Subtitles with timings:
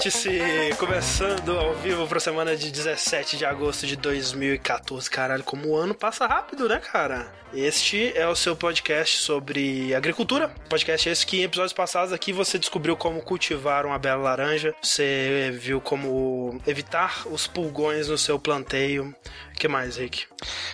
[0.00, 0.30] Vértice
[0.78, 5.10] começando ao vivo para a semana de 17 de agosto de 2014.
[5.10, 7.30] Caralho, como o ano passa rápido, né, cara?
[7.52, 10.48] Este é o seu podcast sobre agricultura.
[10.70, 15.50] Podcast esse que em episódios passados aqui você descobriu como cultivar uma bela laranja, você
[15.60, 19.14] viu como evitar os pulgões no seu planteio.
[19.54, 20.26] O que mais, Rick?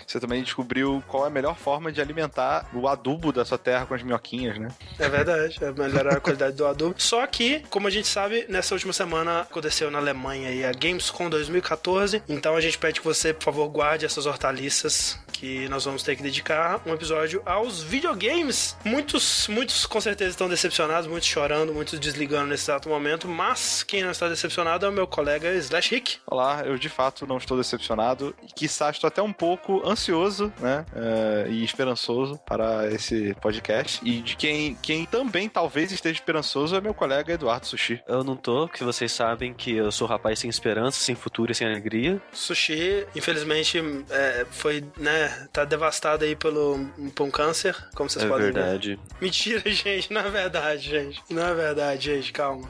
[0.07, 3.87] Você também descobriu qual é a melhor forma de alimentar o adubo da sua terra
[3.87, 4.69] com as minhoquinhas, né?
[4.99, 6.95] É verdade, é melhorar a qualidade do adubo.
[6.99, 11.29] Só que, como a gente sabe, nessa última semana aconteceu na Alemanha aí a Gamescom
[11.29, 12.23] 2014.
[12.29, 16.17] Então a gente pede que você, por favor, guarde essas hortaliças que nós vamos ter
[16.17, 18.77] que dedicar um episódio aos videogames.
[18.85, 24.03] Muitos, muitos com certeza estão decepcionados, muitos chorando, muitos desligando nesse exato momento, mas quem
[24.03, 26.19] não está decepcionado é o meu colega Slash Rick.
[26.27, 30.85] Olá, eu de fato não estou decepcionado e quiçá estou até um pouco ansioso, né,
[30.93, 34.01] uh, e esperançoso para esse podcast.
[34.03, 38.01] E de quem, quem também talvez esteja esperançoso é meu colega Eduardo Sushi.
[38.09, 41.53] Eu não tô, porque vocês sabem que eu sou um rapaz sem esperança, sem futuro
[41.53, 42.21] e sem alegria.
[42.33, 43.79] Sushi, infelizmente,
[44.11, 48.97] é, foi, né, tá devastado aí pelo, por um câncer, como vocês é podem verdade.
[48.97, 49.01] ver.
[49.21, 51.23] Mentira, gente, não é verdade, gente.
[51.31, 52.69] Não é verdade, gente, calma.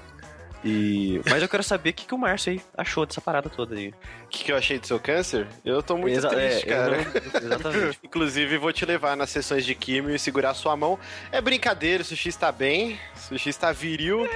[0.64, 1.20] E...
[1.30, 3.94] Mas eu quero saber o que, que o Márcio aí achou dessa parada toda aí.
[4.24, 5.46] O que, que eu achei do seu câncer?
[5.64, 6.96] Eu tô muito Exa triste, é, cara.
[6.96, 7.40] Não...
[7.40, 7.98] Exatamente.
[8.02, 10.98] Inclusive, vou te levar nas sessões de químio e segurar sua mão.
[11.30, 14.28] É brincadeira, o sushi está bem, o sushi está viril.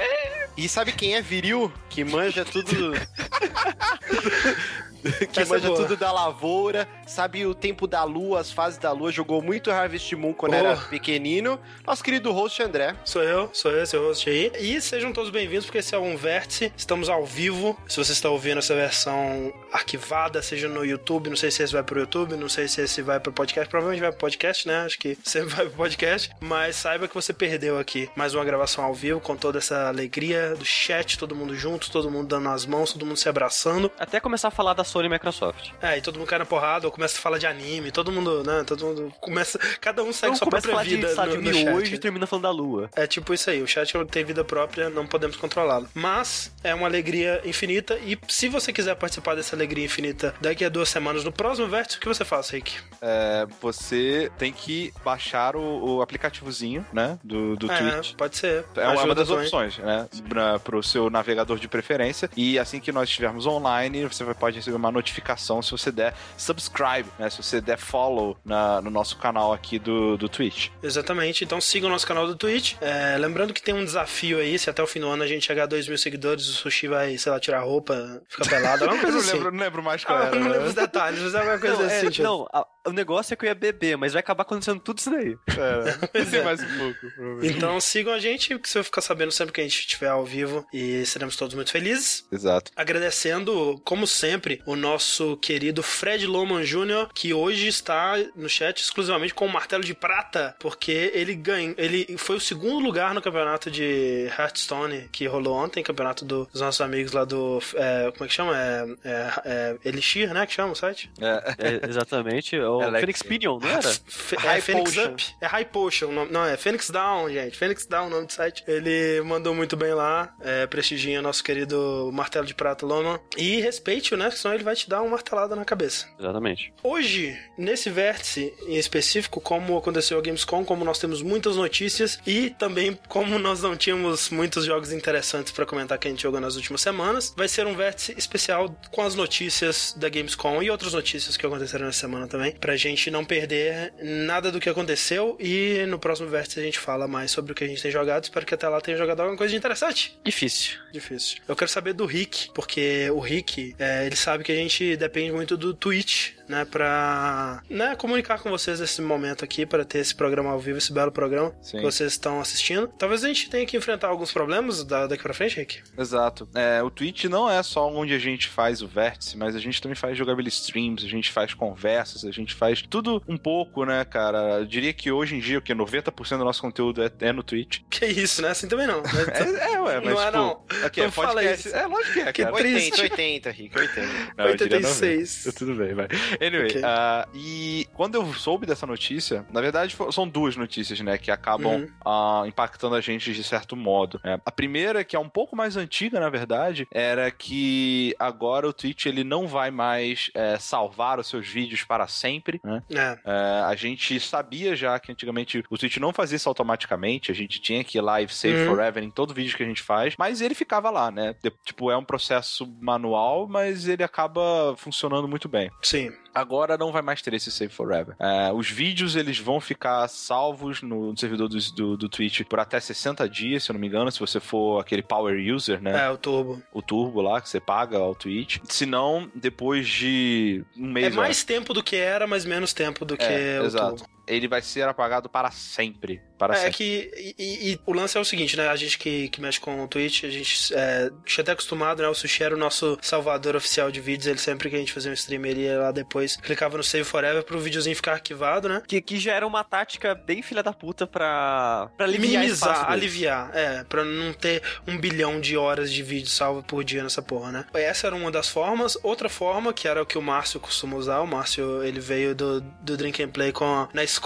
[0.56, 1.72] E sabe quem é viril?
[1.88, 2.92] Que manja tudo.
[5.32, 9.10] que Essa manja tudo da lavoura, sabe o tempo da lua, as fases da lua,
[9.10, 10.56] jogou muito Harvest Moon quando oh.
[10.56, 11.58] era pequenino.
[11.86, 12.94] Nosso querido host André.
[13.04, 14.52] Sou eu, sou eu, seu host aí.
[14.58, 16.72] E sejam todos bem-vindos, porque esse é um vértice.
[16.76, 17.78] Estamos ao vivo.
[17.88, 21.82] Se você está ouvindo essa versão arquivada, seja no YouTube, não sei se esse vai
[21.82, 23.68] pro YouTube, não sei se esse vai pro podcast.
[23.68, 24.84] Provavelmente vai pro podcast, né?
[24.84, 26.30] Acho que sempre vai pro podcast.
[26.40, 30.54] Mas saiba que você perdeu aqui mais uma gravação ao vivo com toda essa alegria
[30.54, 33.90] do chat, todo mundo junto, todo mundo dando as mãos, todo mundo se abraçando.
[33.98, 35.70] Até começar a falar da Sony e Microsoft.
[35.80, 38.42] É, e todo mundo cai na porrada, ou começa a falar de anime, todo mundo,
[38.44, 38.64] né?
[38.66, 39.58] Todo mundo começa.
[39.80, 41.08] Cada um segue sua própria vida.
[41.08, 42.90] De, no, de no hoje e termina falando da lua.
[42.94, 45.88] É tipo isso aí, o chat tem vida própria, não podemos controlá-lo.
[45.94, 50.68] Mas é uma alegria infinita, e se você quiser participar dessa alegria infinita daqui a
[50.68, 52.76] duas semanas no próximo vértice, o que você faz, Rick?
[53.00, 57.18] É, você tem que baixar o, o aplicativozinho, né?
[57.22, 58.14] Do, do é, Twitch.
[58.14, 58.64] Pode ser.
[58.76, 59.44] É uma, uma das também.
[59.44, 60.08] opções, né?
[60.28, 62.30] Pra, pro seu navegador de preferência.
[62.36, 67.08] E assim que nós estivermos online, você pode receber uma notificação se você der subscribe,
[67.18, 67.30] né?
[67.30, 70.68] Se você der follow na, no nosso canal aqui do, do Twitch.
[70.82, 71.44] Exatamente.
[71.44, 72.74] Então siga o nosso canal do Twitch.
[72.80, 75.46] É, lembrando que tem um desafio aí, se até o fim do ano a gente
[75.46, 78.84] chegar a 2 mil seguidores, o Sushi vai, sei lá, tirar a roupa, ficar pelado,
[78.84, 79.32] alguma coisa não assim.
[79.34, 80.36] Lembro, não lembro mais qual ah, era.
[80.36, 82.06] Não lembro os detalhes, mas é alguma coisa não, assim.
[82.06, 82.22] É, tipo.
[82.22, 85.10] não, a, o negócio é que eu ia beber, mas vai acabar acontecendo tudo isso
[85.10, 85.36] daí.
[85.48, 86.42] É, é.
[86.42, 87.44] mais um pouco.
[87.44, 90.24] Então sigam a gente, que você vai ficar sabendo sempre que a gente estiver ao
[90.24, 92.26] vivo e seremos todos muito felizes.
[92.30, 92.72] Exato.
[92.74, 99.34] Agradecendo, como sempre, o nosso querido Fred Loman Jr., que hoje está no chat exclusivamente
[99.34, 103.70] com o martelo de prata, porque ele ganhou, ele foi o segundo lugar no campeonato
[103.70, 107.60] de Hearthstone que rolou ontem, campeonato do, dos nossos amigos lá do.
[107.74, 108.56] É, como é que chama?
[108.56, 110.46] É, é, é, Elixir, né?
[110.46, 111.10] Que chama o site?
[111.20, 112.56] É, é exatamente.
[112.78, 113.00] O Alex.
[113.00, 113.88] Phoenix Pinion, não era?
[114.08, 115.12] F é Phoenix Potion.
[115.12, 115.24] Up.
[115.40, 116.26] É High Potion.
[116.30, 117.56] Não, é Phoenix Down, gente.
[117.56, 118.62] Phoenix Down, o nome do site.
[118.66, 120.34] Ele mandou muito bem lá.
[120.40, 123.20] É, prestigia nosso querido martelo de prata Loman.
[123.36, 124.30] E respeite-o, né?
[124.30, 126.06] Senão ele vai te dar uma martelada na cabeça.
[126.18, 126.72] Exatamente.
[126.82, 132.50] Hoje, nesse vértice em específico, como aconteceu a Gamescom, como nós temos muitas notícias e
[132.50, 136.56] também como nós não tínhamos muitos jogos interessantes para comentar que a gente jogou nas
[136.56, 141.36] últimas semanas, vai ser um vértice especial com as notícias da Gamescom e outras notícias
[141.36, 145.98] que aconteceram nessa semana também, pra gente não perder nada do que aconteceu e no
[145.98, 148.24] próximo vértice a gente fala mais sobre o que a gente tem jogado.
[148.24, 150.18] Espero que até lá tenha jogado alguma coisa de interessante.
[150.24, 150.78] Difícil.
[150.92, 151.38] Difícil.
[151.48, 155.32] Eu quero saber do Rick, porque o Rick, é, ele sabe que a gente depende
[155.32, 160.14] muito do Twitch, né, pra né, comunicar com vocês nesse momento aqui, para ter esse
[160.14, 161.78] programa ao vivo, esse belo programa Sim.
[161.78, 162.88] que vocês estão assistindo.
[162.98, 165.80] Talvez a gente tenha que enfrentar alguns problemas daqui pra frente, Rick.
[165.96, 166.48] Exato.
[166.54, 169.80] É, o Twitch não é só onde a gente faz o vértice, mas a gente
[169.80, 174.04] também faz jogabilidade streams, a gente faz conversas, a gente faz tudo um pouco, né,
[174.04, 174.58] cara?
[174.58, 177.42] Eu diria que hoje em dia, o que 90% do nosso conteúdo é, é, no
[177.42, 177.80] Twitch.
[177.88, 178.48] Que isso, né?
[178.48, 179.02] Assim também não.
[179.04, 180.64] é, é, ué, mas não é, tipo, não.
[180.84, 181.72] Aqui, é podcast.
[181.72, 182.54] É, lógico que é, que cara.
[182.54, 184.08] 80, 80, Rick, 80.
[184.36, 185.54] Não, 86.
[185.56, 186.08] Tudo bem, vai.
[186.50, 186.80] Anyway, okay.
[186.80, 191.82] uh, e quando eu soube dessa notícia, na verdade são duas notícias, né, que acabam
[191.82, 192.42] uhum.
[192.42, 194.18] uh, impactando a gente de certo modo.
[194.24, 198.72] É, a primeira, que é um pouco mais antiga, na verdade, era que agora o
[198.72, 202.82] Twitch ele não vai mais é, salvar os seus vídeos para sempre né?
[202.90, 203.18] É.
[203.24, 207.60] É, a gente sabia já que antigamente o Twitch não fazia isso automaticamente, a gente
[207.60, 208.66] tinha que ir lá e save Uhum.
[208.66, 211.34] forever em todo vídeo que a gente faz, mas ele ficava lá, né?
[211.64, 215.70] Tipo, é um processo manual, mas ele acaba funcionando muito bem.
[215.82, 216.12] Sim.
[216.34, 218.14] Agora não vai mais ter esse save forever.
[218.18, 222.78] É, os vídeos eles vão ficar salvos no servidor do, do, do Twitch por até
[222.78, 226.06] 60 dias, se eu não me engano, se você for aquele power user, né?
[226.06, 226.62] É, o turbo.
[226.72, 228.58] O turbo lá que você paga ao Twitch.
[228.64, 231.06] Se não, depois de um mês.
[231.06, 233.96] É mais tempo do que era, mas menos tempo do que É, o exato.
[233.96, 234.10] turbo.
[234.30, 236.20] Ele vai ser apagado para sempre.
[236.38, 236.72] Para É sempre.
[236.72, 237.34] que.
[237.38, 238.68] E, e- o lance é o seguinte, né?
[238.68, 242.08] A gente que, que mexe com o Twitch, a gente é, tinha até acostumado, né?
[242.08, 244.26] O Sushi era o nosso salvador oficial de vídeos.
[244.26, 247.04] Ele sempre que a gente fazia um stream, ele ia lá depois, clicava no Save
[247.04, 248.82] Forever pro videozinho ficar arquivado, né?
[248.88, 253.50] Que, que já era uma tática bem filha da puta pra, pra aliviar Minimizar, aliviar,
[253.54, 257.52] é, pra não ter um bilhão de horas de vídeo salvo por dia nessa porra,
[257.52, 257.66] né?
[257.74, 258.96] Essa era uma das formas.
[259.02, 262.60] Outra forma, que era o que o Márcio costuma usar, o Márcio, ele veio do,
[262.80, 264.19] do Drink and Play com a- na escola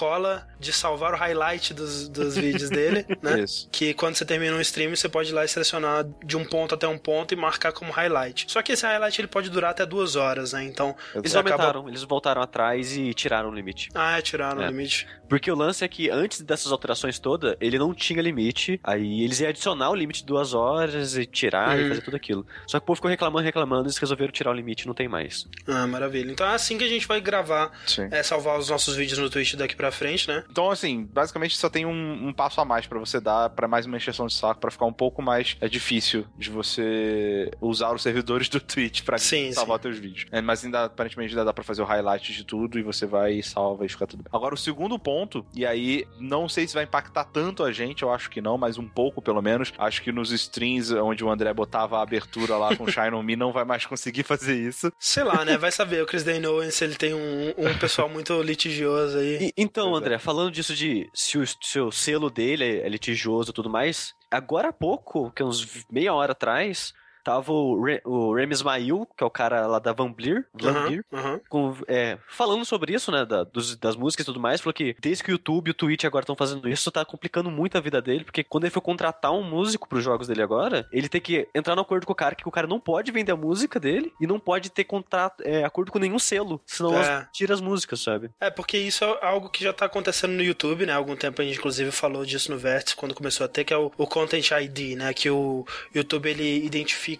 [0.58, 3.40] de salvar o highlight dos, dos vídeos dele, né?
[3.40, 3.68] Isso.
[3.70, 6.74] Que quando você termina um stream, você pode ir lá e selecionar de um ponto
[6.74, 8.46] até um ponto e marcar como highlight.
[8.48, 10.64] Só que esse highlight ele pode durar até duas horas, né?
[10.64, 10.94] Então.
[11.14, 13.88] Eles aumentaram, eles voltaram atrás e tiraram o limite.
[13.94, 14.66] Ah, é, tiraram É.
[14.66, 15.06] o limite.
[15.28, 18.78] Porque o lance é que antes dessas alterações todas, ele não tinha limite.
[18.84, 21.86] Aí eles iam adicionar o limite de duas horas e tirar Uhum.
[21.86, 22.46] e fazer tudo aquilo.
[22.66, 25.08] Só que o povo ficou reclamando, reclamando, eles resolveram tirar o limite e não tem
[25.08, 25.46] mais.
[25.66, 26.30] Ah, maravilha.
[26.30, 27.72] Então é assim que a gente vai gravar,
[28.10, 30.44] é, salvar os nossos vídeos no Twitch daqui pra frente, né?
[30.50, 33.86] Então, assim, basicamente só tem um, um passo a mais pra você dar pra mais
[33.86, 38.02] uma encheção de saco, pra ficar um pouco mais é difícil de você usar os
[38.02, 40.26] servidores do Twitch pra Sim, salvar teus vídeos.
[40.30, 43.34] É, mas ainda, aparentemente, ainda dá pra fazer o highlight de tudo e você vai
[43.34, 44.30] e salva e fica tudo bem.
[44.32, 48.12] Agora, o segundo ponto, e aí não sei se vai impactar tanto a gente, eu
[48.12, 49.72] acho que não, mas um pouco pelo menos.
[49.78, 53.36] Acho que nos streams onde o André botava a abertura lá com Shine On Me
[53.36, 54.92] não vai mais conseguir fazer isso.
[54.98, 55.56] Sei lá, né?
[55.56, 56.02] Vai saber.
[56.02, 59.50] O Chris Dane se ele tem um, um pessoal muito litigioso aí.
[59.56, 59.98] E- então, é.
[59.98, 63.70] André, falando disso de se o, se o selo dele é, é litigioso e tudo
[63.70, 66.92] mais, agora há pouco, que uns meia hora atrás,
[67.24, 70.84] tava o, Re, o Remy Ismail, que é o cara lá da Van Bleer, Van
[70.86, 71.40] Bleer, aham.
[71.48, 74.94] com- é, falando sobre isso, né, da- dos- das músicas e tudo mais, falou que
[75.00, 77.80] desde que o YouTube e o Twitch agora estão fazendo isso, tá complicando muito a
[77.80, 81.20] vida dele, porque quando ele for contratar um músico pros jogos dele agora, ele tem
[81.20, 83.80] que entrar no acordo com o cara que o cara não pode vender a música
[83.80, 87.26] dele e não pode ter contrato, é, acordo com nenhum selo, senão É.
[87.32, 88.30] tira as músicas, sabe?
[88.40, 90.92] É, porque isso é algo que já tá acontecendo no YouTube, né?
[90.92, 93.72] Há algum tempo a gente, inclusive, falou disso no Vértice, quando começou a ter, que
[93.72, 95.12] é o, o Content ID, né?
[95.14, 97.13] Que o YouTube, ele identifica...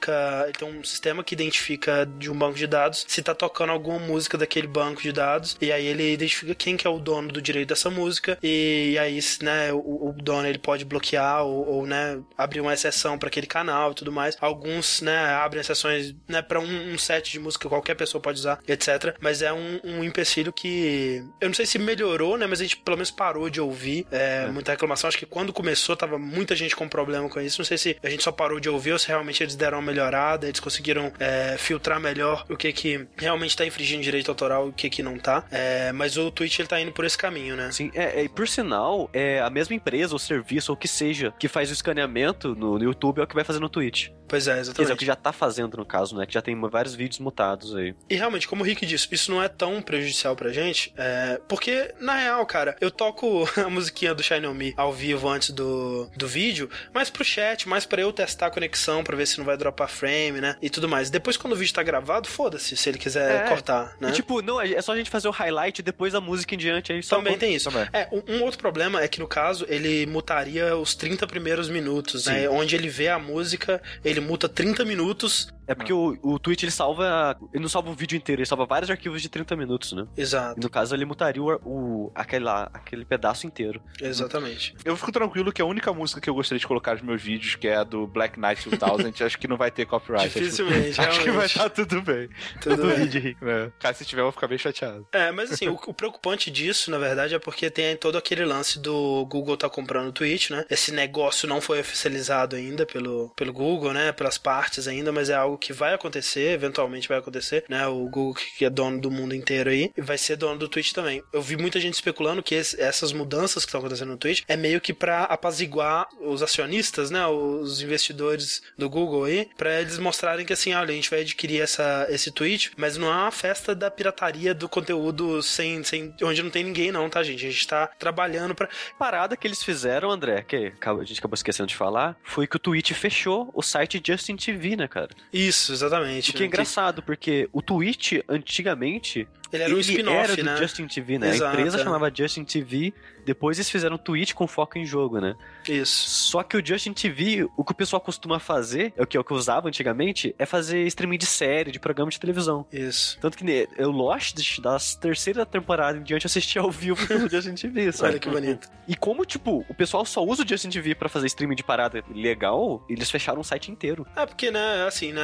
[0.45, 3.99] Ele tem um sistema que identifica de um banco de dados se tá tocando alguma
[3.99, 7.41] música daquele banco de dados, e aí ele identifica quem que é o dono do
[7.41, 12.21] direito dessa música, e, aí, né, o, o dono, ele pode bloquear ou, ou, né,
[12.37, 14.37] abrir uma exceção para aquele canal e tudo mais.
[14.41, 18.39] Alguns, né, abrem exceções, né, para um, um set de música que qualquer pessoa pode
[18.39, 19.17] usar, etc.
[19.21, 22.77] Mas é um, um empecilho que eu não sei se melhorou, né, mas a gente
[22.77, 25.09] pelo menos parou de ouvir é, muita reclamação.
[25.09, 27.61] Acho que quando começou tava muita gente com problema com isso.
[27.61, 29.84] Não sei se a gente só parou de ouvir ou se realmente eles deram uma
[29.85, 34.71] melhorada, eles conseguiram é, filtrar melhor o que que realmente tá infringindo direito autoral e
[34.71, 35.45] o que que não tá.
[35.51, 37.71] É, mas o Twitch ele tá indo por esse caminho, né?
[37.73, 40.89] Sim, é, é, e por sinal, é a mesma empresa ou serviço ou o que
[40.89, 44.11] seja que faz o escaneamento no, no YouTube é o que vai fazer no Twitch.
[44.27, 44.99] Pois é, Quer dizer, o exatamente.
[44.99, 46.27] que já tá fazendo no caso, né?
[46.27, 47.95] Que já tem vários vídeos mutados aí.
[48.09, 51.95] E realmente, como o Rick disse, isso não é tão prejudicial pra gente, é, porque,
[52.01, 56.09] na real, cara, eu toco a musiquinha do Shine On Me ao vivo antes do,
[56.17, 59.45] do vídeo, mas pro chat, mais pra eu testar a conexão, pra ver se não
[59.45, 61.11] vai dropar frame, né, e tudo mais.
[61.11, 63.49] Depois, quando o vídeo tá gravado, foda-se se ele quiser É.
[63.49, 64.11] cortar, né.
[64.11, 66.93] E, tipo, não, é só a gente fazer o highlight depois da música em diante
[66.93, 67.71] aí só Também tem isso.
[67.71, 67.89] Também.
[67.93, 72.27] É, um, um outro problema é que no caso ele mutaria os 30 primeiros minutos,
[72.27, 72.49] né?
[72.49, 75.49] Onde ele vê a música, ele muta 30 minutos.
[75.67, 77.37] É porque o, o Twitch ele salva.
[77.53, 80.07] Ele não salva o vídeo inteiro, ele salva vários arquivos de 30 minutos, né?
[80.17, 83.81] Exato, E no caso ele mutaria o, o, aquele, lá, aquele pedaço inteiro.
[84.01, 84.75] exatamente.
[84.85, 87.55] Eu fico tranquilo que a única música que eu gostaria de colocar nos meus vídeos,
[87.57, 90.27] que é a do Black Knight 2000, acho que não vai ter copyright.
[90.27, 92.29] Acho- Dificilmente, Acho que vai estar tudo bem.
[92.61, 93.37] Tudo bem.
[93.43, 93.71] É.
[93.79, 95.07] Cara, se tiver, eu vou ficar bem chateado.
[95.13, 98.79] É, mas assim, o, o preocupante disso, na verdade, é porque tem todo aquele lance
[98.79, 100.65] do Google tá comprando o Twitch, né?
[100.71, 104.13] Esse negócio não foi oficializado ainda pelo, pelo Google, né?
[104.13, 107.87] Pelas partes ainda, mas é algo que vai acontecer, eventualmente vai acontecer, né?
[107.87, 111.23] O Google, que é dono do mundo inteiro aí, vai ser dono do Twitch também.
[111.33, 114.57] Eu vi muita gente especulando que esse- essas mudanças que estão acontecendo no Twitch é
[114.57, 117.27] meio que pra apaziguar os acionistas, né?
[117.27, 121.61] Os investidores do Google aí, pra eles mostrarem que assim, olha, a gente vai adquirir
[121.61, 126.43] essa, esse Twitch, mas não é uma festa da pirataria do conteúdo sem, sem onde
[126.43, 127.47] não tem ninguém não, tá, gente?
[127.47, 128.69] A gente tá trabalhando pra...
[128.99, 130.61] parada que eles fizeram, André, que a
[131.05, 134.89] gente acabou esquecendo de falar, foi que o Twitch fechou o site Justin TV, né,
[134.89, 135.11] cara?
[135.49, 136.31] Isso, exatamente.
[136.31, 140.57] O que é engraçado, porque o Twitch, antigamente, Ele era um spin-off, né?
[140.57, 141.31] Justin TV, né?
[141.31, 141.85] Exato, a empresa é.
[141.85, 142.93] chamava Justin TV,
[143.25, 145.35] depois eles fizeram Twitch com foco em jogo, né?
[145.69, 146.09] Isso.
[146.31, 149.21] Só que o Justin TV, o que o pessoal costuma fazer, é o que é
[149.21, 152.67] o que eu usava antigamente, é fazer streaming de série, de programa de televisão.
[152.73, 153.19] Isso.
[153.21, 157.29] Tanto que ne- eu Lost, da terceira temporada em diante, eu assisti ao vivo pelo
[157.29, 158.11] Justin TV, sabe?
[158.11, 158.69] Olha que bonito.
[158.87, 162.03] E como, tipo, o pessoal só usa o Justin TV pra fazer streaming de parada
[162.15, 164.07] legal, eles fecharam o site inteiro.
[164.15, 165.23] É porque, né, assim, né,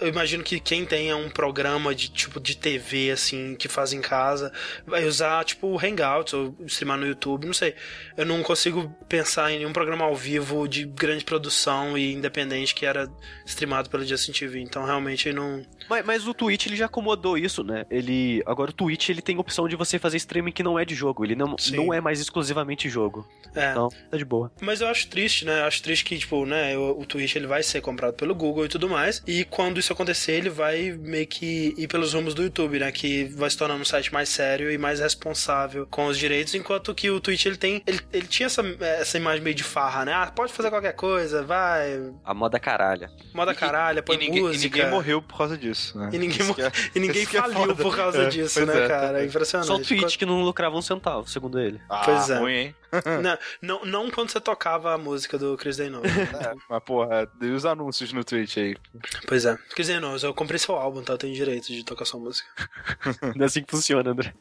[0.00, 4.00] eu imagino que quem tenha um programa de tipo de TV, assim, que faz em
[4.00, 4.52] casa,
[4.86, 7.74] vai usar, tipo, o Hangouts ou streamar no YouTube, não sei.
[8.16, 12.86] Eu não consigo pensar em nenhum programa ao vivo de grande produção e independente que
[12.86, 13.08] era
[13.44, 15.64] streamado pelo Justin TV, então realmente não...
[15.88, 17.84] Mas, mas o Twitch, ele já acomodou isso, né?
[17.90, 18.42] Ele...
[18.46, 20.94] Agora o Twitch, ele tem a opção de você fazer streaming que não é de
[20.94, 21.24] jogo.
[21.24, 21.76] Ele não, Sim.
[21.76, 23.26] não é mais exclusivamente jogo.
[23.54, 23.70] É.
[23.70, 24.52] Então, tá de boa.
[24.60, 25.60] Mas eu acho triste, né?
[25.60, 28.64] Eu acho triste que, tipo, né, o, o Twitch ele vai ser comprado pelo Google
[28.64, 29.22] e tudo mais.
[29.26, 32.92] E quando isso acontecer, ele vai meio que ir pelos rumos do YouTube, né?
[32.92, 36.94] Que vai se tornando um site mais sério e mais responsável com os direitos, enquanto
[36.94, 37.82] que o Twitch ele tem.
[37.86, 40.12] Ele, ele tinha essa, essa imagem meio de farra, né?
[40.12, 43.10] Ah, pode fazer qualquer coisa, vai, A moda caralha.
[43.34, 44.76] moda caralha, põe e, ninguém, e música.
[44.76, 46.10] ninguém morreu por causa disso, né?
[46.12, 47.74] E ninguém, é- e ninguém é faliu foda.
[47.76, 48.88] por causa É, disso, né, é.
[48.88, 49.22] cara?
[49.22, 49.66] É impressionante.
[49.66, 51.80] Só o Twitch que não lucrava um centavo, segundo ele.
[51.88, 52.38] Ah, Pois é.
[52.38, 52.74] ruim, hein?
[53.22, 57.50] Não, não, não quando você tocava a música do Chris Day É, mas, porra, dei
[57.50, 58.76] os anúncios no Twitch aí.
[59.26, 59.56] Pois é.
[59.74, 61.14] Chris Day eu comprei seu álbum, tá?
[61.14, 62.48] Eu tenho direito de tocar sua música.
[63.36, 64.34] Não é assim que funciona, André.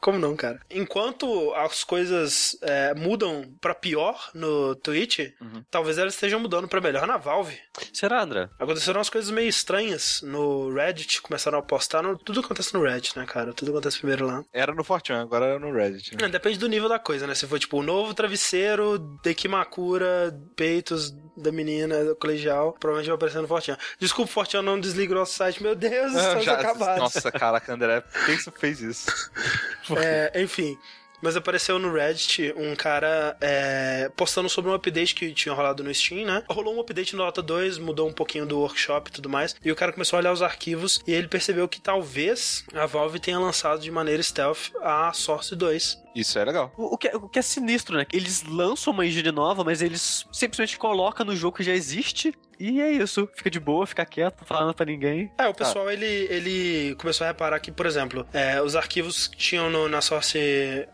[0.00, 0.60] Como não, cara?
[0.70, 5.64] Enquanto as coisas é, mudam pra pior no Twitch, Uhum.
[5.70, 7.58] talvez elas estejam mudando pra melhor na Valve.
[7.92, 8.48] Será, André?
[8.58, 12.02] Aconteceram umas coisas meio estranhas no Reddit, começaram a postar.
[12.02, 13.52] No, tudo acontece no Reddit, né, cara?
[13.52, 14.44] Tudo acontece primeiro lá.
[14.52, 16.16] Era no Fortran, agora é no Reddit.
[16.16, 16.26] Né?
[16.26, 17.34] É, depende do nível da coisa, né?
[17.34, 23.78] Se for tipo o novo travesseiro, Dekimakura, peitos da menina colegial, provavelmente vai aparecer no.
[23.98, 25.62] Desculpa, Fortean não desliga o nosso site.
[25.62, 26.98] Meu Deus, Ah, estamos já- acabados.
[27.14, 29.06] Nossa, caraca, André, por que você fez isso?
[29.96, 30.76] É, enfim.
[31.20, 35.92] Mas apareceu no Reddit um cara é, postando sobre um update que tinha rolado no
[35.92, 36.44] Steam, né?
[36.48, 39.56] Rolou um update no Dota 2, mudou um pouquinho do workshop e tudo mais.
[39.64, 43.18] E o cara começou a olhar os arquivos e ele percebeu que talvez a Valve
[43.18, 45.98] tenha lançado de maneira stealth a Source 2.
[46.20, 46.72] Isso é legal.
[46.76, 48.06] O, o que é, o que é sinistro, né?
[48.12, 52.32] Eles lançam uma engine nova, mas eles simplesmente colocam no jogo que já existe.
[52.60, 53.28] E é isso.
[53.36, 55.30] Fica de boa, fica quieto, não falando pra ninguém.
[55.38, 59.36] É, o pessoal ele, ele começou a reparar que, por exemplo, é, os arquivos que
[59.36, 60.36] tinham no- na Source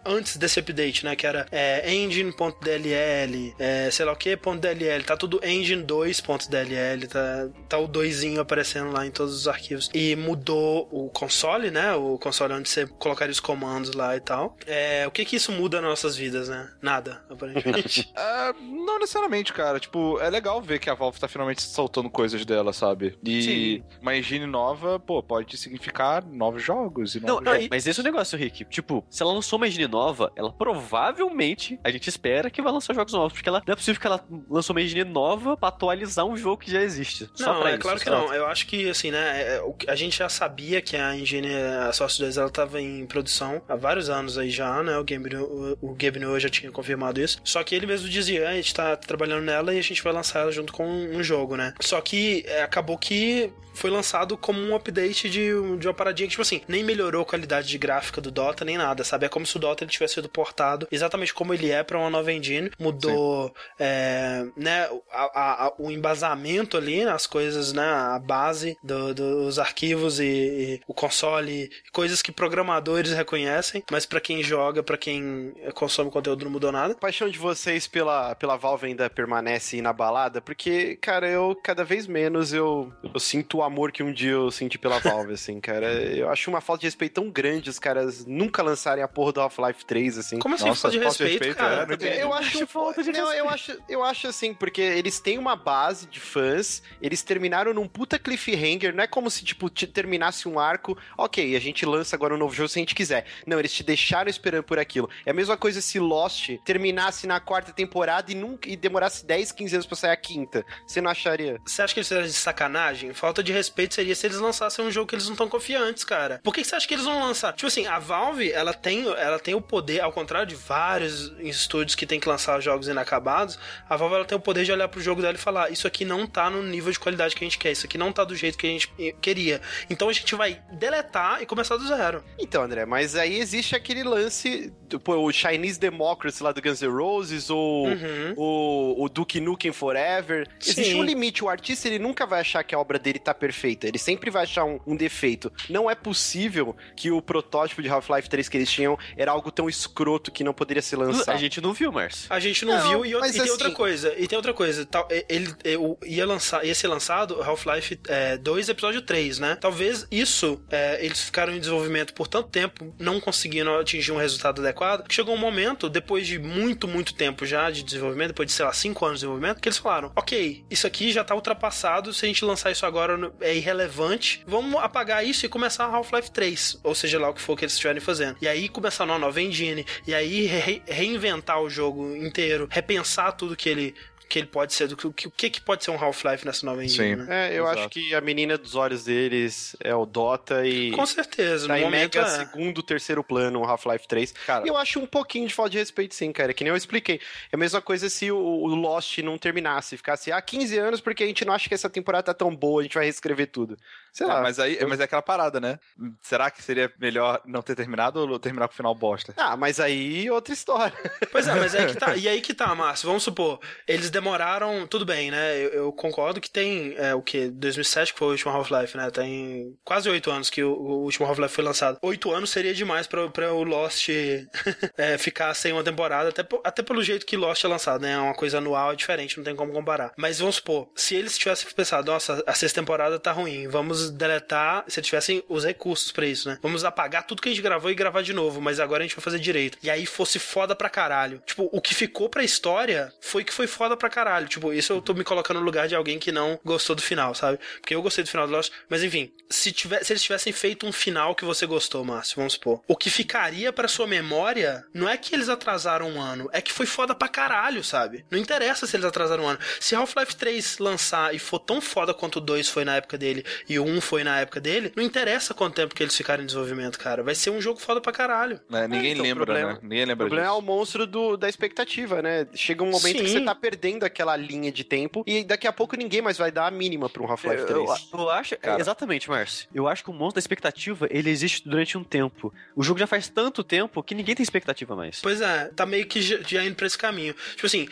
[0.04, 1.16] antes desse update, né?
[1.16, 7.78] Que era é, engine.dll, é, sei lá o que, .dll, tá tudo engine2.dll, tá, tá
[7.78, 9.90] o doisinho aparecendo lá em todos os arquivos.
[9.95, 11.95] E mudou o console, né?
[11.95, 14.57] O console onde você colocaria os comandos lá e tal.
[14.66, 16.71] É, que que isso muda nas nossas vidas, né?
[16.83, 18.12] Nada, aparentemente.
[18.16, 19.80] Ah, não necessariamente, cara.
[19.80, 23.16] Tipo, é legal ver que a Valve tá finalmente soltando coisas dela, sabe?
[23.25, 23.85] E Sim.
[24.02, 27.68] uma engine nova, pô, pode significar novos jogos e Não, novos não, jogos.
[27.71, 28.64] mas esse é o negócio, Rick.
[28.66, 32.94] Tipo, se ela lançou uma engine nova, ela provavelmente, a gente espera que vai lançar
[32.94, 33.33] jogos novos.
[33.33, 36.59] Porque ela, não é possível que ela lançou uma engine nova pra atualizar um jogo
[36.62, 37.28] que já existe.
[37.35, 38.33] Só Não, pra é isso, claro que não.
[38.35, 41.92] Eu acho que, assim, né, é, que- a gente já sabia que a Engine, a
[41.92, 45.94] Source 2, ela tava em produção há vários anos aí já, né, o Gabe, o,
[45.94, 47.38] Gabe Newell já tinha confirmado isso.
[47.44, 50.12] Só que ele mesmo dizia, "Ah, a gente tá trabalhando nela e a gente vai
[50.12, 51.74] lançar ela junto com um jogo, né.
[51.80, 55.48] Só que é, acabou que foi lançado como um update de,
[55.78, 58.78] de uma paradinha que, tipo assim, nem melhorou a qualidade de gráfica do Dota, nem
[58.78, 59.26] nada, sabe?
[59.26, 62.08] É como se o Dota ele tivesse sido portado exatamente como ele é pra uma
[62.08, 62.70] nova engine.
[62.78, 69.58] Mudou, é, né, a- a- o embasamento ali, as coisas, né, a base do- dos
[69.58, 75.52] arquivos e, e o console, coisas que programadores reconhecem, mas pra quem joga, pra quem
[75.74, 76.92] consome conteúdo não mudou nada.
[76.92, 82.06] A paixão de vocês pela, pela Valve ainda permanece inabalada, porque, cara, eu cada vez
[82.06, 85.86] menos eu, eu sinto o amor que um dia eu senti pela Valve, assim, cara.
[85.92, 89.40] Eu acho uma falta de respeito tão grande os caras nunca lançarem a porra do
[89.40, 90.38] Half-Life 3, assim.
[90.38, 91.86] Como assim, Nossa, falta de respeito, respeito, cara?
[92.00, 92.22] é.
[92.22, 93.78] Eu acho, falta de não, eu respeito.
[93.80, 98.18] acho, eu acho assim, porque eles têm uma base de fãs, eles terminaram num puta
[98.18, 102.34] cliffhanger, não é como se, tipo, te- terminasse um arco, ok, a gente lança agora
[102.34, 103.24] um novo jogo se a gente quiser.
[103.46, 105.09] Não, eles te deixaram esperando por aquilo.
[105.25, 109.52] É a mesma coisa se Lost terminasse na quarta temporada e, nunca, e demorasse 10,
[109.52, 110.64] 15 anos pra sair a quinta.
[110.87, 111.61] Você não acharia?
[111.64, 113.12] Você acha que eles fizeram de sacanagem?
[113.12, 116.40] Falta de respeito seria se eles lançassem um jogo que eles não estão confiantes, cara.
[116.43, 117.52] Por que você acha que eles vão lançar?
[117.52, 121.95] Tipo assim, a Valve, ela tem, ela tem o poder, ao contrário de vários estúdios
[121.95, 125.00] que tem que lançar jogos inacabados, a Valve ela tem o poder de olhar pro
[125.00, 127.59] jogo dela e falar: Isso aqui não tá no nível de qualidade que a gente
[127.59, 129.61] quer, isso aqui não tá do jeito que a gente eh, queria.
[129.88, 132.25] Então a gente vai deletar e começar do zero.
[132.38, 134.63] Então, André, mas aí existe aquele lance.
[135.02, 138.35] Pô, o Chinese Democracy lá do Guns N' Roses, ou Uhum.
[138.37, 140.49] o, o Duke Nukem Forever.
[140.61, 140.94] Existe Sim.
[141.00, 141.42] um limite.
[141.44, 143.87] O artista ele nunca vai achar que a obra dele tá perfeita.
[143.88, 145.52] Ele sempre vai achar um, um defeito.
[145.68, 149.68] Não é possível que o protótipo de Half-Life 3 que eles tinham era algo tão
[149.68, 151.35] escroto que não poderia ser lançado.
[151.35, 152.26] A gente não viu, Márcio.
[152.30, 154.14] A gente não, Não, viu e, e tem outra assim- coisa.
[154.16, 154.87] E tem outra coisa.
[154.87, 159.56] Tal, ele, eu- ia, lançar, ia ser lançado Half-Life é, 2, episódio 3, né?
[159.61, 164.53] Talvez isso, é, eles ficaram em desenvolvimento por tanto tempo, não conseguindo atingir um resultado
[164.61, 168.52] adequado, que chegou um momento, depois de muito, muito tempo já de desenvolvimento, depois de,
[168.52, 172.12] sei lá, 5 anos de desenvolvimento, que eles falaram: ok, isso aqui já tá ultrapassado,
[172.12, 176.80] se a gente lançar isso agora é irrelevante, vamos apagar isso e começar Half-Life 3,
[176.82, 178.37] ou seja lá o que for que eles estiverem fazendo.
[178.40, 183.56] E aí começar uma nova engine, e aí re- reinventar o jogo inteiro, repensar tudo
[183.56, 183.94] que ele
[184.28, 186.85] que ele pode ser, do que, o que, que pode ser um Half-Life nessa nova
[186.85, 187.23] engine, Sim.
[187.23, 187.50] né?
[187.50, 187.78] É, eu Exato.
[187.81, 190.90] acho que a menina dos olhos deles é o Dota e.
[190.93, 192.38] Com certeza, Tá no momento mega é.
[192.38, 194.33] segundo, terceiro plano o Half-Life 3.
[194.47, 196.52] Cara- E eu acho um pouquinho de falta de respeito, sim, cara.
[196.52, 197.21] Que nem eu expliquei.
[197.52, 201.23] É a mesma coisa se o, o Lost não terminasse, ficasse há 15 anos, porque
[201.23, 203.76] a gente não acha que essa temporada tá tão boa, a gente vai reescrever tudo.
[204.14, 204.38] Sei lá.
[204.38, 205.76] Ah, mas aí, mas é aquela parada, né?
[206.23, 209.35] Será que seria melhor não ter terminado ou terminar com o final bosta?
[209.37, 210.94] Ah, mas aí outra história.
[211.33, 212.14] Pois é, mas aí que tá.
[212.25, 213.09] E aí que tá, Márcio.
[213.09, 214.87] Vamos supor, eles demoraram.
[214.87, 215.56] Tudo bem, né?
[215.56, 217.49] Eu, eu concordo que tem é, o que?
[217.49, 219.11] 2007 que foi o último Half-Life, né?
[219.11, 221.99] Tem quase oito anos que o, o último Half-Life foi lançado.
[222.00, 224.09] Oito anos seria demais pra, pra o Lost
[224.97, 228.12] é, ficar sem uma temporada, até, até pelo jeito que Lost é lançado, né?
[228.12, 230.12] É uma coisa anual, é diferente, não tem como comparar.
[230.16, 234.84] Mas vamos supor, se eles tivessem pensado, nossa, a sexta temporada tá ruim, vamos deletar,
[234.88, 236.58] se tivessem os recursos pra isso, né?
[236.62, 239.16] Vamos apagar tudo que a gente gravou e gravar de novo, mas agora a gente
[239.16, 239.78] vai fazer direito.
[239.82, 241.42] E aí fosse foda pra caralho.
[241.46, 244.49] Tipo, o que ficou pra história foi que foi foda pra caralho.
[244.49, 247.34] Tipo, isso eu tô me colocando no lugar de alguém que não gostou do final,
[247.34, 247.58] sabe?
[247.80, 250.87] Porque eu gostei do final do Lost, mas enfim, se, tiver, se eles tivessem feito
[250.87, 255.08] um final que você gostou, Márcio, vamos supor, o que ficaria pra sua memória não
[255.08, 258.25] é que eles atrasaram um ano, é que foi foda pra caralho, sabe?
[258.30, 259.58] Não interessa se eles atrasaram um ano.
[259.80, 263.45] Se Half-Life 3 lançar e for tão foda quanto o 2 foi na época dele
[263.69, 266.47] e o 1 foi na época dele, não interessa quanto tempo que eles ficaram em
[266.47, 267.23] desenvolvimento, cara.
[267.23, 268.61] Vai ser um jogo foda pra caralho.
[268.69, 268.87] Né?
[268.89, 269.78] Ninguém então, o lembra, problema- né?
[269.83, 270.67] Ninguém O lembra problema é o disso.
[270.67, 272.47] monstro do- da expectativa, né?
[272.54, 273.39] Chega um momento que Sim.
[273.39, 276.67] você tá perdendo aquela linha de tempo e daqui a pouco ninguém mais vai dar
[276.67, 278.09] a mínima pra um Half-Life Eu, 3.
[278.13, 278.80] eu- eu acho, Cara.
[278.80, 279.69] exatamente, Márcio.
[279.75, 282.52] Eu acho que o monstro da expectativa, ele existe durante um tempo.
[282.75, 285.21] O jogo já faz tanto tempo que ninguém tem expectativa mais.
[285.21, 287.35] Pois é, tá meio que já, indo pra esse caminho.
[287.54, 287.89] Tipo assim,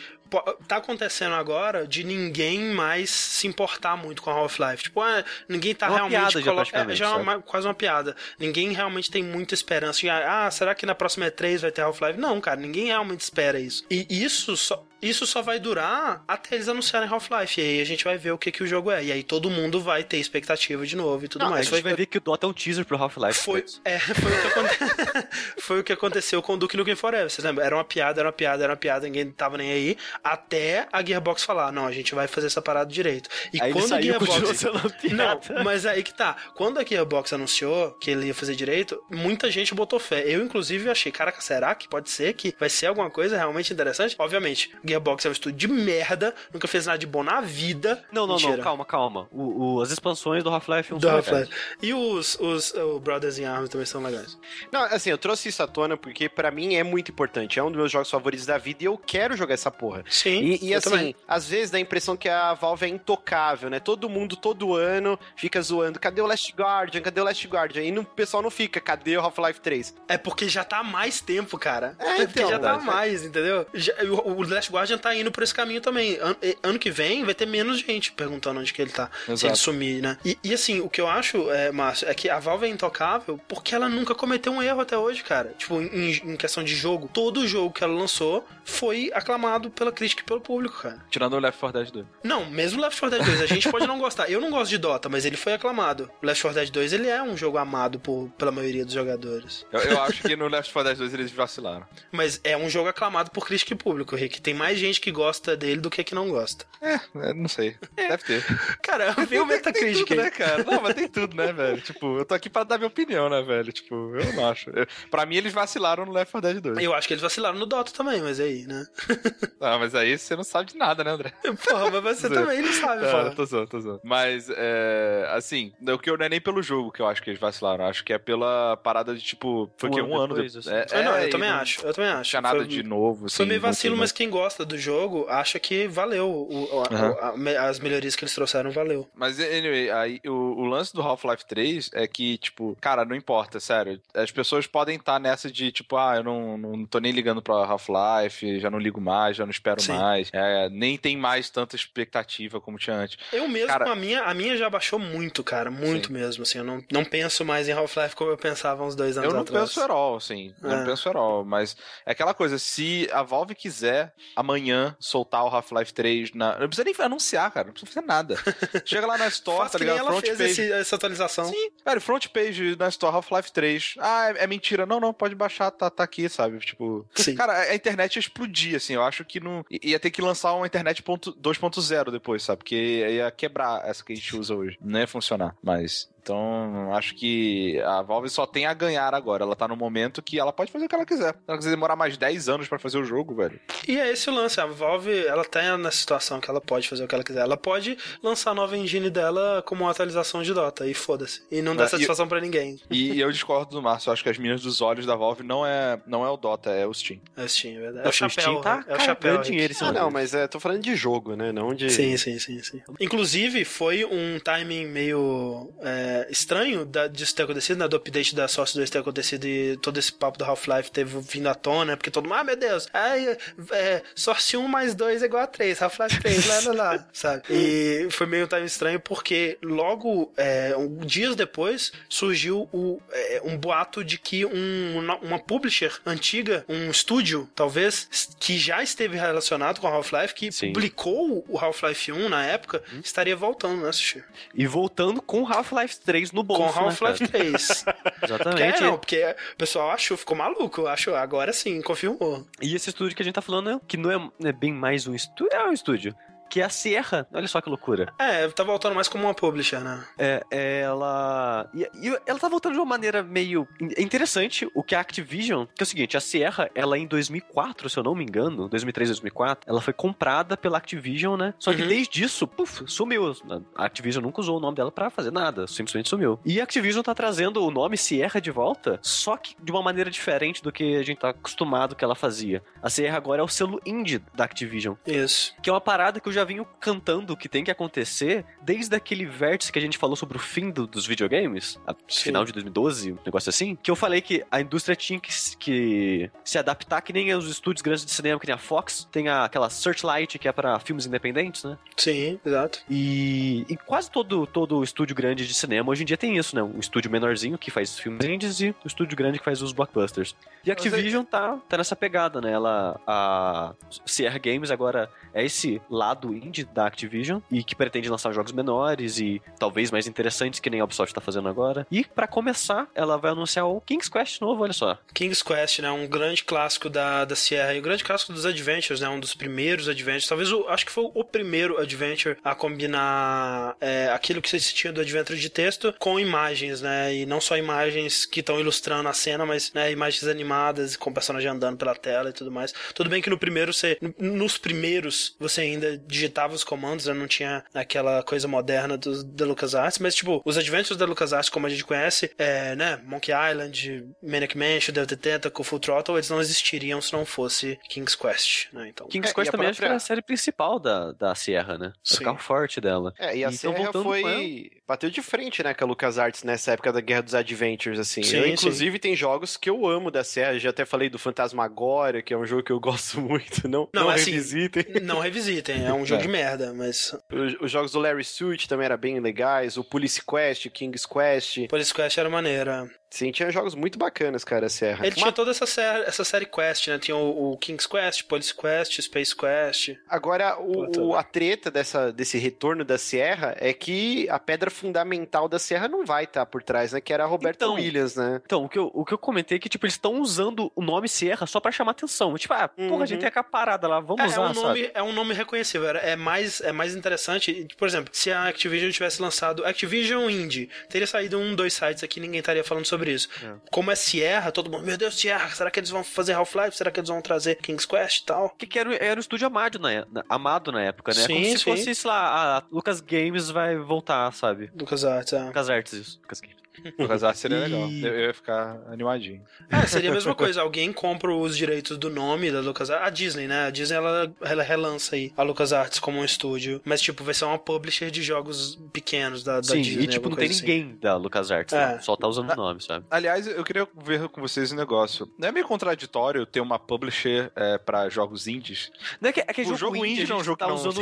[0.67, 4.83] tá acontecendo agora de ninguém mais se importar muito com a Half-Life.
[4.83, 6.19] Tipo, ah, ninguém tá É uma realmente.
[6.19, 8.15] piada já, colo- praticamente, é, já é uma- quase uma piada.
[8.39, 9.99] Ninguém realmente tem muita esperança.
[9.99, 12.19] de, ah, será que na próxima E3 vai ter Half-Life?
[12.19, 13.83] Não, cara, ninguém realmente espera isso.
[13.89, 14.83] E isso só.
[15.03, 17.59] Isso só vai durar até eles anunciarem Half-Life.
[17.59, 19.03] E aí a gente vai ver o que, que o jogo é.
[19.03, 21.67] E aí todo mundo vai ter expectativa de novo e tudo Não, mais.
[21.67, 23.39] a gente vai ver que o Dota é um teaser pro Half-Life.
[23.39, 25.27] Foi, é, foi, o que aconte...
[25.59, 27.29] foi o que aconteceu com o Duke Nukem Forever.
[27.29, 27.65] Vocês lembram?
[27.65, 29.97] Era uma piada, era uma piada, era uma piada, ninguém tava nem aí.
[30.23, 33.29] Até a Gearbox falar: não, a gente vai fazer essa parada direito.
[33.53, 34.63] E Aí quando a Gearbox.
[35.11, 36.35] Não, mas aí que tá.
[36.55, 40.23] Quando a Gearbox anunciou que ele ia fazer direito, muita gente botou fé.
[40.25, 44.15] Eu, inclusive, achei, caraca, será que pode ser que vai ser alguma coisa realmente interessante?
[44.17, 48.03] Obviamente, Gearbox é um estúdio de merda, nunca fez nada de bom na vida.
[48.11, 48.57] Não, não, Mentira.
[48.57, 49.27] não, calma, calma.
[49.31, 51.33] O, o- as expansões do Half-Life 1 Do são Half-Life.
[51.51, 51.55] legais.
[51.81, 54.37] E os, os o Brothers in Arms também são legais.
[54.71, 57.59] Não, assim, eu trouxe isso à tona porque pra mim é muito importante.
[57.59, 60.03] É um dos meus jogos favoritos da vida e eu quero jogar essa porra.
[60.09, 61.15] Sim, E, e, eu assim, também.
[61.27, 63.79] às vezes dá a impressão que a Valve é intocável, né?
[63.79, 65.99] Todo mundo, todo ano, fica zoando.
[65.99, 67.01] Cadê o Last Guardian?
[67.01, 67.83] Cadê o Last Guardian?
[67.83, 68.79] E o pessoal não fica.
[68.79, 69.93] Cadê o Half-Life 3?
[70.07, 71.95] É porque já tá há mais tempo, cara.
[71.99, 73.65] É, É, porque então, já tá há mais, entendeu?
[73.73, 76.17] Já- o, o Last Guardian tá indo por esse caminho também.
[76.21, 79.09] An- e- ano que vem vai ter menos gente perguntando onde que ele tá.
[79.25, 79.47] Se Exato.
[79.47, 80.17] ele sumir, né?
[80.25, 83.39] E, e, assim, o que eu acho, é, Márcio, é que a Valve é intocável
[83.47, 85.53] porque ela nunca cometeu um erro até hoje, cara.
[85.57, 87.09] Tipo, em, em questão de jogo.
[87.13, 91.03] Todo jogo que ela lançou foi aclamado pela crítica e pelo público, cara.
[91.09, 92.05] Tirando o Left 4 Dead 2.
[92.23, 94.29] Não, mesmo Left 4 Dead 2, a gente pode não gostar.
[94.29, 96.09] Eu não gosto de Dota, mas ele foi aclamado.
[96.21, 99.65] O Left 4 Dead 2, ele é um jogo amado por, pela maioria dos jogadores.
[99.71, 101.85] Eu, eu acho que no Left 4 Dead 2 eles vacilaram.
[102.11, 104.41] Mas é um jogo aclamado por crítica e público, Rick.
[104.41, 106.65] Tem mais gente que gosta dele do que que não gosta.
[106.81, 107.75] É, não sei.
[107.95, 108.43] Deve ter.
[108.81, 110.25] Cara, vem o Tem Metacritic tudo, aí.
[110.25, 110.63] né, cara?
[110.63, 111.81] Não, mas tem tudo, né, velho?
[111.81, 113.71] Tipo, eu tô aqui pra dar minha opinião, né, velho?
[113.71, 114.69] Tipo, eu não acho.
[114.69, 116.83] Eu, pra mim, eles vacilaram no Left 4 Dead 2.
[116.83, 118.85] Eu acho que eles vacilaram no Dota também, mas aí, né?
[119.65, 121.31] Ah, mas aí você não sabe de nada, né, André?
[121.65, 123.31] Porra, mas você também não sabe, Ah, fala.
[123.35, 124.01] tô zoando, tô zoando.
[124.03, 127.29] Mas, é, assim, o que eu não é nem pelo jogo que eu acho que
[127.29, 127.85] eles vacilaram.
[127.85, 130.67] Acho que é pela parada de, tipo, foi Um que ano um ano depois, depois.
[130.67, 130.95] assim.
[130.95, 132.29] É, Ah, não, é, eu também não acho, eu também acho.
[132.29, 133.37] Tinha nada Foi- de novo, assim.
[133.37, 136.29] Foi meio não vacilo, tem- mas quem gosta gosta do jogo acha que valeu.
[136.29, 137.53] O, o, Uhum.
[137.55, 139.09] a- a- as melhorias que eles trouxeram valeu.
[139.15, 143.59] Mas, anyway, aí, o, o lance do Half-Life 3 é que, tipo, cara, não importa,
[143.59, 143.99] sério.
[144.13, 147.55] As pessoas podem estar nessa de, tipo, ah, eu não, não tô nem ligando pra
[147.65, 149.93] Half-Life, já não ligo mais, já não espero Sim.
[149.93, 150.29] mais.
[150.31, 153.17] É, nem tem mais tanta expectativa como tinha antes.
[153.31, 155.71] Eu mesmo, Cara- a, minha, a minha já baixou muito, cara.
[155.71, 156.13] Muito Sim.
[156.13, 156.59] mesmo, assim.
[156.59, 159.41] Eu não, não penso mais em Half-Life como eu pensava uns dois anos Eu não
[159.41, 159.69] atrás.
[159.69, 160.53] penso at all, assim.
[160.61, 160.75] Eu É.
[160.77, 165.47] não penso at all, mas é aquela coisa, se a Valve quiser amanhã soltar o
[165.47, 166.59] Half-Life 3 na.
[166.59, 167.67] Não precisa nem anunciar, cara.
[167.67, 168.35] Não precisa fazer nada.
[168.85, 169.97] Chega lá na Store, tá ligado?
[169.99, 170.51] ela Front fez page.
[170.51, 171.45] esse- essa atualização.
[171.45, 173.95] Sim, velho, front page na Store Half-Life 3.
[173.99, 174.85] Ah, é, é mentira.
[174.85, 176.59] Não, não, pode baixar, tá, tá aqui, sabe?
[176.59, 177.07] Tipo.
[177.15, 177.35] Sim.
[177.35, 178.93] Cara, a internet ia explodir, assim.
[178.93, 179.63] Eu acho que não.
[179.71, 182.59] Ia ter que lançar uma internet ponto- 2.0 depois, sabe?
[182.59, 182.75] Porque
[183.09, 184.77] ia quebrar essa que a gente usa hoje.
[184.81, 185.55] Não ia funcionar.
[185.63, 186.09] Mas.
[186.23, 189.43] Então, acho que a Valve só tem a ganhar agora.
[189.43, 191.33] Ela tá no momento que ela pode fazer o que ela quiser.
[191.33, 193.59] Se ela quiser demorar mais 10 anos pra fazer o jogo, velho.
[193.85, 194.59] E é esse o lance.
[194.61, 197.41] A Valve, ela tá nessa situação que ela pode fazer o que ela quiser.
[197.41, 200.87] Ela pode lançar a nova engine dela como uma atualização de Dota.
[200.87, 201.43] E foda-se.
[201.51, 202.79] E não dá É, satisfação pra ninguém.
[202.89, 204.07] E eu discordo do Márcio.
[204.09, 206.69] Eu acho que as minas dos olhos da Valve não é, não é o Dota,
[206.69, 207.19] é o Steam.
[207.35, 208.05] É o Steam, é verdade.
[208.05, 208.41] É O o chapéu.
[208.43, 209.37] Steam tá é o chapéu.
[209.41, 211.51] dinheiro cima Ah, não, mas é, tô falando de jogo, né?
[211.51, 211.89] Não de.
[211.89, 212.81] Sim, sim, sim, sim.
[212.97, 217.87] Inclusive, foi um timing meio é, estranho da, disso ter acontecido, né?
[217.87, 221.47] Do update da Source 2 ter acontecido e todo esse papo do Half-Life teve vindo
[221.47, 223.37] à tona, porque todo mundo, ah, meu Deus, ai,
[223.71, 227.43] é, Source 1 mais 2 é igual a 3, Half-Life 3, lá, lá, lá, sabe?
[227.49, 233.41] E foi meio um timing estranho porque logo, é, um- dias depois, surgiu o, é,
[233.43, 238.07] um boato de que um, uma publisher antiga, um estúdio, talvez,
[238.39, 240.73] que já esteve relacionado com Half-Life, que Sim.
[240.73, 244.23] publicou o Half-Life 1 na época, estaria voltando, né, Sushi?
[244.53, 247.83] E voltando com Half-Life 3 no bolso, Com Half-Life né, 3.
[247.83, 247.97] cara?
[248.03, 248.81] Porque, Exatamente.
[248.81, 252.45] não, porque o pessoal achou, ficou maluco, acho, agora sim, confirmou.
[252.61, 254.71] E esse estúdio que a gente tá falando, é- que não é, não é bem
[254.73, 256.15] mais um estúdio, é um estúdio.
[256.53, 257.27] Que é a Sierra.
[257.33, 258.13] Olha só que loucura.
[258.19, 260.03] É, tá voltando mais como uma publisher, né?
[260.19, 260.43] É,
[260.81, 261.67] ela.
[261.73, 264.69] E, e ela tá voltando de uma maneira meio in- interessante.
[264.75, 265.65] O que a Activision.
[265.75, 269.09] Que é o seguinte: a Sierra, ela em 2004, se eu não me engano, 2003,
[269.09, 271.53] 2004, ela foi comprada pela Activision, né?
[271.57, 271.87] Só que Uhum.
[271.87, 273.35] desde isso, puf, sumiu.
[273.75, 276.39] A Activision nunca usou o nome dela pra fazer nada, simplesmente sumiu.
[276.45, 280.11] E a Activision tá trazendo o nome Sierra de volta, só que de uma maneira
[280.11, 282.61] diferente do que a gente tá acostumado que ela fazia.
[282.81, 284.93] A Sierra agora é o selo indie da Activision.
[285.07, 285.55] Isso.
[285.63, 289.25] Que é uma parada que eu já vinha cantando que tem que acontecer desde aquele
[289.25, 293.17] vértice que a gente falou sobre o fim do- dos videogames, final de 2012, um
[293.25, 297.13] negócio assim, que eu falei que a indústria tinha que, se- que se adaptar, que
[297.13, 300.47] nem os estúdios grandes de cinema, que nem a Fox, tem a- aquela Searchlight, que
[300.47, 301.77] é para filmes independentes, né?
[301.97, 302.79] Sim, exato.
[302.89, 306.63] E, e quase todo, todo estúdio grande de cinema hoje em dia tem isso, né?
[306.63, 310.35] Um estúdio menorzinho que faz filmes indies e um estúdio grande que faz os blockbusters.
[310.65, 312.51] E a é- Activision tá, tá nessa pegada, né?
[312.51, 313.73] Ela, a
[314.05, 319.19] Sierra Games agora é esse lado indie da Activision e que pretende lançar jogos menores
[319.19, 321.87] e talvez mais interessantes que nem a Ubisoft tá fazendo agora.
[321.91, 324.97] E pra começar, ela vai anunciar o King's Quest novo, olha só.
[325.13, 325.91] King's Quest, né?
[325.91, 329.09] Um grande clássico da, da Sierra e um grande clássico dos Adventures, né?
[329.09, 330.27] Um dos primeiros Adventures.
[330.27, 334.93] Talvez o, acho que foi o primeiro Adventure a combinar é, aquilo que se tinha
[334.93, 337.13] do Adventure de texto com imagens, né?
[337.13, 341.13] E não só imagens que estão ilustrando a cena, mas né, imagens animadas com o
[341.13, 342.73] personagem andando pela tela e tudo mais.
[342.93, 343.97] Tudo bem que no primeiro você.
[344.19, 347.13] Nos primeiros você ainda digitava os comandos, né?
[347.13, 351.65] Não tinha aquela coisa moderna do, da LucasArts, mas tipo, os Adventures da LucasArts, como
[351.65, 352.99] a gente conhece, é, né?
[353.05, 358.15] Monkey Island, Maniac Mansion, Devil Tentacle, Full Throttle, eles não existiriam se não fosse King's
[358.15, 358.87] Quest, né?
[358.89, 359.07] Então.
[359.07, 361.93] King's É, Quest também acho que própria- era a série principal da, da Sierra, né?
[362.03, 362.17] Sim.
[362.21, 363.13] o carro forte dela.
[363.17, 364.71] É, e a E tão Sierra foi.
[364.85, 368.21] Bateu de frente, né, com a LucasArts nessa época da Guerra dos Adventures, assim.
[368.21, 370.59] Sim, eu, inclusive, tem jogos que eu amo da Sierra.
[370.59, 373.67] Já até falei do Fantasmagoria, que é um jogo que eu gosto muito.
[373.67, 374.85] Não, Não, não, assim, revisitem.
[375.01, 378.85] Não revisitem, é um jogo de merda, mas Os, os jogos do Larry Suit também
[378.85, 379.77] eram bem legais.
[379.77, 381.67] O Police Quest, o King's Quest.
[381.67, 382.89] Police Quest era maneira.
[383.13, 385.05] Sim, tinha jogos muito bacanas, cara, a Serra.
[385.05, 386.97] Ele tinha toda essa série, essa série Quest, né?
[386.97, 389.95] Tinha o, o King's Quest, Police Quest, Space Quest.
[390.09, 395.59] Agora, o, a treta dessa, desse retorno da Sierra é que a pedra fundamental da
[395.59, 396.99] Sierra não vai estar por trás, né?
[396.99, 398.41] Que era a Roberta Então, Williams, né?
[398.43, 400.81] Então, o que eu, o que eu comentei é que, tipo, eles estão usando o
[400.81, 402.33] nome Sierra só pra chamar atenção.
[402.35, 402.89] Tipo, ah, Uhum.
[402.89, 404.63] porra, a gente tem a parada lá, vamos É, é usar, um sabe?
[404.81, 405.89] nome, é um nome reconhecível.
[405.97, 407.67] É mais, é mais interessante.
[407.77, 412.19] Por exemplo, se a Activision tivesse lançado Activision Indie, teria saído um, dois sites aqui,
[412.19, 413.27] ninguém estaria falando sobre isso.
[413.71, 416.75] Como é Sierra, todo mundo, meu Deus, Sierra, será que eles vão fazer Half-Life?
[416.77, 418.49] Será que eles vão trazer King's Quest e tal?
[418.51, 421.21] Que, que era, era o estúdio amado na, é- na- amado na época, né?
[421.21, 421.63] Sim, Como se sim.
[421.63, 424.71] fosse, sei lá, a Lucas Games vai voltar, sabe?
[424.77, 425.43] Lucas Arts, é.
[425.43, 426.19] Lucas Arts, isso.
[426.21, 426.62] Lucas Games.
[426.97, 427.89] LucasArts seria E- legal.
[427.89, 429.41] Eu, eu ia ficar animadinho.
[429.69, 430.61] É, seria a mesma coisa.
[430.61, 433.05] Alguém compra os direitos do nome da LucasArts.
[433.07, 433.67] A Disney, né?
[433.67, 436.81] A Disney, ela, ela relança aí a LucasArts como um estúdio.
[436.85, 440.03] Mas, tipo, vai ser uma publisher de jogos pequenos da, da Sim, Disney.
[440.03, 440.61] e tipo, não tem assim.
[440.61, 441.79] ninguém da LucasArts, É.
[441.93, 443.05] lá, só tá usando o nome, sabe?
[443.09, 445.31] Aliás, eu queria ver com vocês um negócio.
[445.37, 448.91] Não é meio contraditório ter uma publisher é, para jogos indies?
[449.21, 450.65] Não é que, é que O jogo, jogo indie, indie não é um jogo tá
[450.65, 451.01] que não- usando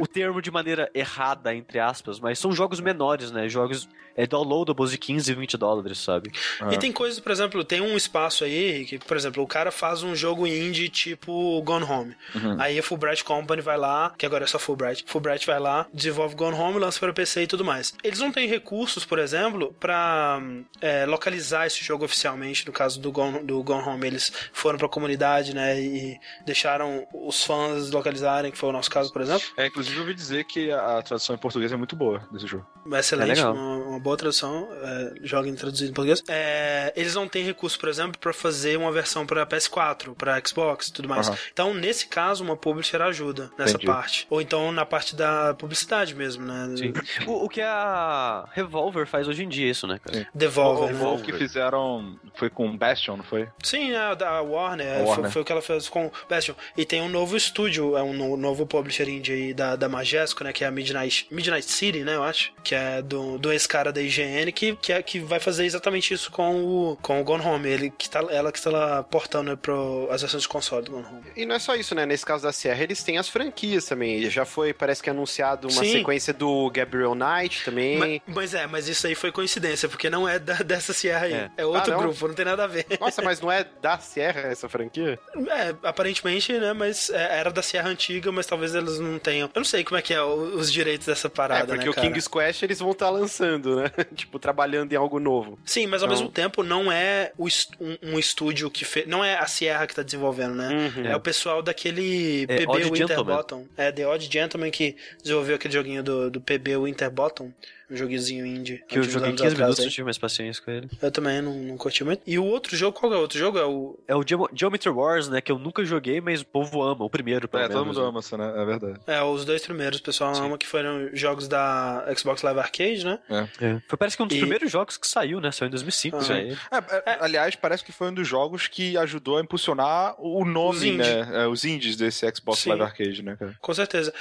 [0.00, 3.48] o termo de maneira errada, entre aspas, mas são jogos menores, né?
[3.48, 6.32] Jogos é, downloadables de 15, 20 dólares, sabe?
[6.60, 6.74] Ah.
[6.74, 10.02] E tem coisas, por exemplo, tem um espaço aí que, por exemplo, o cara faz
[10.02, 12.16] um jogo indie tipo Gone Home.
[12.34, 12.56] Uhum.
[12.60, 15.04] Aí a Fulbright Company vai lá, que agora é só Fulbright.
[15.06, 17.94] Fulbright vai lá, desenvolve Gone Home, lança para PC e tudo mais.
[18.02, 20.42] Eles não têm recursos, por exemplo, pra
[20.80, 22.66] é, localizar esse jogo oficialmente.
[22.66, 27.44] No caso do Gone, do Gone Home, eles foram pra comunidade, né, e deixaram os
[27.44, 29.46] fãs localizarem, que foi o nosso caso, por exemplo.
[29.56, 32.48] É, inclusive eu ouvi dizer que a, a tradução em português é muito boa desse
[32.48, 32.66] jogo.
[32.92, 33.54] Excelente, É legal.
[33.54, 36.22] uma, uma boa tradução, é, joga em traduzido em português.
[36.28, 40.88] É, eles não têm recurso, por exemplo, pra fazer uma versão pra PS4, pra Xbox
[40.88, 41.28] e tudo mais.
[41.28, 41.38] Aham.
[41.52, 43.86] Então, nesse caso, uma publisher ajuda nessa Entendi.
[43.86, 44.26] parte.
[44.30, 46.74] Ou então na parte da publicidade mesmo, né?
[46.76, 46.92] Sim.
[47.26, 50.26] O, o que a Revolver faz hoje em dia, é isso, né, cara?
[50.34, 50.94] Devolver.
[50.94, 51.20] o, né?
[51.20, 53.48] o que fizeram foi com Bastion, não foi?
[53.62, 55.14] Sim, a da Warner, é, Warner.
[55.24, 56.54] Foi, foi o que ela fez com Bastion.
[56.76, 60.42] E tem um novo estúdio, é um no- novo publisher indie aí da, da Majesco,
[60.44, 60.52] né?
[60.52, 62.14] Que é a Midnight, Midnight City, né?
[62.14, 62.52] Eu acho.
[62.62, 66.30] Que é do, do ex-cara da IGN, que, que, é, que vai fazer exatamente isso
[66.30, 67.68] com o, com o Gone Home.
[67.68, 71.06] Ele que tá, ela que está lá portando pro, as versões de console do Gone
[71.06, 71.22] Home.
[71.36, 72.04] E não é só isso, né?
[72.06, 74.28] Nesse caso da Sierra, eles têm as franquias também.
[74.30, 75.92] Já foi, parece que anunciado uma Sim.
[75.92, 77.98] sequência do Gabriel Knight também.
[77.98, 81.32] Mas, mas é, mas isso aí foi coincidência, porque não é da- dessa Sierra aí.
[81.32, 81.50] É.
[81.58, 82.02] É, outro Ah, não?
[82.04, 82.86] grupo, não tem nada a ver.
[83.00, 85.18] Nossa, mas não é da Sierra essa franquia?
[85.48, 86.72] É, aparentemente, né?
[86.72, 89.48] Mas é, era da Sierra Antiga, mas talvez eles não tenham.
[89.54, 91.94] Eu não sei como é que é os direitos dessa parada, é, porque né, o
[91.94, 92.06] cara?
[92.08, 93.90] King's Quest eles vão estar lançando, né?
[94.14, 95.58] tipo, trabalhando em algo novo.
[95.64, 99.06] Sim, mas ao Então- mesmo tempo não é o est- um, um estúdio que fez.
[99.06, 100.92] Não é a Sierra que tá desenvolvendo, né?
[100.96, 101.06] Uhum.
[101.06, 101.16] É.
[101.16, 103.66] o pessoal daquele É, PB Odd Winterbottom.
[103.76, 107.52] É, The Odd Gentleman que desenvolveu aquele joguinho do, do PB Winterbottom.
[107.90, 108.84] Um joguinho indie.
[108.86, 109.84] Que eu joguei anos 15 atrás minutos, aí.
[109.86, 110.88] não tive mais paciência com ele.
[111.00, 112.22] Eu também não, não curti muito.
[112.26, 113.58] E o outro jogo, qual é o outro jogo?
[113.58, 113.98] É o.
[114.06, 115.40] É o Geo- Geometry Wars, né?
[115.40, 117.04] Que eu nunca joguei, mas o povo ama.
[117.04, 118.08] O primeiro, pelo É, todo menos, mundo né?
[118.10, 118.52] ama isso, né?
[118.56, 119.00] É verdade.
[119.06, 120.42] É, os dois primeiros, o pessoal Sim.
[120.44, 123.18] ama, que foram jogos da Xbox Live Arcade, né?
[123.30, 123.80] É.
[123.88, 125.50] Foi parece que um dos E- primeiros jogos que saiu, né?
[125.50, 126.20] Saiu em 2005, Ah.
[126.20, 126.40] já Sim.
[126.40, 126.58] ele.
[126.70, 130.90] É, é, Aliás, parece que foi um dos jogos que ajudou a impulsionar o nome,
[130.92, 131.28] Os né?
[131.42, 132.70] É, os indies desse Xbox Sim.
[132.70, 133.54] Live Arcade, né, cara?
[133.60, 134.12] Com certeza.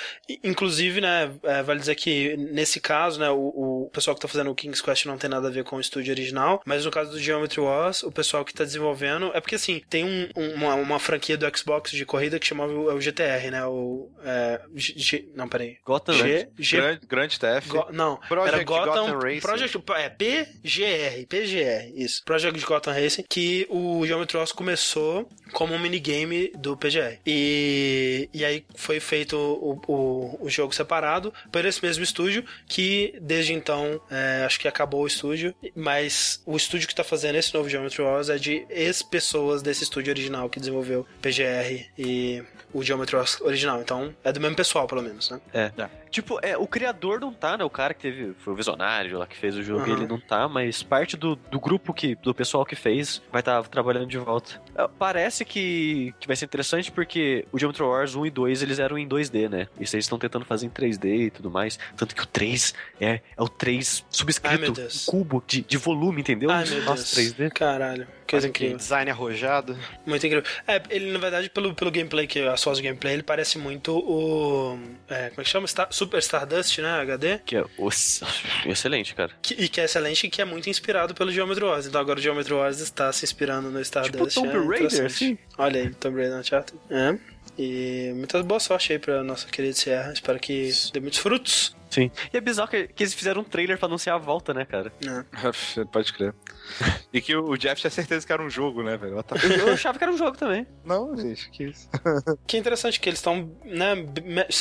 [0.44, 4.52] Inclusive, né, é, vale dizer que nesse caso, né, o, o pessoal que tá fazendo
[4.52, 7.12] o King's Quest não tem nada a ver com o estúdio original, mas no caso
[7.12, 10.76] do Geometry Wars, o pessoal que tá desenvolvendo, é porque assim, tem um- um- uma,
[10.76, 14.10] uma franquia do Xbox de corrida que chamava o, é o GTR, né, o...
[14.24, 15.78] É, G, G- não, peraí.
[15.86, 17.68] Gotham, G, G, Grande, grande TF.
[17.70, 19.40] Go- não, Project era Gotham, Gotham Racing.
[19.42, 22.24] Project, é PGR, PGR, isso.
[22.26, 27.20] Project Gotham Racing, que o Geometry Wars começou como um minigame do PGR.
[27.26, 33.16] E, e aí foi feito o, o, o jogo separado por esse mesmo estúdio, que
[33.22, 37.54] desde então, é, acho que acabou o estúdio, mas o estúdio que tá fazendo esse
[37.54, 43.16] novo Geometry Wars é de ex-pessoas desse estúdio original que desenvolveu PGR e o Geometry
[43.16, 43.82] Wars original.
[43.82, 45.40] Então, é do mesmo pessoal, pelo menos, né?
[45.54, 45.72] É.
[46.10, 47.64] Tipo, é, o criador não tá, né?
[47.64, 48.34] O cara que teve.
[48.40, 49.94] Foi o visionário lá que fez o jogo, Aham.
[49.94, 52.16] ele não tá, mas parte do, do grupo que.
[52.16, 54.62] do pessoal que fez vai estar trabalhando de volta.
[54.76, 58.80] É, Parece que, que vai ser interessante porque o Geometry Wars 1 e 2 eles
[58.80, 59.68] eram em 2D, né?
[59.80, 61.78] E vocês estão tentando fazer em 3D e tudo mais.
[61.96, 64.06] Tanto que o 3 é, é o 3
[64.44, 66.50] Ai, meu subscrito, um cubo de, de volume, entendeu?
[66.50, 67.34] Ai, meu Nossa, Deus.
[67.34, 67.52] 3D.
[67.52, 68.08] Caralho.
[68.30, 68.78] Coisa incrível.
[68.78, 69.78] Design arrojado.
[70.06, 70.44] Muito incrível.
[70.68, 73.98] É, ele, na verdade, pelo, pelo gameplay, que as fotos do gameplay, ele parece muito
[73.98, 74.78] o.
[75.08, 75.66] é, como é que chama?
[75.68, 76.90] Star- Super Stardust, né?
[77.02, 77.40] HD.
[77.46, 77.64] Que é
[78.66, 79.32] excelente, cara.
[79.42, 81.86] Que- e que é excelente e que é muito inspirado pelo Geometry Wars.
[81.88, 84.14] Então agora o Geometry Wars está se inspirando no Stardust.
[84.14, 85.06] Tipo Tomb é Raider, interessante.
[85.08, 85.38] assim.
[85.58, 86.80] Olha aí, Tomb Raider Uncharted.
[86.90, 87.18] É.
[87.58, 90.12] E muita boa sorte aí pra nossa querida Sierra.
[90.14, 91.76] Espero que dê muitos frutos.
[91.90, 92.12] Sim.
[92.34, 94.92] E é bizarro que, que eles fizeram um trailer pra anunciar a volta, né, cara?
[95.06, 95.86] É.
[95.86, 96.34] Pode crer.
[97.14, 99.24] E que o Jeff tinha certeza que era um jogo, né, velho?
[99.42, 100.68] Eu, eu achava que era um jogo também.
[100.84, 101.90] Não, gente, que isso.
[102.46, 103.94] Que interessante que eles estão, né,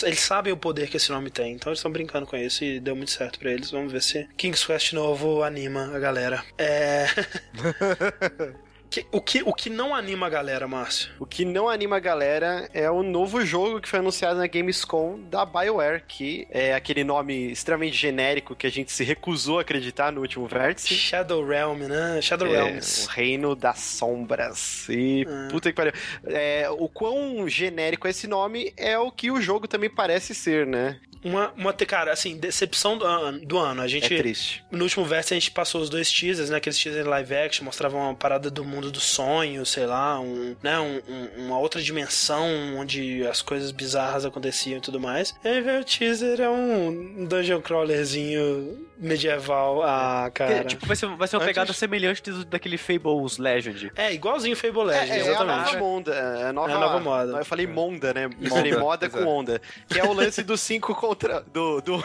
[0.05, 2.79] eles sabem o poder que esse nome tem, então eles estão brincando com isso e
[2.79, 3.71] deu muito certo pra eles.
[3.71, 6.45] Vamos ver se King's Quest novo anima a galera.
[6.57, 7.07] É.
[8.89, 11.11] Que- o, que, o que não anima a galera, Márcio?
[11.19, 15.19] O que não anima a galera é o novo jogo que foi anunciado na Gamescom
[15.29, 20.11] da BioWare, que é aquele nome extremamente genérico que a gente se recusou a acreditar
[20.13, 20.95] no último vértice.
[20.95, 22.21] Shadow Realm, né?
[22.23, 23.07] Shadow É, Realms.
[23.07, 24.87] o reino das sombras.
[24.89, 25.49] E Ah.
[25.51, 25.93] puta que pariu.
[26.27, 30.67] É, o quão genérico é esse nome é o que o jogo também parece ser,
[30.67, 30.99] né?
[31.25, 33.41] Uma, uma, cara, assim, decepção do ano.
[33.45, 33.83] Do ano.
[33.83, 34.65] A gente, É triste.
[34.71, 36.57] no último verso a gente passou os dois teasers, né?
[36.59, 40.79] Aqueles teasers live action, mostravam uma parada do mundo do sonho, sei lá, um, né?
[40.79, 42.47] Um, um- uma outra dimensão
[42.79, 45.35] onde as coisas bizarras aconteciam e tudo mais.
[45.45, 49.83] E aí veio o teaser, é um dungeon crawlerzinho medieval.
[49.83, 50.65] Ah, cara.
[50.65, 53.93] Tipo, vai ser, vai ser uma Antes- pegada semelhante do- daquele Fables Legend.
[53.97, 55.57] É, igualzinho Fable É, Legends, é, é a exatamente.
[55.75, 56.15] nova Monda.
[56.15, 57.39] É a nova, É a nova moda.
[57.39, 58.29] Eu falei Monda, né?
[58.39, 59.61] Misturei Monda, moda com onda.
[59.89, 61.41] Que é o lance do 5 contra.
[61.41, 61.81] Do.
[61.81, 61.97] do...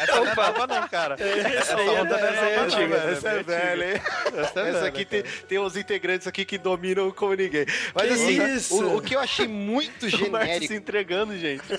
[0.00, 1.16] Essa não é nova, não, cara.
[1.18, 2.04] Essa aí é, essa aí é
[2.86, 3.12] velho.
[3.12, 4.02] Essa é velha, hein?
[4.36, 7.66] Essa é velha, aqui tem, tem uns integrantes aqui que dominam como ninguém.
[7.94, 8.74] Mas assim?
[8.74, 10.66] O, o que eu achei muito O genérico.
[10.66, 11.64] se entregando, gente.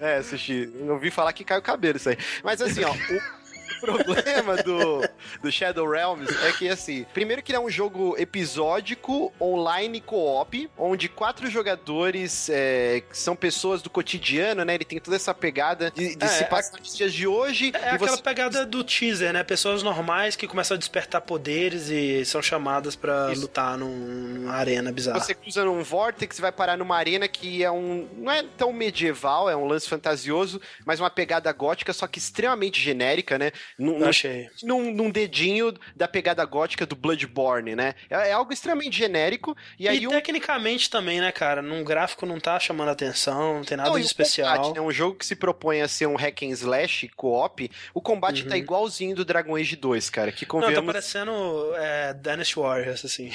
[0.00, 2.16] É, Sushi, eu ouvi falar que cai o cabelo isso aí.
[2.42, 3.37] Mas assim, ó, o
[3.80, 5.00] problema do,
[5.42, 10.70] do Shadow Realms é que, assim, primeiro que ele é um jogo episódico, online co-op,
[10.76, 14.74] onde quatro jogadores é, são pessoas do cotidiano, né?
[14.74, 17.72] Ele tem toda essa pegada de, de É, se é- passar nos dias de hoje.
[17.74, 19.42] É e aquela você- pegada do teaser, né?
[19.44, 23.42] Pessoas normais que começam a despertar poderes e são chamadas pra Isso.
[23.42, 25.20] lutar num, numa arena bizarra.
[25.20, 28.08] Você cruza num vórtice, vai parar numa arena que é um.
[28.16, 32.80] Não é tão medieval, é um lance fantasioso, mas uma pegada gótica, só que extremamente
[32.80, 33.52] genérica, né?
[33.78, 34.48] Num, Achei.
[34.62, 37.94] num, num dedinho da pegada gótica do Bloodborne, né?
[38.08, 39.56] É, é algo extremamente genérico.
[39.78, 40.10] E E, aí um.
[40.10, 41.60] tecnicamente também, né, cara?
[41.62, 44.56] Num gráfico não tá chamando atenção, não tem nada Não, e de especial.
[44.56, 44.80] combate, né?
[44.80, 48.56] Um jogo que se propõe a ser um hack and slash co-op, o combate tá
[48.56, 50.32] igualzinho do Dragon Age 2, cara.
[50.32, 50.60] Que Uhum.
[50.60, 50.92] Não, tá convenhamos.
[50.92, 53.30] parecendo é, Dynasty Warriors, assim.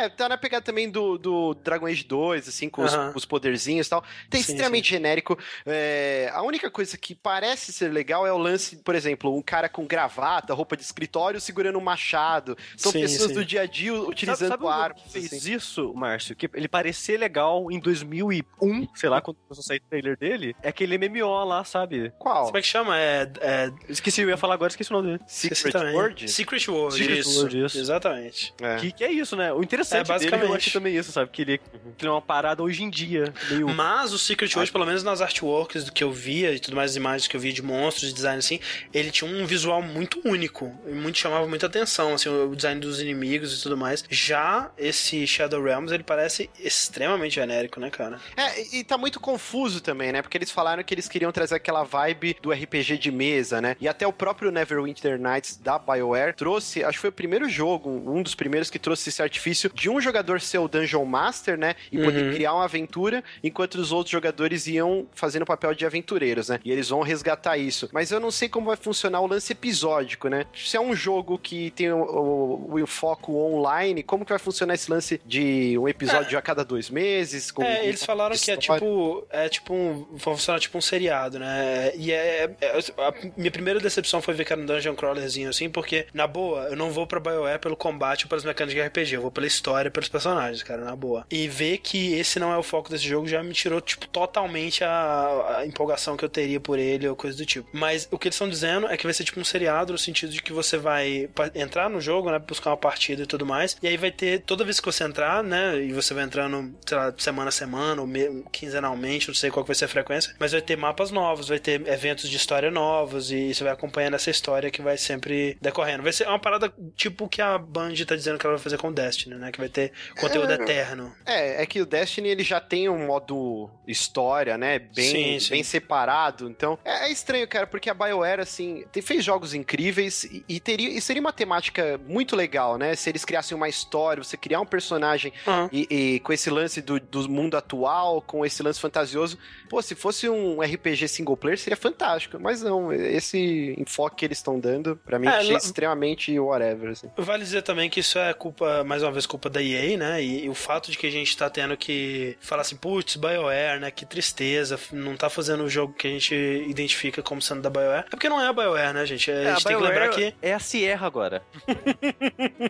[0.00, 3.12] É, tá na pegada também do, do Dragon Age 2, assim, com os, Aham.
[3.14, 4.04] os poderzinhos e tal.
[4.28, 5.38] Tem Sim, extremamente genérico.
[5.66, 9.68] É, a única coisa que parece ser legal é o lance, por exemplo, um cara
[9.70, 12.56] com gravata, roupa de escritório, segurando um machado.
[12.76, 13.34] São Sim, pessoas sim.
[13.34, 15.02] do dia a dia utilizando sabe, sabe armas.
[15.02, 15.52] que fez assim.
[15.54, 16.36] isso, Márcio?
[16.36, 20.54] Que ele parecia legal em 2001, sei lá, quando começou a sair o trailer dele.
[20.62, 22.12] É aquele MMO lá, sabe?
[22.18, 22.46] Qual?
[22.46, 22.98] Como é que chama?
[22.98, 23.30] É.
[23.40, 25.20] é Esqueci, eu ia falar agora, esqueci o nome dele.
[25.26, 25.74] Secret.
[25.94, 26.30] World?
[26.30, 27.38] Secret World, Secret isso.
[27.38, 27.78] World, isso.
[27.78, 28.54] Exatamente.
[28.60, 28.76] É.
[28.76, 29.52] Que, que é isso, né?
[29.52, 30.56] O interessante É, dele eu basicamente.
[30.56, 31.30] acho também isso, sabe?
[31.30, 33.68] Que ele, que ele é uma parada hoje em dia, meio...
[33.68, 36.92] Mas o Secret World, pelo menos nas artworks do que eu via e tudo mais,
[36.92, 38.60] as imagens que eu via de monstros, de design assim,
[38.92, 40.72] ele tinha um visual muito único.
[40.86, 44.04] E muito chamava muita atenção, assim, o design dos inimigos e tudo mais.
[44.10, 48.18] Já esse Shadow Realms, ele parece extremamente genérico, né, cara?
[48.36, 50.22] É, e- tá muito confuso também, né?
[50.22, 53.76] Porque eles falaram que eles queriam trazer aquela vibe do RPG de mesa, né?
[53.80, 57.90] E até o próprio Neverwinter Nights da BioWare trouxe, acho que foi o primeiro jogo,
[57.90, 61.74] um dos primeiros que trouxe esse artifício de um jogador ser o Dungeon Master, né?
[61.92, 62.34] E poder Uhum.
[62.34, 66.60] criar uma aventura, enquanto os outros jogadores iam fazendo o papel de aventureiros, né?
[66.64, 67.88] E eles vão resgatar isso.
[67.92, 70.46] Mas eu não sei como vai funcionar o lance episódico, né?
[70.54, 74.74] Se é um jogo que tem o, o- o foco online, como que vai funcionar
[74.74, 77.52] esse lance de um episódio a cada dois meses?
[77.60, 79.26] É, eles falaram que é tipo.
[79.30, 80.06] É tipo um.
[80.12, 81.92] Vai funcionar tipo um seriado, né?
[81.96, 85.68] E é, é- A minha primeira decepção foi ver que era um dungeon crawlerzinho assim,
[85.68, 89.14] porque, na boa, eu não vou pra BioWare pelo combate ou pelas mecânicas de RPG,
[89.16, 91.26] eu vou pela história e pelos personagens, cara, na boa.
[91.30, 94.84] E ver que esse não é o foco desse jogo já me tirou, tipo, totalmente
[94.84, 97.68] a, a empolgação que eu teria por ele ou coisa do tipo.
[97.72, 100.32] Mas o que eles estão dizendo é que vai ser tipo um seriado no sentido
[100.32, 102.38] de que você vai entrar no jogo, né?
[102.38, 103.76] Buscar uma partida e tudo mais.
[103.82, 105.78] E aí vai ter, toda vez que você entrar, né?
[105.82, 109.64] E você vai entrando, sei lá, semana a semana, ou me- quinzenalmente, não sei qual
[109.64, 112.70] que vai ser a frequência, mas vai ter mapas novos, vai ter eventos de história
[112.70, 116.02] novos, e você vai acompanhando essa história que vai sempre decorrendo.
[116.02, 118.78] Vai ser uma parada tipo o que a Band tá dizendo que ela vai fazer
[118.78, 119.50] com o Destiny, né?
[119.52, 120.54] Que vai ter conteúdo É.
[120.54, 121.14] eterno.
[121.26, 124.78] É, é que o Destiny ele já tem um modo história, né?
[124.78, 125.50] Bem, Sim, sim.
[125.50, 126.48] bem separado.
[126.48, 130.88] Então, é, é estranho, cara, porque a BioWare, assim, fez jogos incríveis e, e teria,
[130.88, 132.96] e seria uma temática muito legal, né?
[132.96, 135.68] Se eles criassem uma história, você criar um personagem Aham.
[135.72, 139.38] e, e com esse lance do, do mundo atual, com esse lance fantasioso.
[139.68, 142.38] Pô, se fosse um RPG single player, seria fantástico.
[142.40, 147.08] Mas não, esse enfoque que eles estão dando, pra mim, É, extremamente whatever, assim.
[147.16, 150.22] Vale dizer também que isso é culpa, mais uma vez, culpa da EA, né?
[150.22, 153.78] E, e o fato de que a gente tá tendo que falar assim, putz, BioWare,
[153.80, 153.90] né?
[153.92, 156.34] Que tristeza, não tá fazendo o jogo que a gente
[156.66, 158.06] identifica como sendo da BioWare.
[158.06, 159.19] É porque não é a BioWare, né, gente?
[159.28, 160.34] A gente tem que lembrar que.
[160.40, 161.42] É a Sierra agora.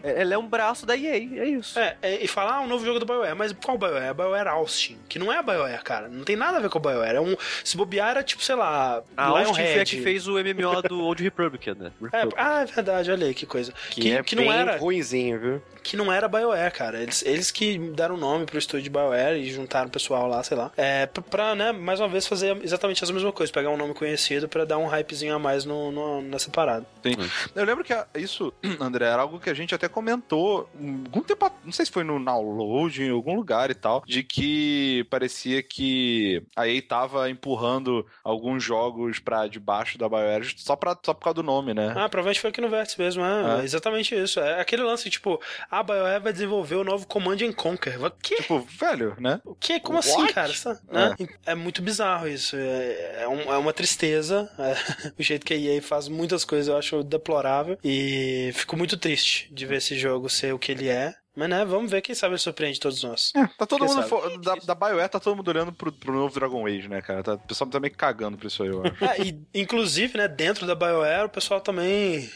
[0.03, 1.79] É- Ela é um braço da EA, é isso.
[1.79, 4.05] É, é, e falar ah, um novo jogo da BioWare, mas qual BioWare?
[4.05, 6.09] É a BioWare Austin, que não é a BioWare, cara.
[6.09, 7.17] Não tem nada a ver com a BioWare.
[7.17, 10.33] É um, se bobear, era tipo, sei lá, A Austin foi a que fez o
[10.33, 11.93] MMO do Old Republic, né?
[12.13, 13.73] É, ah, é verdade, olha aí que coisa.
[13.91, 15.63] Que, é que não era ruinzinho, viu?
[15.83, 17.03] que não era BioWare, cara.
[17.03, 20.57] Eles, eles que deram nome pro estúdio de BioWare e juntaram o pessoal lá, sei
[20.57, 20.71] lá.
[20.77, 23.51] É, pra, pra, né, mais uma vez fazer exatamente as mesmas coisas.
[23.51, 26.87] Pegar um nome conhecido pra dar um hypezinho a mais no, no, nessa parada.
[27.03, 27.17] Sim.
[27.55, 31.23] Eu lembro que a- isso, André, era algo que a gente até comentou um- algum
[31.23, 35.63] tempo, não sei se foi no download, em algum lugar e tal, de que parecia
[35.63, 41.25] que a EA tava empurrando alguns jogos pra debaixo da BioWare só, pra, só por
[41.25, 41.89] causa do nome, né?
[41.97, 43.65] Ah, provavelmente foi aqui no Vértice mesmo, é, É.
[43.65, 44.41] exatamente isso.
[44.41, 48.01] É aquele lance, tipo, a BioWare vai desenvolver o novo Command and Conquer.
[48.03, 48.37] O quê?
[48.37, 49.41] Tipo, velho, né?
[49.45, 49.81] O quê?
[49.81, 50.35] Como assim, What?
[50.35, 50.53] cara?
[50.53, 51.17] Você tá- né?
[51.47, 51.55] É.
[51.55, 52.57] muito bizarro isso.
[52.57, 54.51] É, é um- é uma tristeza.
[54.59, 54.75] é,
[55.19, 57.79] o jeito que a EA faz muitas coisas eu acho deplorável.
[57.83, 61.15] E fico muito triste de ver esse jogo ser o que ele é.
[61.37, 63.33] Mas né, vamos ver, quem sabe ele surpreende todos nós.
[63.37, 64.39] É, tá todo Quem mundo.
[64.43, 67.23] Da, da BioWare tá todo mundo olhando pro, pro novo Dragon Age, né, cara?
[67.23, 68.97] Tá, o pessoal tá meio cagando pra isso aí, eu acho.
[69.05, 72.29] Ah, e, inclusive, né, dentro da BioWare, o pessoal também.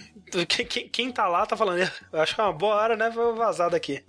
[0.48, 3.10] Quem, quem, quem tá lá tá falando, eu acho que é uma boa hora, né?
[3.10, 4.02] Vou vazar daqui.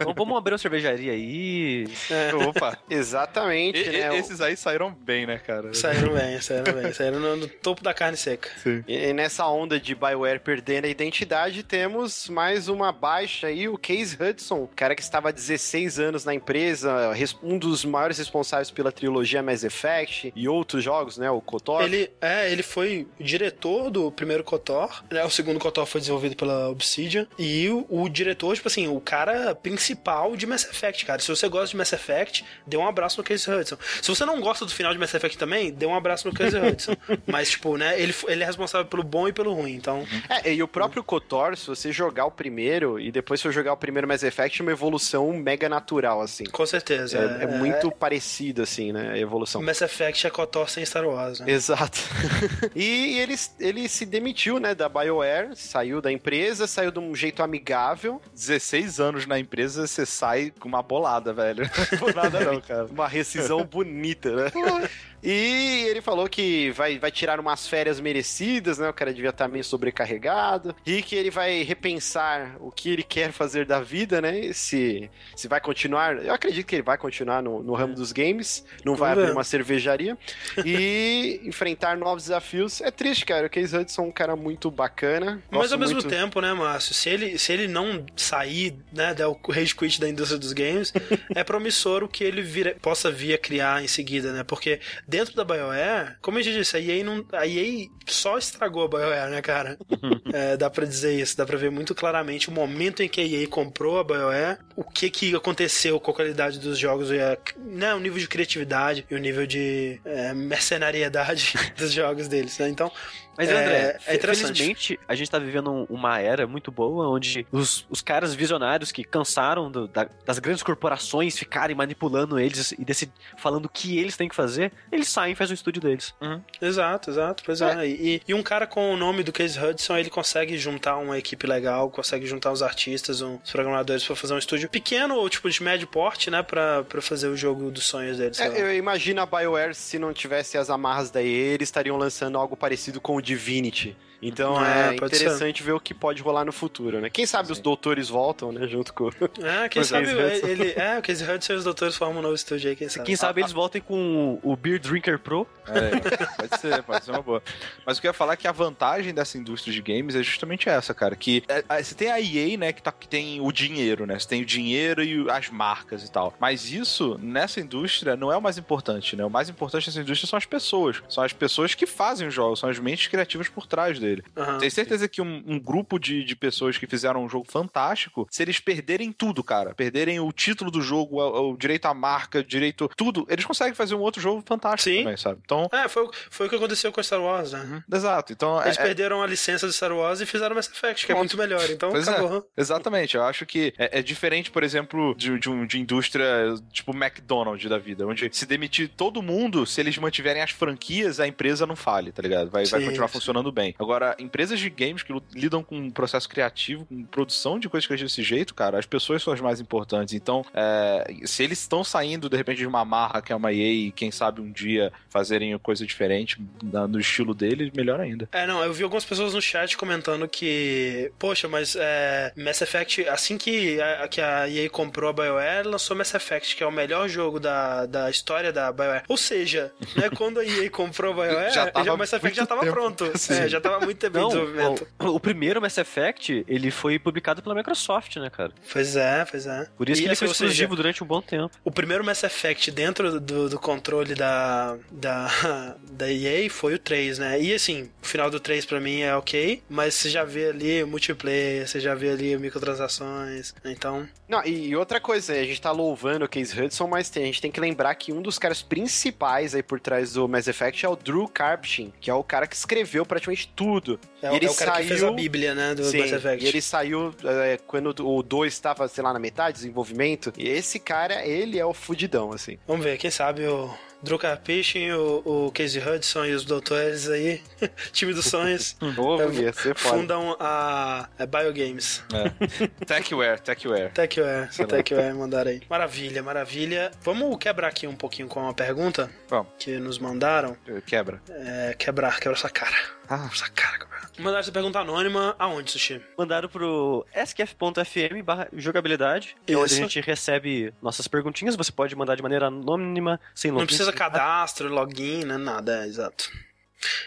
[0.00, 1.86] Então vamos abrir uma cervejaria aí.
[2.10, 2.78] É, Opa!
[2.88, 4.16] Exatamente, E- né?
[4.18, 5.72] esses aí saíram bem, né, cara?
[5.74, 6.92] saíram bem, saíram bem.
[6.92, 8.50] Saíram no, no topo da carne seca.
[8.62, 8.84] Sim.
[8.86, 13.76] E e nessa onda de BioWare perdendo a identidade, temos mais uma baixa aí, o
[13.76, 18.70] Case Hudson, cara que estava há 16 anos na empresa, res- um dos maiores responsáveis
[18.70, 21.82] pela trilogia Mass Effect e outros jogos, né, o KOTOR.
[21.82, 25.24] Ele, é, ele foi o diretor do primeiro KOTOR, né?
[25.24, 27.26] O segundo KOTOR foi desenvolvido pela Obsidian.
[27.38, 31.20] E o, o diretor, tipo assim, o cara principal de Mass Effect, cara.
[31.20, 33.76] Se você gosta de Mass Effect, dê um abraço no Casey Hudson.
[34.00, 36.60] Se você não gosta do final de Mass Effect também, dê um abraço no Casey
[36.60, 36.94] Hudson.
[37.26, 40.06] Mas, tipo, né, ele, ele é responsável pelo bom e pelo ruim, então...
[40.28, 43.76] É, e o próprio KOTOR, se você jogar o primeiro e depois for jogar o
[43.76, 46.44] primeiro Mass Effect, é uma evolução mega natural, assim.
[46.44, 47.18] Com certeza.
[47.18, 49.62] É, é muito parecido, assim, né, a evolução.
[49.62, 51.50] Mass Effect é KOTOR sem Star Wars, né?
[51.50, 51.98] Exato.
[52.74, 57.42] e ele, ele se demitiu, né, da BioWare, saiu da empresa, saiu de um jeito
[57.42, 61.68] amigável, 16 anos na empresa, você sai com uma bolada, velho.
[61.92, 62.86] Não por nada não, cara.
[62.86, 64.50] uma rescisão bonita, né?
[65.22, 68.88] E ele falou que vai, vai tirar umas férias merecidas, né?
[68.88, 70.74] O cara devia estar meio sobrecarregado.
[70.84, 74.52] E que ele vai repensar o que ele quer fazer da vida, né?
[74.52, 76.16] Se, se vai continuar.
[76.24, 78.64] Eu acredito que ele vai continuar no, no ramo dos games.
[78.84, 80.16] Não vai abrir uma cervejaria.
[80.64, 82.80] E enfrentar novos desafios.
[82.80, 83.46] É triste, cara.
[83.46, 85.42] O Case Hudson é um cara muito bacana.
[85.50, 86.94] Mas ao mesmo muito- tempo, né, Márcio?
[86.94, 90.92] Se ele, se ele não sair, né, der o rage quit da indústria dos games,
[91.34, 94.42] é promissor o que ele vira- possa vir a criar em seguida, né?
[94.42, 94.80] Porque
[95.12, 98.88] dentro da BioWare, como eu já disse, a EA, não, a EA só estragou a
[98.88, 99.78] BioWare, né, cara?
[100.34, 103.24] É, dá pra dizer isso, dá pra ver muito claramente o momento em que a
[103.24, 107.10] EA comprou a BioWare, o que que aconteceu com a qualidade dos jogos,
[107.58, 112.70] né, o nível de criatividade e o nível de é, mercenariedade dos jogos deles, né?
[112.70, 112.90] Então,
[113.36, 114.46] Mas, É, André, é interessante.
[114.58, 118.92] felizmente, a gente tá vivendo um- uma era muito boa onde os, os caras visionários
[118.92, 123.98] que cansaram do- da- das grandes corporações ficarem manipulando eles e decid, falando o que
[123.98, 126.14] eles têm que fazer, eles saem e fazem o estúdio deles.
[126.60, 127.86] Exato, exato, pois é.
[127.88, 131.46] E, e um cara com o nome do Case Hudson, ele consegue juntar uma equipe
[131.46, 135.48] legal, consegue juntar os artistas, um, os programadores pra fazer um estúdio pequeno ou tipo
[135.48, 138.38] de médio porte, né, pra, pra fazer o jogo dos sonhos deles.
[138.40, 142.36] É, eu imagino a BioWare, se não tivesse as amarras da EA, eles estariam lançando
[142.38, 143.96] algo parecido com o Divinity.
[144.24, 147.10] Então É, é, interessante ver o que pode rolar no futuro, né?
[147.10, 148.68] Quem sabe os doutores voltam, né?
[148.68, 149.08] Junto com.
[149.42, 150.46] É, quem sabe Hudson.
[150.46, 150.72] ele.
[150.76, 153.04] É, o Case Hudson e os doutores formam um novo estúdio aí, quem sabe.
[153.06, 155.44] Quem sabe eles voltem com o Beer Drinker Pro.
[155.66, 155.98] É,
[156.36, 157.42] pode ser, pode ser uma boa.
[157.84, 160.22] Mas o que eu ia falar é que a vantagem dessa indústria de games é
[160.22, 161.16] justamente essa, cara.
[161.16, 164.16] Que é, é, você tem a EA, né, que, tá, que tem o dinheiro, né?
[164.20, 166.32] Você tem o dinheiro e o- as marcas e tal.
[166.38, 169.24] Mas isso, nessa indústria, não é o mais importante, né?
[169.24, 171.02] O mais importante nessa indústria são as pessoas.
[171.08, 174.24] São as pessoas que fazem os jogos, são as mentes criativas por trás dele.
[174.36, 174.58] Aham.
[174.58, 178.42] Tenho certeza que um, um grupo de, de pessoas que fizeram um jogo fantástico, se
[178.42, 182.90] eles perderem tudo, cara, perderem o título do jogo, o, o direito à marca, direito.
[182.96, 185.02] tudo, eles conseguem fazer um outro jogo fantástico Sim.
[185.04, 185.40] também, sabe?
[185.44, 185.68] Então.
[185.72, 187.60] É, foi, o- foi o que aconteceu com Star Wars, né?
[187.60, 188.32] uhum, Exato.
[188.32, 191.14] Então, Eles é- perderam a licença de Star Wars e fizeram Mass Effect, que é
[191.14, 191.68] muito melhor.
[191.70, 192.10] Então Pois é.
[192.10, 192.48] acabou.
[192.56, 196.92] Exatamente, eu acho que é, é diferente, por exemplo, de, de, um- de indústria tipo
[196.96, 201.66] McDonald's da vida, onde se demitir todo mundo, se eles mantiverem as franquias, a empresa
[201.66, 202.50] não fale, tá ligado?
[202.50, 203.12] Vai, vai Sim, continuar sim.
[203.12, 203.74] funcionando bem.
[203.78, 208.12] Agora, empresas de games que lidam com um processo criativo, com produção de coisas criativas
[208.12, 210.14] desse jeito, cara, as pessoas são as mais importantes.
[210.14, 213.72] Então, é, se eles estão saindo, de repente, de uma marra que é uma EA
[213.72, 218.28] e quem sabe um dia fazerem coisa diferente no estilo deles, melhor ainda.
[218.32, 223.08] É, não, eu vi algumas pessoas no chat comentando que, poxa, mas é, Mass Effect,
[223.08, 226.72] assim que a, que a EA comprou a BioWare, lançou Mass Effect, que é o
[226.72, 229.04] melhor jogo da, da história da BioWare.
[229.08, 232.36] Ou seja, né, quando a EA comprou a BioWare, Já já tava o Mass Effect
[232.36, 232.72] já tava tempo.
[232.92, 233.12] Pronto.
[233.18, 233.34] Sim.
[233.34, 234.86] É, já tava muito tempo em Não, desenvolvimento.
[235.00, 238.52] O primeiro Mass Effect, ele foi publicado pela Microsoft, né, cara?
[238.72, 239.68] Pois é, pois é.
[239.76, 241.50] Por isso E que ele assim, foi seja, exclusivo durante um bom tempo.
[241.64, 247.18] O primeiro Mass Effect dentro do, do controle da, da, da EA foi o 3,
[247.18, 247.40] né?
[247.40, 250.82] E assim, o final do 3 pra mim é ok, mas você já vê ali
[250.82, 253.72] o multiplayer, você já vê ali microtransações, né?
[253.72, 254.08] então...
[254.28, 257.26] Não, e e outra coisa, a gente tá louvando o Case Hudson, mas tem- a
[257.26, 260.86] gente tem que lembrar que um dos caras principais aí por trás do Mass Effect
[260.86, 263.98] é o Drew Karpyshyn, que é o cara que escreveu praticamente tudo.
[264.22, 266.12] É, E ele é o cara que fez a saiu- bíblia, né, do Sim, Mass
[266.12, 266.44] Effect.
[266.44, 270.32] e ele saiu é, quando o 2 estava, sei lá, na metade do desenvolvimento.
[270.36, 272.58] E esse cara, ele é o fudidão, assim.
[272.66, 273.70] Vamos ver, quem sabe o
[274.02, 277.40] Drew Karpyshyn, o, o Casey Hudson e os doutores aí,
[277.92, 278.76] time dos sonhos,
[279.54, 279.96] ser foda.
[279.96, 282.02] fundam a, a Biogames.
[282.86, 283.92] Techware, Techware.
[283.92, 285.62] Techware, Techware mandaram aí.
[285.68, 286.90] Maravilha, maravilha.
[287.02, 289.52] Vamos quebrar aqui um pouquinho com uma pergunta Vamos.
[289.58, 290.56] que nos mandaram.
[290.86, 291.20] Quebra.
[291.28, 292.76] É, quebrar, quebrar sua cara.
[293.08, 293.28] Ah.
[293.32, 293.86] Sua cara.
[294.18, 296.00] Mandaram essa pergunta anônima aonde, Sushi?
[296.18, 301.56] Mandaram pro skf.fm barra jogabilidade, que é onde a gente recebe nossas perguntinhas.
[301.56, 303.60] Você pode mandar de maneira anônima, sem login.
[303.62, 305.36] Não precisa cadastro, login, né?
[305.38, 306.30] Nada, é, exato.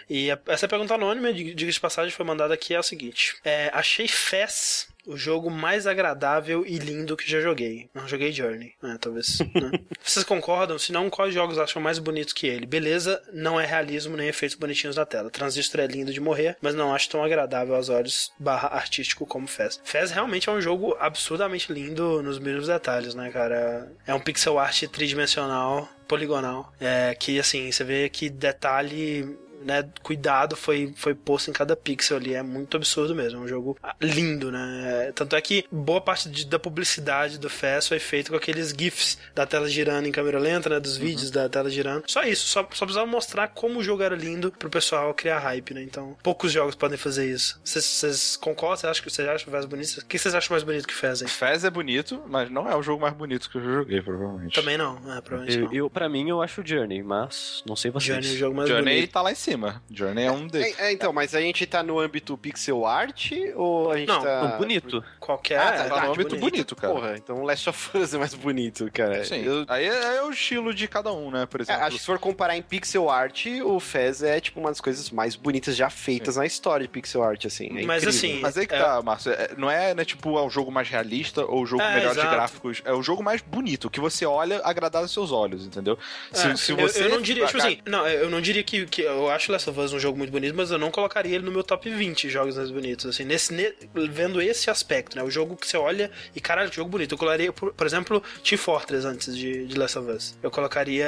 [0.08, 3.36] E a- essa pergunta anônima, dig- diga de passagem, foi mandada aqui é o seguinte:
[3.44, 7.88] é, Achei Fez o jogo mais agradável e lindo que já joguei.
[7.94, 8.98] Não joguei Journey, né?
[9.00, 9.38] Talvez.
[9.54, 9.78] né?
[10.02, 10.78] Vocês concordam?
[10.78, 12.66] Se não, quais jogos acham mais bonitos que ele?
[12.66, 15.30] Beleza, não é realismo nem efeitos bonitinhos na tela.
[15.30, 19.46] Transistor é lindo de morrer, mas não acho tão agradável aos olhos barra artístico como
[19.46, 19.80] Fez.
[19.84, 23.90] Fez realmente é um jogo absurdamente lindo nos mínimos detalhes, né, cara?
[24.06, 26.72] É um pixel art tridimensional poligonal.
[26.80, 29.36] É, que assim, você vê que detalhe.
[29.66, 33.48] Né, cuidado foi, foi posto em cada pixel ali, é muito absurdo mesmo, é um
[33.48, 35.10] jogo lindo, né?
[35.12, 39.18] Tanto é que boa parte de- da publicidade do FES foi feito com aqueles GIFs
[39.34, 40.78] da tela girando em câmera lenta, né?
[40.78, 42.04] Dos vídeos da tela girando.
[42.06, 45.74] Só isso, só, só precisava mostrar como o jogo era lindo pro pessoal criar hype,
[45.74, 45.82] né?
[45.82, 47.60] Então, poucos jogos podem fazer isso.
[47.64, 48.76] Vocês- concordam?
[48.76, 49.98] Vocês acham que vocês acham o FES bonito?
[49.98, 51.28] O que vocês acham mais bonito que o FES, hein?
[51.28, 54.54] Fez é bonito, mas não é o jogo mais bonito que eu já joguei, provavelmente.
[54.54, 55.72] Também não, é, provavelmente Eu, não.
[55.74, 58.06] eu, pra mim, eu acho o Journey, mas não sei vocês.
[58.14, 59.10] Journey é o jogo mais Journey bonito.
[59.12, 59.55] tá lá em cima.
[59.90, 60.78] Journey é um deles.
[60.78, 64.22] É, é, então, mas a gente tá no âmbito pixel art ou a gente Não,
[64.22, 64.42] tá...
[64.42, 65.02] Não, bonito.
[65.20, 65.58] Qualquer.
[65.58, 66.92] Ah, tá, tá no arte âmbito bonito, cara.
[66.94, 69.24] Porra, então Last of Us é mais bonito, cara.
[69.24, 69.42] Sim.
[69.44, 71.46] Eu- Aí é, é o estilo de cada um, né?
[71.46, 71.82] Por É, exemplo.
[71.82, 75.10] acho que se for comparar em pixel art, o Fez é tipo uma das coisas
[75.10, 77.66] mais bonitas já feitas na história de pixel art, assim.
[77.78, 78.08] É Mas incrível.
[78.30, 78.78] assim, Mas aí que É.
[78.80, 79.32] tá, Márcio.
[79.32, 82.12] é- não é, né, tipo, é o jogo mais realista ou o jogo É, melhor
[82.14, 82.34] de exato.
[82.34, 82.82] gráficos.
[82.84, 85.98] É o jogo mais bonito, que você olha agradar aos seus olhos, entendeu?
[86.32, 87.04] Se, É, se eu- você.
[87.04, 89.78] eu, não diria, tipo assim, não, eu não diria que, que eu acho Last of
[89.80, 92.56] Us um jogo muito bonito, mas eu não colocaria ele no meu top 20 jogos
[92.56, 93.72] mais bonitos, assim, nesse, ne-
[94.10, 97.18] vendo esse aspecto, né, o jogo que você olha e caralho, que jogo bonito, eu
[97.18, 101.06] colocaria, por, por exemplo, Team Fortress antes de, de Last of Us, eu colocaria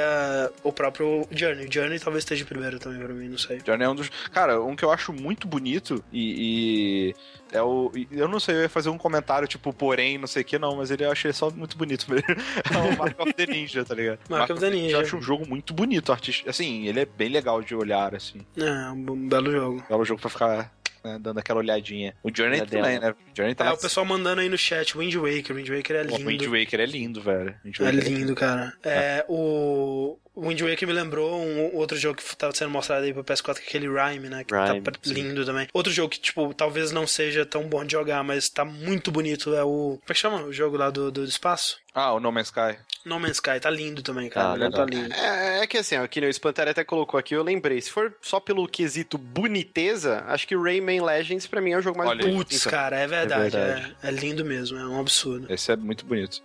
[0.63, 3.59] o próprio Journey, Journey talvez esteja primeiro também pra mim, não sei.
[3.65, 4.09] Journey é um dos.
[4.31, 7.13] Cara, um que eu acho muito bonito e.
[7.13, 7.15] e
[7.51, 7.91] é o.
[8.11, 10.77] Eu não sei, eu ia fazer um comentário, tipo, porém, não sei o que, não,
[10.77, 12.27] mas ele eu achei só muito bonito mesmo.
[12.69, 14.19] É o Mark of the Ninja, tá ligado?
[14.29, 14.97] Mark of the Ninja.
[14.97, 16.49] Eu acho um jogo muito bonito, artista.
[16.49, 18.41] Assim, ele é bem legal de olhar, assim.
[18.57, 19.83] É, um, belo jogo.
[19.89, 20.71] É um jogo pra ficar
[21.03, 22.15] né, dando aquela olhadinha.
[22.23, 23.11] O Journey também, né?
[23.11, 26.03] O Journey tá É, o pessoal mandando aí no chat, Wind Waker, Wind Waker é
[26.03, 26.23] lindo.
[26.23, 27.55] O Wind Waker é lindo, velho.
[27.63, 28.73] Wind É Waker lindo, cara.
[28.83, 33.13] É, o o Wind Waker me lembrou um outro jogo que tava sendo mostrado aí
[33.13, 34.45] pro PS4, que é aquele Rhyme, né?
[34.45, 35.13] Que Rhyme, tá sim.
[35.13, 35.67] lindo também.
[35.73, 39.53] Outro jogo que, tipo, talvez não seja tão bom de jogar, mas tá muito bonito
[39.53, 39.99] é o...
[39.99, 40.43] Como é que chama?
[40.43, 41.81] O jogo lá do, do espaço?
[41.93, 42.77] Ah, o No Man's Sky.
[43.03, 43.59] No Man's Sky.
[43.59, 44.65] Tá lindo também, cara.
[44.67, 45.11] Ah, tá lindo.
[45.13, 47.81] É, é que assim, ó, que nem o Spantera até colocou aqui, eu lembrei.
[47.81, 51.97] Se for só pelo quesito boniteza, acho que Rayman Legends pra mim é o jogo
[51.97, 52.37] mais Olha bonito.
[52.37, 52.71] Putz, então.
[52.71, 53.55] cara, é verdade.
[53.57, 53.95] É, verdade.
[54.03, 54.77] é lindo mesmo.
[54.77, 55.51] É um absurdo.
[55.51, 56.41] Esse é muito bonito.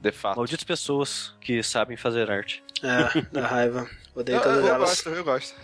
[0.00, 0.36] De fato.
[0.38, 2.62] Malditas pessoas que sabem fazer arte.
[2.82, 3.88] É, dá raiva.
[4.14, 4.88] Odeio Eu, todas eu, eu elas.
[4.88, 5.54] gosto, eu gosto.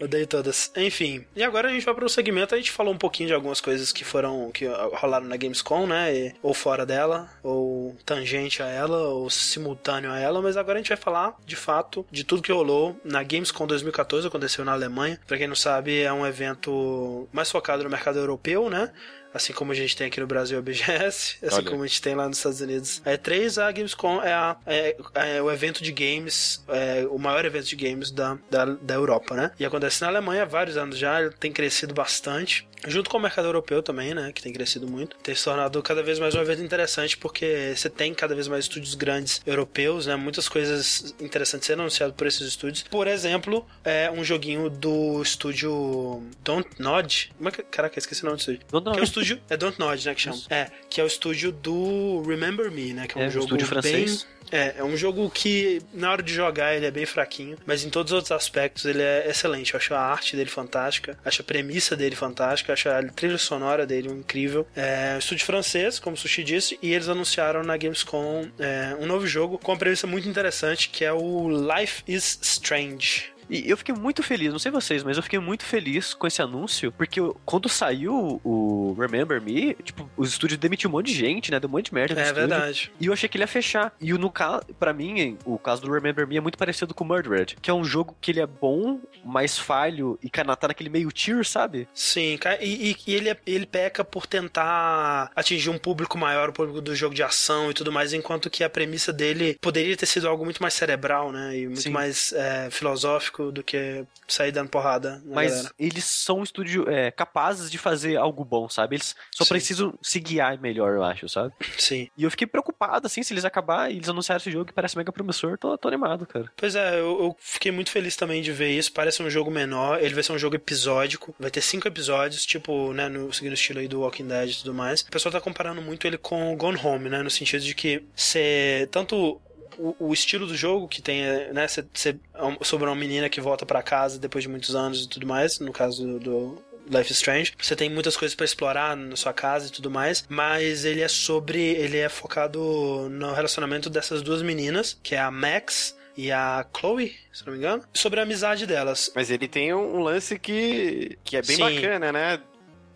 [0.00, 0.70] Odeio todas.
[0.76, 2.54] Enfim, e agora a gente vai pro segmento.
[2.54, 6.14] A gente falou um pouquinho de algumas coisas que foram que rolaram na Gamescom, né?
[6.14, 10.40] E- ou fora dela, ou tangente a ela, ou simultâneo a ela.
[10.42, 14.26] Mas agora a gente vai falar, de fato, de tudo que rolou na Gamescom 2014,
[14.26, 15.18] aconteceu na Alemanha.
[15.26, 18.90] Pra quem não sabe, é um evento mais focado no mercado europeu, né?
[19.38, 21.70] Assim como a gente tem aqui no Brasil a BGS, assim Olha.
[21.70, 24.96] como a gente tem lá nos Estados Unidos a E3, a Gamescom é, a- é-
[25.14, 29.34] é o evento de games, é o maior evento de games da, da, da Europa,
[29.36, 29.52] né?
[29.60, 32.66] E acontece na Alemanha há vários anos já, ele tem crescido bastante.
[32.86, 34.32] Junto com o mercado europeu também, né?
[34.32, 35.16] Que tem crescido muito.
[35.22, 38.64] Tem se tornado cada vez mais um evento interessante, porque você tem cada vez mais
[38.64, 40.16] estúdios grandes europeus, né?
[40.16, 42.84] Muitas coisas interessantes sendo anunciadas por esses estúdios.
[42.84, 47.30] Por exemplo, é um joguinho do estúdio Don't Nod.
[47.36, 47.62] Como é que...
[47.62, 48.60] Caraca, esqueci o nome do estúdio.
[48.70, 48.94] Don't Nod.
[48.96, 49.40] Que é o estúdio.
[49.50, 50.14] É Don't Nod, né?
[50.14, 50.38] Que chama.
[50.50, 53.06] É, que é o estúdio do Remember Me, né?
[53.06, 54.26] Que é um É, um jogo estúdio francês.
[54.50, 57.90] É, é um jogo que, na hora de jogar, ele é bem fraquinho, mas em
[57.90, 59.74] todos os outros aspectos ele é excelente.
[59.74, 63.86] Eu acho a arte dele fantástica, acho a premissa dele fantástica, acho a trilha sonora
[63.86, 64.66] dele incrível.
[64.74, 69.06] É um estúdio francês, como o Sushi disse, e eles anunciaram na Gamescom é, um
[69.06, 73.37] novo jogo com uma premissa muito interessante que é o Life is Strange.
[73.50, 76.42] E eu fiquei muito feliz, não sei vocês, mas eu fiquei muito feliz com esse
[76.42, 81.50] anúncio, porque quando saiu o Remember Me, tipo, os estúdios demitiu um monte de gente,
[81.50, 81.58] né?
[81.58, 82.48] Deu um monte de merda É estúdio.
[82.48, 82.92] verdade.
[83.00, 83.92] E eu achei que ele ia fechar.
[84.00, 87.06] E no caso, para mim, o caso do Remember Me é muito parecido com o
[87.06, 90.90] Murdered, que é um jogo que ele é bom, mas falho e cara, tá naquele
[90.90, 91.88] meio tier, sabe?
[91.94, 96.52] Sim, e, e- e ele, é- ele peca por tentar atingir um público maior, o
[96.52, 100.06] público do jogo de ação e tudo mais, enquanto que a premissa dele poderia ter
[100.06, 101.56] sido algo muito mais cerebral, né?
[101.58, 101.90] E muito Sim.
[101.90, 105.70] mais é, filosófico do que sair dando porrada Mas galera.
[105.78, 108.96] eles são um estúdio é, capazes de fazer algo bom, sabe?
[108.96, 109.48] Eles só Sim.
[109.48, 111.52] precisam se guiar melhor, eu acho, sabe?
[111.78, 112.08] Sim.
[112.16, 114.96] E eu fiquei preocupado, assim, se eles acabar e eles anunciaram esse jogo que parece
[114.96, 116.50] mega promissor, tô, tô animado, cara.
[116.56, 118.92] Pois é, eu, eu fiquei muito feliz também de ver isso.
[118.92, 122.92] Parece um jogo menor, ele vai ser um jogo episódico, vai ter cinco episódios, tipo,
[122.92, 125.02] né, no, seguindo o estilo aí do Walking Dead e tudo mais.
[125.02, 128.02] O pessoal tá comparando muito ele com o Gone Home, né, no sentido de que
[128.14, 129.40] ser tanto
[129.76, 132.18] o, o estilo do jogo que tem, é, né, ser, ser
[132.62, 135.72] sobre uma menina que volta pra casa depois de muitos anos e tudo mais, no
[135.72, 137.52] caso do, do Life is Strange.
[137.60, 141.08] Você tem muitas coisas pra explorar na sua casa e tudo mais, mas ele é
[141.08, 146.66] sobre, ele é focado no relacionamento dessas duas meninas, que é a Max e a
[146.76, 149.12] Chloe, se não me engano, sobre a amizade delas.
[149.14, 151.62] Mas ele tem um, um lance que, que é bem Sim.
[151.62, 152.40] bacana, né?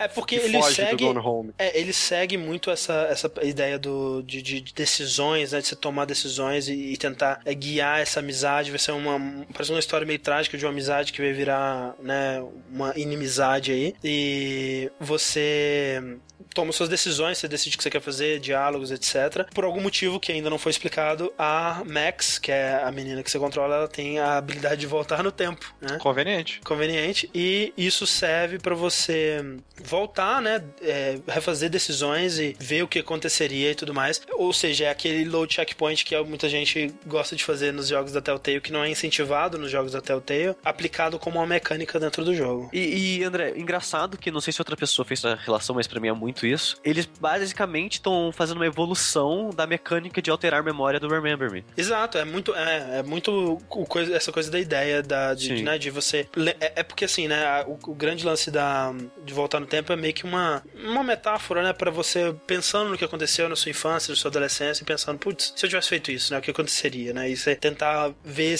[0.04, 1.04] É porque que ele segue.
[1.58, 5.60] É, ele segue muito essa, essa ideia do, de, de- de decisões, né?
[5.60, 8.70] De você tomar decisões e, e tentar é, guiar essa amizade.
[8.70, 9.18] Vai ser uma.
[9.52, 12.42] Parece uma história meio trágica de uma amizade que vai virar, né?
[12.70, 13.94] Uma inimizade aí.
[14.02, 16.02] E você
[16.54, 19.46] toma suas decisões, você decide o que você quer fazer, diálogos, etc.
[19.54, 23.30] Por algum motivo que ainda não foi explicado, a Max, que é a menina que
[23.30, 25.96] você controla, ela tem a habilidade de voltar no tempo, né?
[25.98, 26.60] Conveniente.
[26.60, 29.42] conveniente e isso serve pra você
[29.96, 34.22] voltar, né, é, refazer decisões e ver o que aconteceria e tudo mais.
[34.32, 38.22] Ou seja, é aquele load checkpoint que muita gente gosta de fazer nos jogos da
[38.22, 42.34] Telltale, que não é incentivado nos jogos da Telltale, aplicado como uma mecânica dentro do
[42.34, 42.70] jogo.
[42.72, 46.00] E, e, André, engraçado que não sei se outra pessoa fez essa relação, mas pra
[46.00, 46.76] mim é muito isso.
[46.82, 51.64] Eles basicamente estão fazendo uma evolução da mecânica de alterar a memória do Remember Me.
[51.76, 55.90] Exato, é muito, é, é muito coisa- essa coisa da ideia da, de, né, de
[55.90, 56.26] você.
[56.60, 57.62] É, é porque assim, né?
[57.66, 61.62] O, o grande lance da, de voltar no tempo é meio que uma, uma metáfora,
[61.62, 61.72] né?
[61.72, 65.54] Pra você pensando no que aconteceu na sua infância, na sua adolescência, e pensando, putz,
[65.56, 66.38] se eu tivesse feito isso, né?
[66.38, 67.30] O que aconteceria, né?
[67.30, 68.58] E você tentar ver,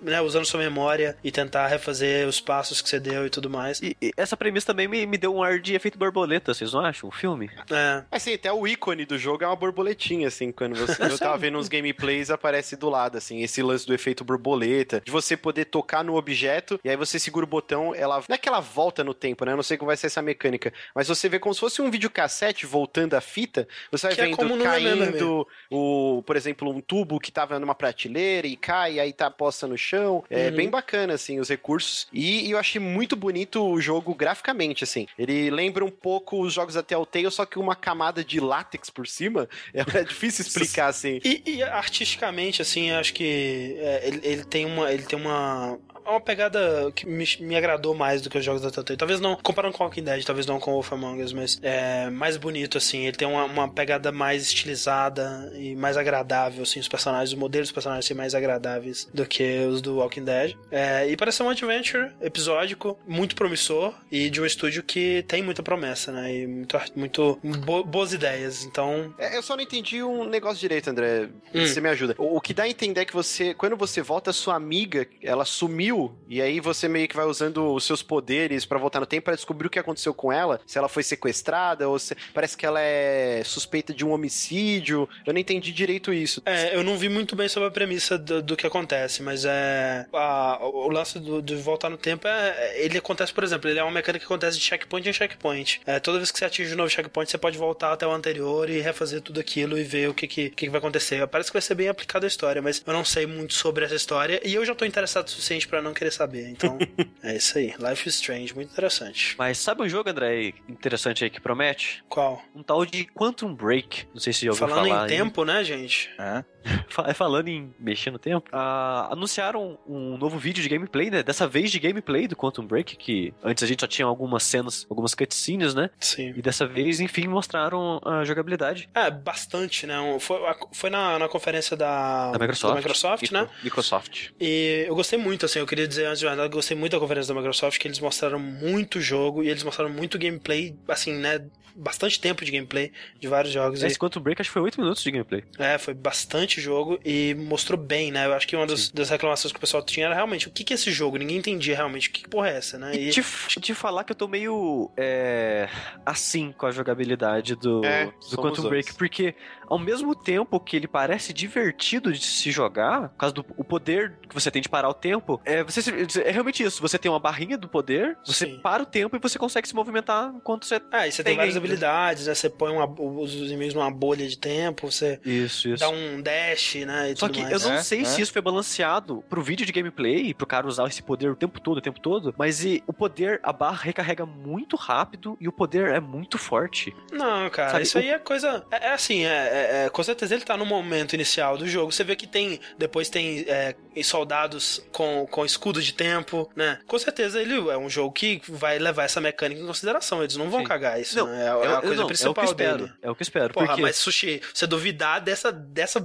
[0.00, 3.82] né, usando sua memória e tentar refazer os passos que você deu e tudo mais.
[3.82, 6.80] E, e essa premissa também me, me deu um ar de efeito borboleta, vocês não
[6.80, 7.10] acham?
[7.10, 7.50] O filme?
[7.70, 8.02] É.
[8.10, 11.02] Assim, até o ícone do jogo é uma borboletinha, assim, quando você.
[11.02, 15.12] Eu tava vendo uns gameplays, aparece do lado, assim, esse lance do efeito borboleta, de
[15.12, 18.22] você poder tocar no objeto, e aí você segura o botão, ela.
[18.26, 19.52] Não é que ela volta no tempo, né?
[19.52, 20.45] Eu não sei como vai ser essa mecânica,
[20.94, 24.24] mas você vê como se fosse um videocassete voltando a fita, você vai Que é
[24.26, 29.12] vendo Remember caindo o, por exemplo, um tubo que tava numa prateleira e cai, aí
[29.12, 30.24] tá posta no chão.
[30.30, 30.56] É Uhum.
[30.56, 32.06] bem bacana, assim, os recursos.
[32.12, 35.06] E, e eu achei muito bonito o jogo graficamente, assim.
[35.18, 39.06] Ele lembra um pouco os jogos da Telltale, só que uma camada de látex por
[39.06, 39.48] cima.
[39.96, 41.20] É difícil explicar, assim.
[41.24, 44.92] E, e artisticamente, assim, eu acho que é, ele, ele tem uma.
[44.92, 45.78] Ele tem uma.
[46.04, 48.96] Uma pegada que me, me agradou mais do que os jogos da Telltale.
[48.96, 52.36] Talvez não, comparando com Walking Dead, talvez não com Wolf Among Us, mas é mais
[52.36, 53.06] bonito, assim.
[53.06, 56.80] Ele tem uma, uma pegada mais estilizada e mais agradável, assim.
[56.80, 60.54] Os personagens, os modelos dos personagens serem mais agradáveis do que os do Walking Dead.
[60.70, 65.42] É, e parece ser um adventure episódico, muito promissor e de um estúdio que tem
[65.42, 66.34] muita promessa, né?
[66.34, 68.64] E muito, muito bo- boas ideias.
[68.64, 71.28] Então, É, eu só não entendi um negócio direito, André.
[71.54, 71.66] Hum.
[71.66, 72.14] Você me ajuda.
[72.18, 75.44] O, o que dá a entender é que você, quando você volta, sua amiga, ela
[75.44, 79.24] sumiu, e aí você meio que vai usando os seus poderes pra voltar no tempo
[79.26, 80.60] pra descobrir o que aconteceu com ela.
[80.66, 82.16] Se ela foi sequestrada, ou se.
[82.34, 85.08] Parece que ela é suspeita de um homicídio.
[85.26, 86.42] Eu não entendi direito isso.
[86.46, 90.06] É, eu não vi muito bem sobre a premissa do, do que acontece, mas é.
[90.12, 92.80] a- o lance do, de voltar no tempo é.
[92.80, 95.80] Ele acontece, por exemplo, ele é uma mecânica que acontece de checkpoint em checkpoint.
[95.86, 98.68] É, toda vez que você atinge um novo checkpoint, você pode voltar até o anterior
[98.70, 101.26] e refazer tudo aquilo e ver o que, que, que vai acontecer.
[101.26, 103.94] Parece que vai ser bem aplicado a história, mas eu não sei muito sobre essa
[103.94, 106.48] história e eu já tô interessado o suficiente pra não querer saber.
[106.48, 106.78] Então,
[107.22, 107.74] é isso aí.
[107.78, 109.34] Life is Strange, muito interessante.
[109.38, 112.02] Mas sabe um jogo, André, interessante aí que promete?
[112.08, 112.42] Qual?
[112.54, 114.06] Um tal de Quantum Break.
[114.14, 115.00] Não sei se já ouviu Falando falar.
[115.00, 115.18] em aí.
[115.18, 116.10] tempo, né, gente?
[116.18, 116.42] É.
[116.88, 121.22] Fa- Falando em mexer no tempo, ah, anunciaram um novo vídeo de gameplay, né?
[121.22, 124.86] Dessa vez de gameplay do Quantum Break, que antes a gente só tinha algumas cenas,
[124.90, 125.90] algumas cutscenes, né?
[126.00, 126.32] Sim.
[126.34, 128.88] E dessa vez, enfim, mostraram a jogabilidade.
[128.94, 129.96] É, bastante, né?
[130.18, 130.40] Foi,
[130.72, 132.76] foi na, na conferência da, Da Microsoft.
[132.76, 133.48] Microsoft, né?
[133.62, 134.30] Microsoft.
[134.40, 136.92] E eu gostei muito, assim, eu queria dizer antes de mais nada, eu gostei muito
[136.92, 141.12] da conferência da Microsoft, que eles mostraram muito jogo e eles mostraram muito gameplay, assim,
[141.14, 141.44] né?
[141.78, 142.90] Bastante tempo de gameplay
[143.20, 143.82] de vários jogos.
[143.82, 145.44] E- Esse Quantum Break acho que foi 8 minutos de gameplay.
[145.58, 148.24] É, foi bastante jogo e mostrou bem, né?
[148.24, 150.64] Eu acho que uma das, das reclamações que o pessoal tinha era realmente o que,
[150.64, 151.18] que é esse jogo?
[151.18, 152.94] Ninguém entendia realmente o que, que porra é essa, né?
[152.96, 153.22] E te,
[153.60, 155.68] te falar que eu tô meio é,
[156.06, 158.70] assim com a jogabilidade do, É, do Quantum.
[158.70, 159.34] Break, porque
[159.68, 164.14] ao mesmo tempo que ele parece divertido de se jogar, por causa do o poder
[164.28, 165.80] que você tem de parar o tempo, é, você,
[166.24, 166.80] é realmente isso.
[166.82, 168.60] Você tem uma barrinha do poder, você Sim.
[168.60, 170.80] para o tempo e você consegue se movimentar enquanto você.
[170.92, 171.66] Ah, e você tem, Tem várias ainda.
[171.66, 172.34] habilidades, né?
[172.34, 175.80] Você põe uma, os inimigos numa bolha de tempo, você Isso, isso.
[175.80, 177.12] dá um dash, né?
[177.12, 177.62] E Só tudo que mais.
[177.62, 178.04] eu não É, sei é.
[178.04, 181.60] se isso foi balanceado pro vídeo de gameplay, pro cara usar esse poder o tempo
[181.60, 185.52] todo, o tempo todo, mas e, o poder, a barra recarrega muito rápido e o
[185.52, 186.94] poder é muito forte.
[187.12, 188.64] Não, cara, Sabe, isso o- aí é coisa.
[188.70, 191.92] É, é assim, é, é- é- com certeza ele tá no momento inicial do jogo.
[191.92, 192.60] Você vê que tem.
[192.78, 196.78] Depois tem é, soldados com, com escudo de tempo, né?
[196.86, 200.22] Com certeza ele é um jogo que vai levar essa mecânica em consideração.
[200.22, 200.66] Eles não vão Sim.
[200.66, 201.42] cagar isso, Não, né?
[201.42, 202.78] É, é eu- a coisa não, é o que principal espero.
[202.78, 202.92] dele.
[203.02, 203.54] É o que eu espero.
[203.54, 203.82] Porra, porque...
[203.82, 206.04] mas Sushi, você duvidar dessa, dessa.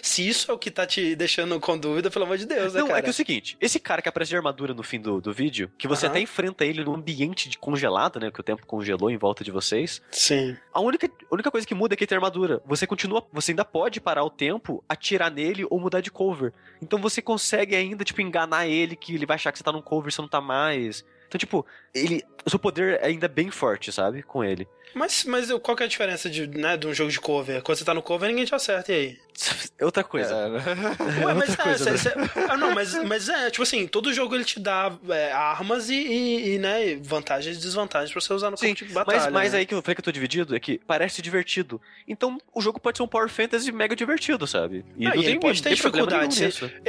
[0.00, 2.80] Se isso é o que tá te deixando com dúvida, pelo amor de Deus, né,
[2.80, 2.98] Não, cara?
[3.00, 5.32] é que é o seguinte, esse cara que aparece de armadura no fim do, do
[5.32, 6.12] vídeo, que você Aham.
[6.12, 9.50] até enfrenta ele num ambiente de congelado, né, que o tempo congelou em volta de
[9.50, 10.56] vocês, Sim.
[10.72, 12.60] a única, a única coisa que muda é que ele tem armadura.
[12.64, 16.52] Você continua, você ainda pode parar o tempo, atirar nele ou mudar de cover.
[16.82, 19.80] Então você consegue ainda, tipo, enganar ele, que ele vai achar que você tá num
[19.80, 21.02] cover você não tá mais.
[21.26, 21.64] Então, tipo,
[21.94, 24.68] ele, o seu poder é ainda bem forte, sabe, com ele.
[24.94, 27.62] Mas, mas qual que é a diferença de, né, de um jogo de cover?
[27.62, 29.18] Quando você tá no cover, ninguém te acerta, e aí?
[29.80, 30.34] Outra coisa.
[30.34, 30.58] É, né?
[31.26, 32.24] Ué, mas outra é, coisa, cê- né?
[32.26, 35.90] cê- ah, não, mas, mas é, tipo assim, todo jogo ele te dá é, armas
[35.90, 39.18] e, e, e, né, vantagens e desvantagens pra você usar no Sim, campo de batalha.
[39.18, 39.60] Mas, mas né?
[39.60, 41.80] aí que eu falei que eu tô dividido é que parece divertido.
[42.06, 44.84] Então o jogo pode ser um Power Fantasy mega divertido, sabe?
[45.04, 46.48] Ah, e ele pode ter dificuldade.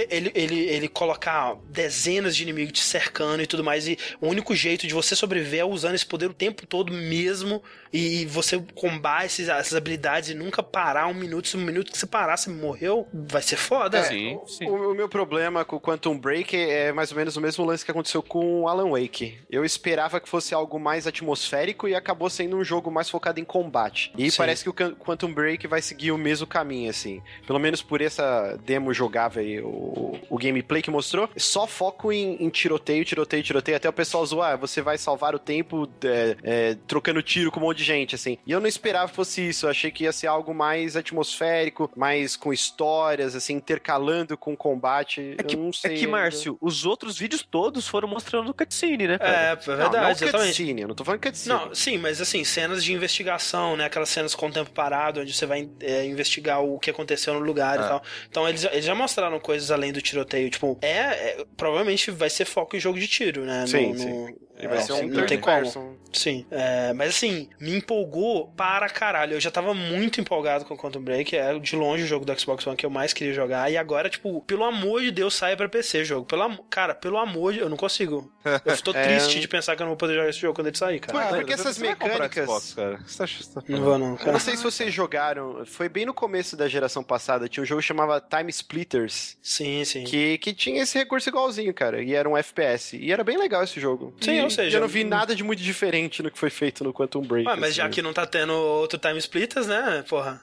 [0.10, 4.56] Ele, ele, ele colocar dezenas de inimigos te cercando e tudo mais, e o único
[4.56, 7.64] jeito de você sobreviver é usando esse poder o tempo todo mesmo,
[7.94, 11.48] e você combar esses, essas habilidades e nunca parar um minuto.
[11.48, 14.00] Se um minuto que você parar, você morreu, vai ser foda.
[14.00, 14.68] É, sim, sim.
[14.68, 17.86] O, o meu problema com o Quantum Break é mais ou menos o mesmo lance
[17.86, 19.38] que aconteceu com o Alan Wake.
[19.50, 23.46] Eu esperava que fosse algo mais atmosférico e acabou sendo um jogo mais focado em
[23.46, 24.12] combate.
[24.18, 24.38] E Sim.
[24.38, 27.22] parece que o Quantum Break vai seguir o mesmo caminho, assim.
[27.46, 32.44] Pelo menos por essa demo jogável aí, o, o gameplay que mostrou, só foco em,
[32.44, 36.78] em tiroteio, tiroteio, tiroteio, até o pessoal zoar, você vai salvar o tempo é, é,
[36.88, 38.38] trocando tiro com um monte de gente, assim.
[38.48, 41.92] E eu não esperava que fosse isso, eu achei que ia ser algo mais atmosférico,
[41.96, 45.36] mais com histórias, assim, intercalando com combate.
[45.38, 46.12] É que, eu não é sei que, ainda.
[46.12, 49.32] Márcio, os outros vídeos todos foram mostrando cutscene, né, cara?
[49.32, 50.48] É, é Não, verdade, não exatamente.
[50.58, 51.56] cutscene, eu não tô falando cutscene.
[51.56, 53.86] Não, sim, mas assim, cenas de investigação, né?
[53.86, 57.40] Aquelas cenas com o tempo parado, onde você vai é, investigar o que aconteceu no
[57.40, 57.88] lugar e Ah.
[57.88, 58.04] tal.
[58.30, 60.50] Então eles, eles já mostraram coisas além do tiroteio.
[60.50, 63.66] Tipo, é, é- Provavelmente vai ser foco em jogo de tiro, né?
[63.68, 64.10] Sim, No- sim.
[64.10, 65.97] no- Ele vai é, ser um não tem como.
[66.14, 66.45] Sim.
[66.51, 69.34] É, mas assim, me empolgou para caralho.
[69.34, 71.36] Eu já tava muito empolgado com Quantum Break.
[71.36, 73.72] É de longe o jogo do Xbox One que eu mais queria jogar.
[73.72, 76.26] E agora, tipo, pelo amor de Deus, saia pra PC jogo.
[76.26, 76.57] Pelo am...
[76.70, 77.59] Cara, pelo amor de.
[77.59, 78.32] Eu não consigo.
[78.66, 79.03] Eu tô É.
[79.03, 81.20] triste de pensar que eu não vou poder jogar esse jogo quando ele sair, cara.
[81.20, 82.99] Ah, porque essas mecânicas- Xbox, cara.
[83.05, 84.32] Você tá, você tá Não vou, não, Eu cara.
[84.34, 87.82] não sei se vocês jogaram, foi bem no começo da geração passada, tinha um jogo
[87.82, 90.03] que chamava Time Splitters, Sim, sim.
[90.03, 92.97] que, que tinha esse recurso igualzinho, cara, e era um FPS.
[92.97, 94.14] E era bem legal esse jogo.
[94.22, 96.84] Sim, E- ou seja, eu não vi nada de muito diferente no que foi feito
[96.84, 97.47] no Quantum Break.
[97.47, 97.74] Ué, mas assim.
[97.78, 100.41] já que não tá tendo outro Time Splitters, né, porra?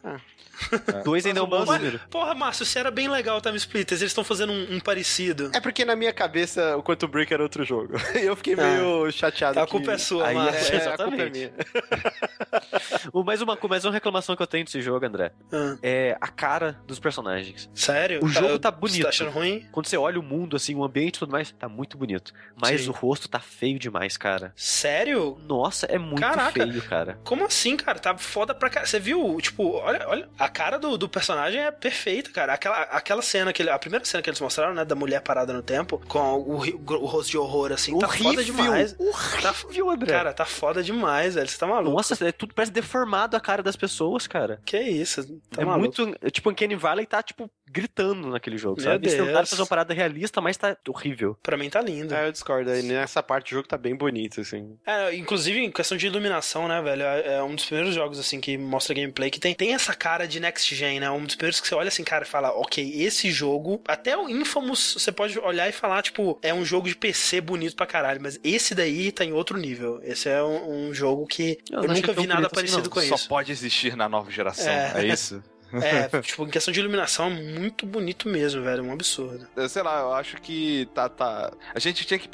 [1.04, 1.98] Dois ainda é um bom número.
[2.10, 5.50] porra, Márcio, se era bem legal o Time Splitters, eles estão fazendo um, um parecido.
[5.54, 7.94] É porque na minha cabeça o Quantum Break era outro jogo.
[8.14, 8.56] E eu fiquei Ah.
[8.58, 9.58] meio chateado.
[9.58, 10.74] a que- culpa é sua, Aí é- Márcio.
[10.74, 11.30] É, a culpa é Exatamente.
[11.38, 11.52] minha.
[13.12, 16.28] O- Mais uma, mais uma reclamação que eu tenho desse jogo, André, Ah, é a
[16.28, 17.70] cara dos personagens.
[17.74, 18.20] sério?
[18.22, 19.02] O jogo eu- tá Você bonito.
[19.04, 19.66] tá achando ruim?
[19.72, 22.32] Quando você olha o mundo, assim, o ambiente e tudo mais, tá muito bonito.
[22.60, 22.90] Mas Sim.
[22.90, 24.52] o rosto tá feio demais, cara.
[24.56, 25.38] Sério?
[25.46, 26.52] Nossa, é muito Caraca.
[26.52, 27.18] feio, cara.
[27.24, 27.98] Como assim, cara?
[27.98, 28.88] Tá foda pra caralho.
[28.90, 29.38] Você viu?
[29.40, 30.28] Tipo, olha, olha.
[30.38, 32.52] A cara do, do personagem é perfeita, cara.
[32.54, 34.84] Aquela, aquela cena, que ele- a primeira cena que eles mostraram, né?
[34.84, 38.42] Da mulher parada no tempo, com o, ri- o rosto de horror, assim, tá foda
[38.44, 38.96] demais.
[38.98, 40.12] Horrível, André.
[40.12, 41.48] Cara, tá foda demais, velho.
[41.48, 41.96] Você tá maluco.
[41.96, 44.60] Nossa, é tudo parece deformado a cara das pessoas, cara.
[44.64, 45.80] Que isso, tá é maluco.
[46.02, 46.18] muito.
[46.22, 49.04] é, Tipo, Kenny Valley tá, tipo, gritando naquele jogo, Meu sabe?
[49.06, 49.50] Eles tentaram Deus.
[49.50, 51.36] fazer uma parada realista, mas tá horrível.
[51.42, 52.14] Pra mim tá lindo.
[52.14, 52.70] É, eu discordo.
[52.70, 54.76] Aí nessa parte do jogo tá bem bonito, assim.
[54.86, 57.02] É, inclusive em questão de iluminação, né, velho?
[57.02, 60.26] É é um dos primeiros jogos, assim, que mostra gameplay que tem, tem essa cara
[60.26, 61.10] de next gen, né?
[61.10, 64.28] Um dos primeiros que você olha assim, cara, e fala, ok, esse jogo, até o
[64.28, 68.20] Infamous, você pode olhar e falar, tipo, é um jogo de PC bonito pra caralho,
[68.20, 70.00] mas esse daí tá em outro nível.
[70.02, 72.90] Esse é um, um jogo que Eu eu, nunca vi nada assim, parecido não.
[72.90, 73.28] com Só isso.
[73.28, 74.92] pode existir na nova geração, É.
[74.96, 75.42] é, isso?
[75.82, 78.80] É, tipo, em questão de iluminação, é muito bonito mesmo, velho.
[78.84, 79.46] É um absurdo.
[79.56, 81.52] Eu Sei lá, eu acho que tá, tá...
[81.74, 82.28] A gente tinha que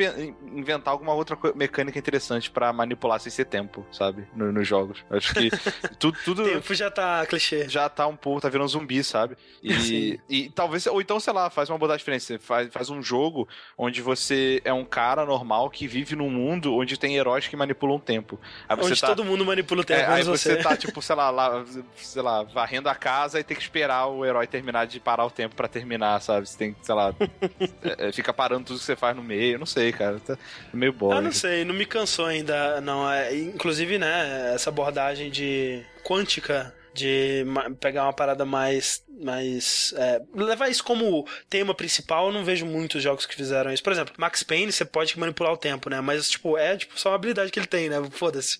[0.55, 4.27] inventar alguma outra mecânica interessante pra manipular sem ser tempo, sabe?
[4.35, 5.05] No- Nos jogos.
[5.11, 5.51] Eu Acho que
[5.99, 7.69] tudo, tudo tempo já tá clichê.
[7.69, 9.37] já tá um pouco, tá virando zumbi, sabe?
[9.63, 12.25] E, e talvez, ou então, sei lá, faz uma abordagem diferente.
[12.25, 16.75] Você faz, faz um jogo onde você é um cara normal que vive num mundo
[16.75, 18.41] onde tem heróis que manipulam o tempo.
[18.69, 19.07] Aí você Onde tá...
[19.09, 20.63] todo mundo manipula o tempo, É, aí você você.
[20.63, 21.65] tá, tipo, sei lá, lá,
[21.97, 25.31] sei lá, varrendo a casa e tem que esperar o herói terminar de parar o
[25.31, 26.49] tempo pra terminar, sabe?
[26.49, 27.15] Você tem que, sei lá,
[27.83, 30.21] é, é, fica parando tudo que você faz no meio, não sei, cara.
[30.21, 30.37] Tá
[30.73, 31.13] meio bom.
[31.13, 33.11] Ah, não sei, não me cansou ainda, não.
[33.11, 37.45] É, inclusive, né, essa abordagem de quântica, de
[37.81, 39.05] pegar uma parada mais.
[39.23, 43.83] mais é, levar isso como tema principal, eu não vejo muitos jogos que fizeram isso.
[43.83, 46.01] Por exemplo, Max Payne, você pode manipular o tempo, né?
[46.01, 47.97] Mas, tipo, é tipo, só uma habilidade que ele tem, né?
[48.11, 48.59] Foda-se.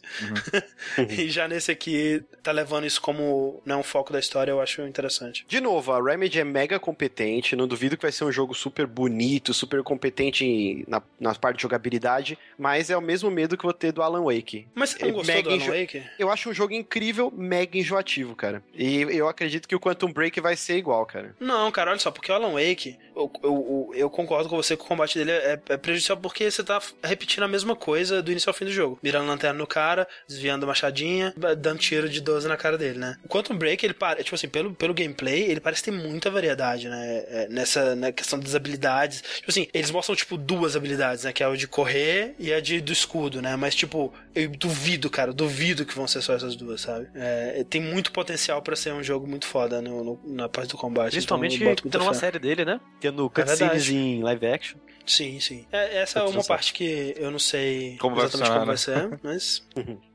[1.09, 4.83] e já nesse aqui, tá levando isso como né, um foco da história, eu acho
[4.83, 5.45] interessante.
[5.49, 7.57] De novo, a Remedy é mega competente.
[7.57, 11.63] Não duvido que vai ser um jogo super bonito, super competente na, na parte de
[11.63, 12.39] jogabilidade.
[12.59, 14.67] Mas é o mesmo medo que eu vou ter do Alan Wake.
[14.75, 16.03] Mas você não É, gostou mega do Alan Wake?
[16.19, 18.63] Eu acho um jogo incrível, mega enjoativo, cara.
[18.75, 21.35] E eu acredito que o Quantum Break vai ser igual, cara.
[21.41, 24.83] Não, cara, olha só, porque o Alan Wake, eu, eu, eu- concordo com você que
[24.83, 28.49] o combate dele é, é prejudicial porque você tá repetindo a mesma coisa do início
[28.49, 28.99] ao fim do jogo.
[29.03, 33.17] Mirando lanterna no cara, desviando a machadinha, dando tiro de 12 na cara dele, né?
[33.25, 36.89] O Quantum Break, ele parece, tipo assim, pelo, pelo gameplay, ele parece ter muita variedade,
[36.89, 37.25] né?
[37.29, 39.23] É, nessa na questão das habilidades.
[39.37, 41.33] Tipo assim, eles mostram, tipo, duas habilidades, né?
[41.33, 43.55] Que é o de correr e a de, do escudo, né?
[43.57, 47.07] Mas, tipo, eu duvido, cara, duvido que vão ser só essas duas, sabe?
[47.15, 50.77] É, tem muito potencial pra ser um jogo muito foda no, no- na parte do
[50.79, 51.13] combate.
[51.13, 52.81] Principalmente então boto muita tendo uma série dele, né?
[52.99, 54.79] Tendo É cutscenes em live action.
[55.07, 55.67] Sim, sim.
[55.71, 59.09] É, essa é uma parte que eu não sei Como vai exatamente como vai funcionar,
[59.11, 59.69] ser, mas.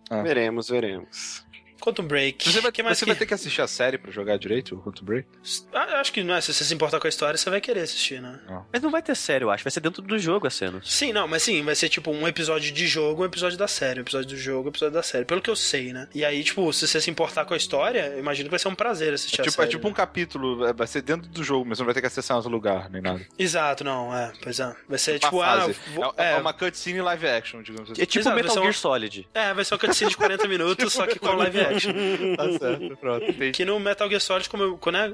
[0.10, 0.22] Ah.
[0.24, 1.46] Veremos, veremos.
[1.82, 2.50] Quantum Break.
[2.50, 3.12] Você, vai, que mais você que...
[3.12, 5.28] vai ter que assistir a série pra jogar direito, o Quantum Break?
[5.74, 6.42] Ah, eu acho que não é.
[6.42, 8.40] Se você se importar com a história, você vai querer assistir, né?
[8.72, 9.64] Mas não vai ter série, eu acho.
[9.64, 10.90] Vai ser dentro do jogo as cenas.
[10.90, 14.00] Sim, não, mas sim, vai ser tipo um episódio de jogo, um episódio da série,
[14.00, 15.26] um episódio do jogo, um episódio da série.
[15.26, 16.08] Pelo que eu sei, né?
[16.14, 18.68] E aí, tipo, se você se importar com a história, eu imagino que vai ser
[18.68, 19.70] um prazer assistir É a tipo, é série.
[19.76, 22.08] tipo um capítulo, é, vai ser dentro do jogo, mas você não vai ter que
[22.08, 23.22] acessar em outro lugar, nem nada.
[23.40, 24.32] Exato, não, é.
[24.44, 24.76] Pois é.
[24.88, 25.76] Vai ser Uma tipo, ah, fase.
[25.96, 28.02] vou- é, é, é uma cutscene live action, digamos assim.
[28.02, 29.28] É tipo Exato, Metal Gear um- Solid.
[29.34, 31.71] é, vai ser uma cutscene de 40 minutos, só que com live action.
[32.38, 33.24] Tá certo, pronto.
[33.26, 33.52] entendi.
[33.52, 35.14] Que no Metal Gear Solid, como eu- quando, é-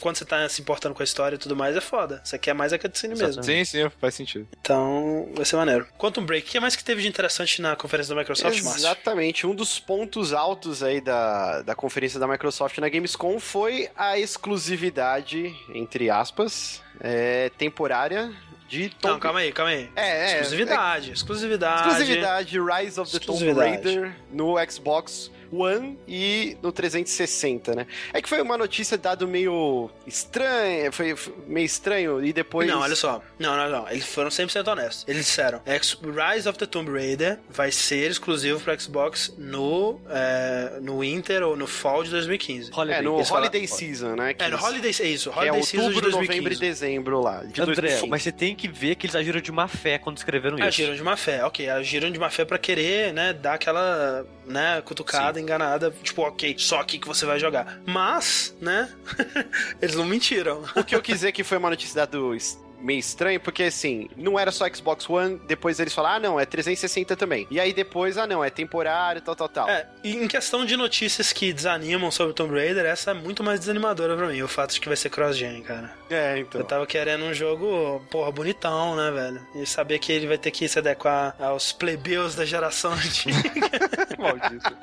[0.00, 2.20] quando você tá se importando com a história e tudo mais, é foda.
[2.24, 3.42] Você quer mais a cutscene mesmo.
[3.42, 4.46] Sim, sim, faz sentido.
[4.60, 5.86] Então, vai ser maneiro.
[5.98, 8.80] Quantum Break, o que mais que teve de interessante na conferência da Microsoft, Márcio?
[8.80, 9.46] Exatamente.
[9.46, 15.54] Um dos pontos altos aí da, da conferência da Microsoft na Gamescom foi a exclusividade,
[15.74, 18.32] entre aspas, é, temporária
[18.68, 19.88] de Tomb Não, calma aí, calma aí.
[19.94, 21.88] É, é, exclusividade, exclusividade.
[21.88, 23.52] Exclusividade Rise of the Tomb.
[23.52, 27.86] Raider no Xbox One e no 360, né?
[28.12, 31.14] É que foi uma notícia dado meio estranha, foi,
[31.46, 32.68] meio estranho e depois...
[32.68, 33.22] Não, olha só.
[33.38, 33.88] Não, não, não.
[33.90, 35.04] Eles foram 100% honestos.
[35.08, 41.00] Eles disseram: Rise of the Tomb Raider vai ser exclusivo para Xbox no, é, no
[41.00, 42.70] Winter ou no Fall de 2015.
[42.70, 44.34] É, no Eles Holiday falaram- Season, né?
[44.34, 45.30] que É, no Holiday, é isso.
[45.30, 46.28] que é Holiday Season de outubro, 2015.
[46.28, 47.42] novembro e dezembro lá.
[47.44, 48.08] De André, 2015.
[48.08, 50.66] mas você tem que ver que eles agiram de má fé quando escreveram isso.
[50.66, 51.68] Agiram de má fé, ok.
[51.68, 55.90] Agiram de má fé pra querer, né, dar aquela, né, cutucada, enganada.
[56.02, 57.80] Tipo, ok, só aqui que você vai jogar.
[57.86, 58.92] Mas, né,
[59.80, 60.62] eles não mentiram.
[60.74, 61.94] O que eu quis dizer que foi uma notícia
[62.34, 66.40] es- meio estranho, porque assim, não era só Xbox One, depois eles falaram, ah, não,
[66.40, 67.46] é 360 também.
[67.50, 69.68] E aí depois, ah, não, é temporário, tal, tal, tal.
[69.68, 73.42] É, e em questão de notícias que desanimam sobre o Tomb Raider, essa é muito
[73.42, 74.42] mais desanimadora pra mim.
[74.42, 75.92] O fato de que vai ser cross-gen, cara.
[76.10, 76.60] É, então.
[76.60, 79.46] Eu tava querendo um jogo, porra, bonitão, né, velho?
[79.54, 83.36] E saber que ele vai ter que se adequar aos plebeus da geração antiga.
[84.18, 84.76] Maldito.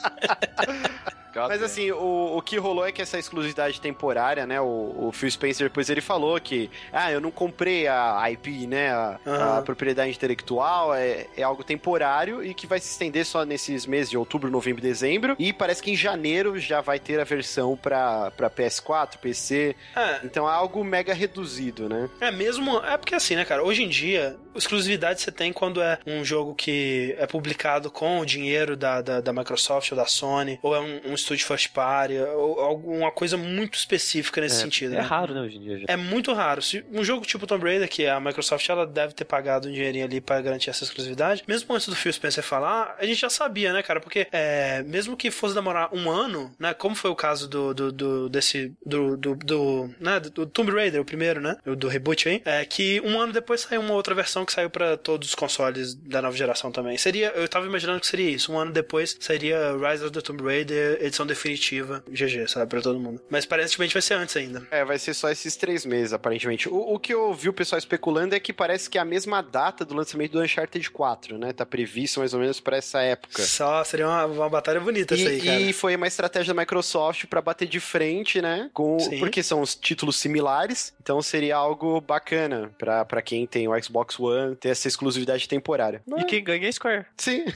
[1.34, 1.50] explicado.
[1.50, 1.66] Mas bem.
[1.66, 4.62] assim, o, o que rolou é que essa exclusividade temporária, né?
[4.62, 8.92] O, o Phil Spencer depois ele falou que, ah, eu não comprei a IP, né?
[8.92, 9.64] A, a Aham.
[9.64, 14.18] propriedade intelectual é, é algo temporário e que vai se estender só nesses meses de
[14.18, 15.36] outubro, novembro e dezembro.
[15.40, 19.76] E parece que em janeiro já vai ter a versão pra, pra PS4, PC.
[19.96, 22.10] É, Então é algo mega reduzido, né?
[22.22, 22.78] É mesmo.
[22.86, 23.64] É porque assim, né, cara?
[23.64, 28.26] Hoje em dia, exclusividade você tem quando é um jogo que é publicado com o
[28.26, 32.18] dinheiro da, da, da Microsoft ou da Sony, ou é um, um estúdio first party,
[32.18, 34.94] ou alguma coisa muito específica nesse sentido.
[34.94, 35.02] É né?
[35.02, 35.80] raro, né, hoje em dia.
[35.80, 35.86] já.
[35.88, 36.62] É muito raro.
[36.62, 40.06] Se um jogo tipo Tomb Raider, que a Microsoft ela deve ter pagado um dinheirinho
[40.06, 43.74] ali pra garantir essa exclusividade, mesmo antes do Phil Spencer falar, a gente já sabia,
[43.74, 44.00] né, cara?
[44.00, 47.92] Porque é, mesmo que fosse demorar um ano, né, como foi o caso do, do,
[47.92, 52.28] do- desse do, do, do, né, do Tomb Raider, o primeiro, né, o do reboot
[52.30, 55.36] aí, é que um ano depois saiu uma outra versão que saiu pra todos os
[55.36, 56.98] consoles da nova geração também.
[56.98, 58.52] Seria, eu tava imaginando que seria isso.
[58.52, 63.00] Um ano depois seria Rise of the Tomb Raider, edição definitiva, GG, sabe, pra todo
[63.00, 63.22] mundo.
[63.30, 64.68] Mas aparentemente vai ser antes ainda.
[64.72, 66.68] É, vai ser só esses três meses, aparentemente.
[66.68, 69.42] O, o que eu vi o pessoal especulando é que parece que é a mesma
[69.42, 71.54] data do lançamento do Uncharted 4, né?
[71.54, 73.42] Tá previsto mais ou menos pra essa época.
[73.44, 75.60] Só seria uma, uma batalha bonita essa aí, cara.
[75.60, 78.70] E, e foi uma estratégia da Microsoft pra bater de frente, né?
[78.74, 79.20] Com, Sim.
[79.20, 84.20] porque são os títulos similares, então seria algo bacana pra pra quem tem o Xbox
[84.20, 86.02] One ter essa exclusividade temporária.
[86.18, 87.06] E quem ganha é a Square.
[87.18, 87.46] Sim.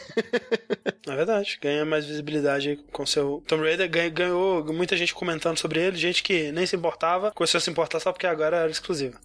[1.08, 5.98] É verdade, ganha mais visibilidade com seu Tomb Raider, ganhou muita gente comentando sobre ele,
[5.98, 9.18] gente que nem se importava, começou a se importar só porque agora era exclusivo.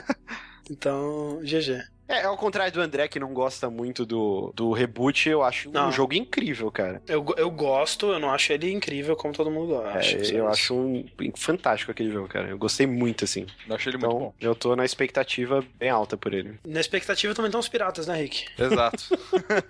[0.70, 1.84] então, GG.
[2.10, 5.72] É, ao contrário do André, que não gosta muito do, do reboot, eu acho um
[5.72, 5.92] Não.
[5.92, 7.00] jogo incrível, cara.
[7.06, 10.16] Eu, eu gosto, eu não acho ele incrível como todo mundo É, acha.
[10.34, 11.04] eu acho um,
[11.36, 12.48] fantástico aquele jogo, cara.
[12.48, 13.46] Eu gostei muito, assim.
[13.68, 14.34] Eu achei ele muito Então, bom.
[14.40, 16.58] eu tô na expectativa bem alta por ele.
[16.66, 18.46] Na expectativa também estão os piratas, né, Rick?
[18.58, 19.04] Exato.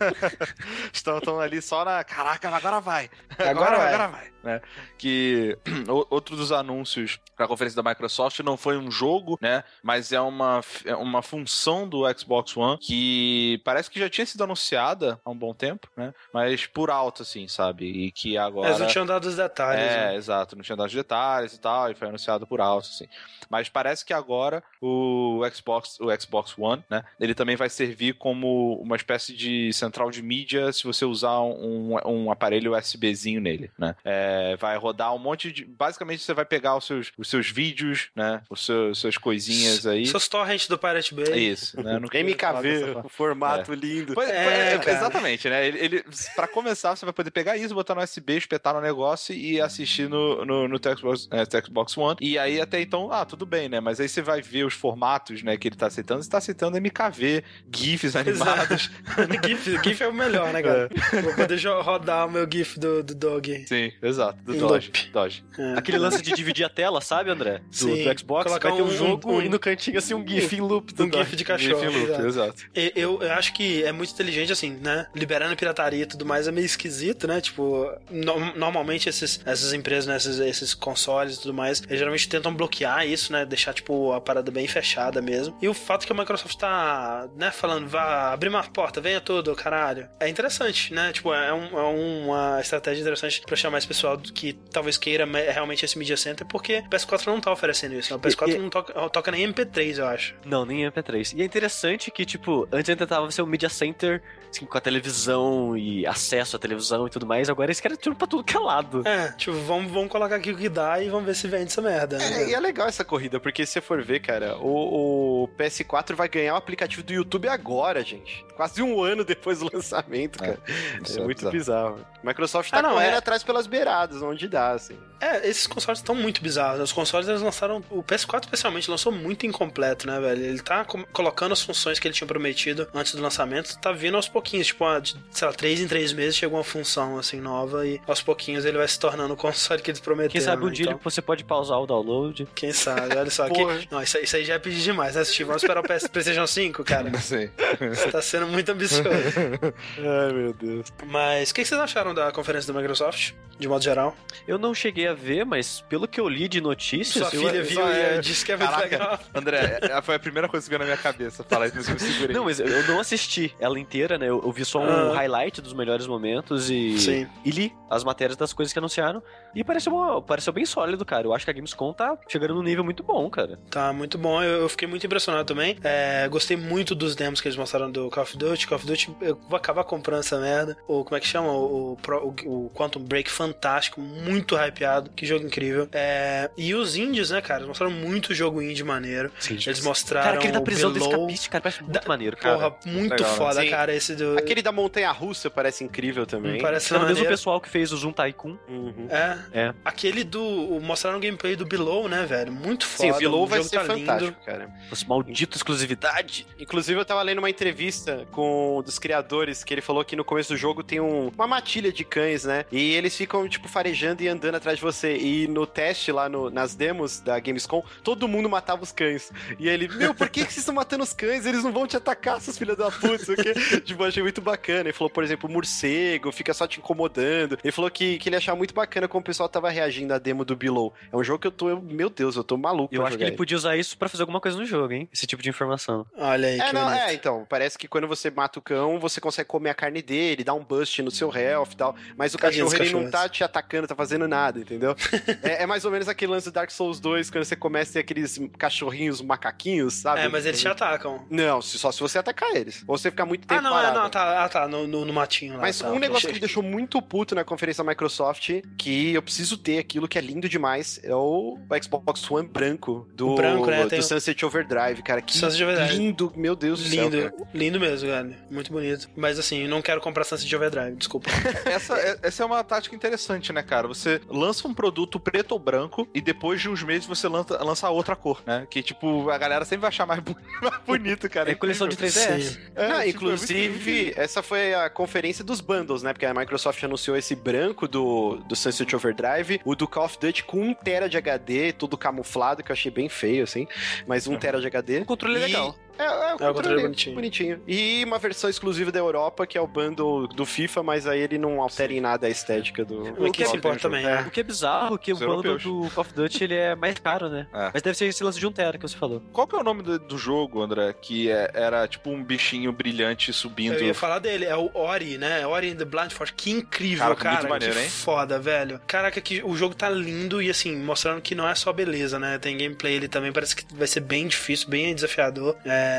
[0.92, 2.02] estão, estão ali só na.
[2.04, 3.10] Caraca, agora vai.
[3.38, 3.88] Agora vai.
[3.94, 4.30] Agora vai.
[4.42, 4.60] Né?
[4.96, 5.58] Que
[6.08, 9.62] outro dos anúncios pra conferência da Microsoft não foi um jogo, né?
[9.82, 14.44] Mas é uma, é uma função do Xbox One que parece que já tinha sido
[14.44, 16.14] anunciada há um bom tempo, né?
[16.32, 17.86] Mas por alto, assim, sabe?
[17.86, 18.68] E que agora.
[18.68, 19.82] Eles não tinham dado os detalhes.
[19.82, 20.16] É, né?
[20.16, 23.06] exato, não tinha dado os detalhes e tal, e foi anunciado por alto, assim.
[23.48, 28.80] Mas parece que agora o Xbox, o Xbox One, né, ele também vai servir como
[28.80, 33.96] uma espécie de central de mídia se você usar um, um aparelho USBzinho nele, né.
[34.04, 35.64] É, vai rodar um monte de...
[35.64, 40.06] Basicamente, você vai pegar os seus, os seus vídeos, né, os seus, suas coisinhas aí.
[40.06, 41.38] Seus torrents do Pirate Bay.
[41.38, 44.14] Isso, né, eu MKV, formato lindo.
[44.14, 44.96] Pois- É, cara.
[44.96, 45.66] exatamente, né?
[45.66, 46.04] Ele, ele,
[46.34, 50.08] pra começar, você vai poder pegar isso, botar no USB, espetar no negócio e assistir
[50.08, 52.16] no, no, no Xbox, é, Xbox One.
[52.20, 53.80] E aí, até então, ah, tudo bem, né?
[53.80, 56.22] Mas aí você vai ver os formatos, né, que ele tá aceitando.
[56.22, 57.42] Você tá aceitando MKV,
[57.74, 58.90] GIFs animados.
[59.46, 60.88] GIF, GIF é o melhor, né, cara?
[61.22, 63.64] Vou poder rodar o meu GIF do, do Dog.
[63.66, 64.38] Sim, exato.
[64.42, 64.86] Do Em Dodge.
[64.88, 65.10] loop.
[65.12, 65.44] Dodge.
[65.58, 65.74] É.
[65.78, 67.58] Aquele lance de dividir a tela, sabe, André?
[67.58, 70.14] Do, Sim, do Xbox, colocar vai ter um, um- jogo um- e no cantinho assim
[70.14, 71.80] um GIF em loop do Um GIF de cachorro.
[72.02, 72.26] Exato.
[72.26, 72.62] exato.
[72.94, 75.06] Eu, eu acho que é muito inteligente, assim, né?
[75.14, 77.40] Liberando pirataria e tudo mais é meio esquisito, né?
[77.40, 80.16] Tipo, no- normalmente esses, essas empresas, né?
[80.16, 83.44] esses, esses consoles e tudo mais, eles geralmente tentam bloquear isso, né?
[83.44, 85.56] Deixar, tipo, a parada bem fechada mesmo.
[85.60, 87.50] E o fato que a Microsoft tá, né?
[87.50, 90.08] Falando, vá abrir uma porta, venha tudo, caralho.
[90.18, 91.12] É interessante, né?
[91.12, 95.50] Tipo, é, um- é uma estratégia interessante pra chamar esse pessoal que talvez queira me-
[95.50, 98.16] realmente esse Media Center, porque o PS4 não tá oferecendo isso, né?
[98.16, 100.34] O PS4 E- e- não toca, toca nem MP3, eu acho.
[100.44, 101.32] Não, nem MP3.
[101.36, 104.80] E é interessante que, tipo, antes ele tentava ser um media center, assim, com a
[104.80, 108.56] televisão e acesso à televisão e tudo mais, agora eles querem tudo pra tudo que
[108.56, 109.06] é lado.
[109.06, 111.80] É, tipo, vamos, vamos colocar aqui o que dá e vamos ver se vende essa
[111.82, 112.18] merda.
[112.18, 112.42] né?
[112.42, 116.14] É, e é legal essa corrida, porque se você for ver, cara, o, o PS4
[116.14, 118.44] vai ganhar o aplicativo do YouTube agora, gente.
[118.56, 120.58] Quase um ano depois do lançamento, cara.
[121.02, 121.94] Isso É, é muito bizarro.
[121.96, 122.06] bizarro.
[122.22, 124.98] Microsoft tá Ah, não, correndo é- atrás pelas beiradas, onde dá, assim.
[125.20, 126.80] É, esses consoles estão muito bizarros.
[126.80, 127.82] Os consoles eles lançaram.
[127.90, 130.42] O PS4 especialmente lançou muito incompleto, né, velho?
[130.44, 134.16] Ele tá co- colocando as funções que ele tinha prometido antes do lançamento, tá vindo
[134.16, 134.66] aos pouquinhos.
[134.68, 138.00] Tipo, ah, de, sei lá, três em três meses chegou uma função assim nova e
[138.06, 140.32] aos pouquinhos ele vai se tornando o console que eles prometeram.
[140.32, 140.72] Quem sabe um né?
[140.72, 142.46] dia Então, você pode pausar o download.
[142.54, 143.48] Quem sabe, olha só.
[143.48, 145.44] Que, não, isso, aí- isso aí já é pedir demais, né, Steve?
[145.44, 147.10] Vamos esperar o PS, PlayStation 5, cara.
[147.20, 147.50] Sim.
[147.88, 149.08] Você tá sendo muito ambicioso.
[149.98, 150.86] Ai, meu Deus.
[151.06, 154.16] Mas o que que vocês acharam da conferência da Microsoft, de modo geral?
[154.48, 157.28] Eu não cheguei a ver, mas pelo que eu li de notícias.
[157.28, 159.20] Sua filha eu- viu só e é- disse que é muito Caraca, legal.
[159.34, 161.94] André, é- foi a primeira coisa que veio na minha cabeça falar mas, mas eu
[161.94, 162.34] me segurei.
[162.36, 164.29] Não, mas eu não assisti ela inteira, né?
[164.30, 165.14] Eu, eu vi só um Ah.
[165.14, 167.26] highlight dos melhores momentos e, Sim.
[167.44, 169.22] e li as matérias das coisas que anunciaram.
[169.54, 171.26] E pareceu, pareceu bem sólido, cara.
[171.26, 173.58] Eu acho que a Gamescom tá chegando num nível muito bom, cara.
[173.68, 175.76] Tá muito bom, eu, eu fiquei muito impressionado também.
[175.82, 178.66] É, gostei muito dos demos que eles mostraram do Call of Duty.
[178.68, 180.76] Call of Duty, eu vou acabar comprando essa merda.
[180.86, 181.50] O, como é que chama?
[181.52, 181.98] O, o,
[182.46, 185.10] o- o Quantum Break, fantástico, muito hypeado.
[185.10, 185.88] Que jogo incrível.
[185.92, 187.60] É, e os indies, né, cara?
[187.60, 189.32] Eles mostraram muito jogo indie maneiro.
[189.50, 192.54] Eles mostraram Cara, aquele da prisão o do cara, parece muito Da- maneiro, cara.
[192.56, 193.36] Porra, muito Legal, né?
[193.36, 193.70] foda, Sim.
[193.70, 193.94] cara.
[193.94, 194.38] Esse do.
[194.38, 196.60] Aquele da montanha russa parece incrível também.
[196.60, 198.56] parece é o mesmo pessoal que fez o Zoom Tycoon.
[198.68, 199.08] Uhum.
[199.10, 199.38] É.
[199.52, 199.74] É.
[199.84, 200.40] Aquele do.
[200.80, 202.52] Mostraram o gameplay do Below, né, velho?
[202.52, 203.10] Muito foda.
[203.10, 204.36] Sim, o Below o vai ser tá fantástico, lindo.
[204.44, 204.70] cara.
[204.88, 206.46] Nossa, maldito exclusividade.
[206.58, 210.24] Inclusive, eu tava lendo uma entrevista com um dos criadores que ele falou que no
[210.24, 212.64] começo do jogo tem um- uma matilha de cães, né?
[212.70, 215.16] E eles ficam, tipo, farejando e andando atrás de você.
[215.16, 219.32] E no teste lá, no- nas demos da Gamescom, todo mundo matava os cães.
[219.58, 221.46] E ele, meu, por que, que vocês estão matando os cães?
[221.46, 223.52] Eles não vão te atacar, seus filhos da puta, sei o quê.
[223.84, 224.80] tipo, achei muito bacana.
[224.80, 227.58] Ele falou, por exemplo, o morcego fica só te incomodando.
[227.62, 230.44] Ele falou que, que ele achava muito bacana como o pessoal tava reagindo à demo
[230.44, 230.92] do Below.
[231.12, 233.22] É um jogo que eu tô, meu Deus, eu tô maluco Eu pra acho que
[233.22, 235.08] jogar ele podia usar isso pra fazer alguma coisa no jogo, hein?
[235.12, 236.06] Esse tipo de informação.
[236.16, 237.02] Olha aí, É, que não, bonito.
[237.02, 240.44] é, então, parece que quando você mata o cão, você consegue comer a carne dele,
[240.44, 243.42] dar um bust no seu health e tal, mas o cachorro, ele não tá te
[243.44, 244.94] atacando, tá fazendo nada, entendeu?
[245.42, 247.92] é, é mais ou menos aquele lance do Dark Souls 2, quando você começa a
[247.94, 250.20] ter aqueles cachorrinhos macaquinhos, sabe?
[250.22, 251.24] É, mas eles te atacam.
[251.30, 252.84] Não, se- só se você atacar eles.
[252.86, 253.99] Ou você ficar muito tempo Ah, não, é, parado.
[254.02, 255.60] Não, tá, ah, tá, no, no, no matinho lá.
[255.62, 259.22] Mas tá, um negócio que me deixou muito puto na conferência da Microsoft, que eu
[259.22, 263.66] preciso ter aquilo que é lindo demais, é o Xbox One branco do, O branco,
[263.66, 265.20] né, do Sunset Overdrive, cara.
[265.22, 265.94] Que Sunset Overdrive.
[265.96, 267.04] lindo, meu Deus do céu.
[267.08, 267.48] Lindo, cara.
[267.54, 268.36] lindo mesmo, velho.
[268.50, 269.08] Muito bonito.
[269.16, 271.30] Mas assim, eu não quero comprar Sunset Overdrive, desculpa.
[271.64, 273.86] Essa, é- essa é uma tática interessante, né, cara?
[273.88, 277.88] Você lança um produto preto ou branco e depois de uns meses você lança, lança
[277.90, 278.66] outra cor, né?
[278.70, 280.20] Que, tipo, a galera sempre vai achar mais,
[280.86, 281.50] bonito, cara.
[281.50, 282.22] É coleção de incrível.
[282.22, 282.40] 3DS.
[282.40, 282.58] Sim.
[282.74, 286.12] É, Não, tipo, inclusive, essa foi a conferência dos bundles, né?
[286.12, 290.44] Porque a Microsoft anunciou esse branco do, do Sunset Overdrive, o do Call of Duty
[290.44, 293.66] com 1 tera de HD, todo camuflado, que eu achei bem feio, assim.
[294.06, 295.00] Mas 1 tera de HD.
[295.00, 295.74] O controle E- legal.
[296.00, 297.14] É, é, o controle, controle é bonitinho.
[297.14, 297.62] bonitinho.
[297.66, 301.38] E uma versão exclusiva da Europa, que é o bundle do FIFA, mas aí ele
[301.38, 303.02] não altera em nada a estética do.
[303.18, 304.16] Mas que quem se é- importa também, é.
[304.16, 304.24] né?
[304.26, 305.62] O que é bizarro, que Os o bundle europeus.
[305.62, 307.46] do Call of Duty ele é mais caro, né?
[307.52, 307.70] É.
[307.72, 309.22] Mas deve ser esse lance de um tera que você falou.
[309.32, 310.92] Qual que é o nome do, do jogo, André?
[311.00, 313.74] Que é- era tipo um bichinho brilhante subindo.
[313.74, 315.46] Eu ia falar dele, é o Ori, né?
[315.46, 316.34] Ori in the Blind Forest.
[316.36, 317.34] Que incrível, Cara, cara.
[317.38, 317.88] muito maneiro, que hein?
[317.90, 318.80] foda, velho.
[318.86, 322.38] Caraca, que o jogo tá lindo e assim, mostrando que não é só beleza, né?
[322.38, 325.56] Tem gameplay ele também, parece que vai ser bem difícil, bem desafiador.
[325.64, 325.89] É...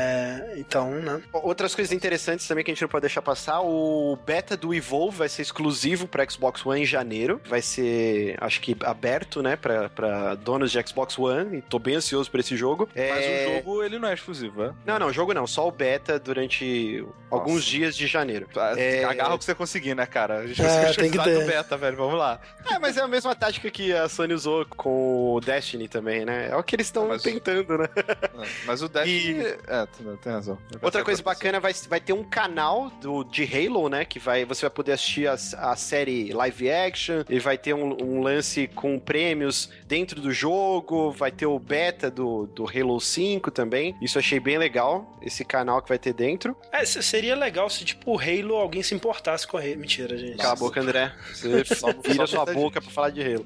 [0.56, 1.20] Então, né?
[1.32, 5.16] Outras coisas interessantes também que a gente não pode deixar passar, o beta do Evolve
[5.16, 7.40] vai ser exclusivo para Xbox One em janeiro.
[7.48, 11.58] Vai ser, acho que, aberto, né, pra, pra donos de Xbox One.
[11.58, 12.88] E tô bem ansioso por esse jogo.
[12.94, 14.72] Mas É, o jogo, ele não é exclusivo, é?
[14.86, 15.46] Não, não, o jogo não.
[15.46, 17.66] Só o beta durante alguns Nossa.
[17.66, 18.48] dias de janeiro.
[18.76, 19.00] É...
[19.00, 20.38] É- Agarra o que você conseguir, né, cara?
[20.38, 21.38] A gente É, vai tem que ter.
[21.40, 21.96] do beta, velho.
[21.96, 22.40] Vamos lá.
[22.70, 26.48] É, mas é a mesma tática que a Sony usou com o Destiny também, né?
[26.50, 27.88] É o que eles estão Mas- tentando, né?
[27.96, 29.44] É, Mas o Destiny...
[29.66, 30.58] É, tem, tem razão.
[30.80, 34.04] Outra coisa bacana, vai, vai ter um canal do, de Halo, né?
[34.04, 37.96] Que vai, você vai poder assistir a, a série live action, e vai ter um,
[38.02, 43.50] um lance com prêmios dentro do jogo, vai ter o beta do, do Halo 5
[43.50, 43.96] também.
[44.00, 46.56] Isso eu achei bem legal, esse canal que vai ter dentro.
[46.72, 49.76] É, se- seria legal se, tipo, o Halo alguém se importasse com o Halo.
[49.76, 50.36] Mentira, gente.
[50.36, 51.12] Cala a boca, André.
[51.32, 51.48] Você
[52.04, 53.44] vira sua boca pra falar de Halo.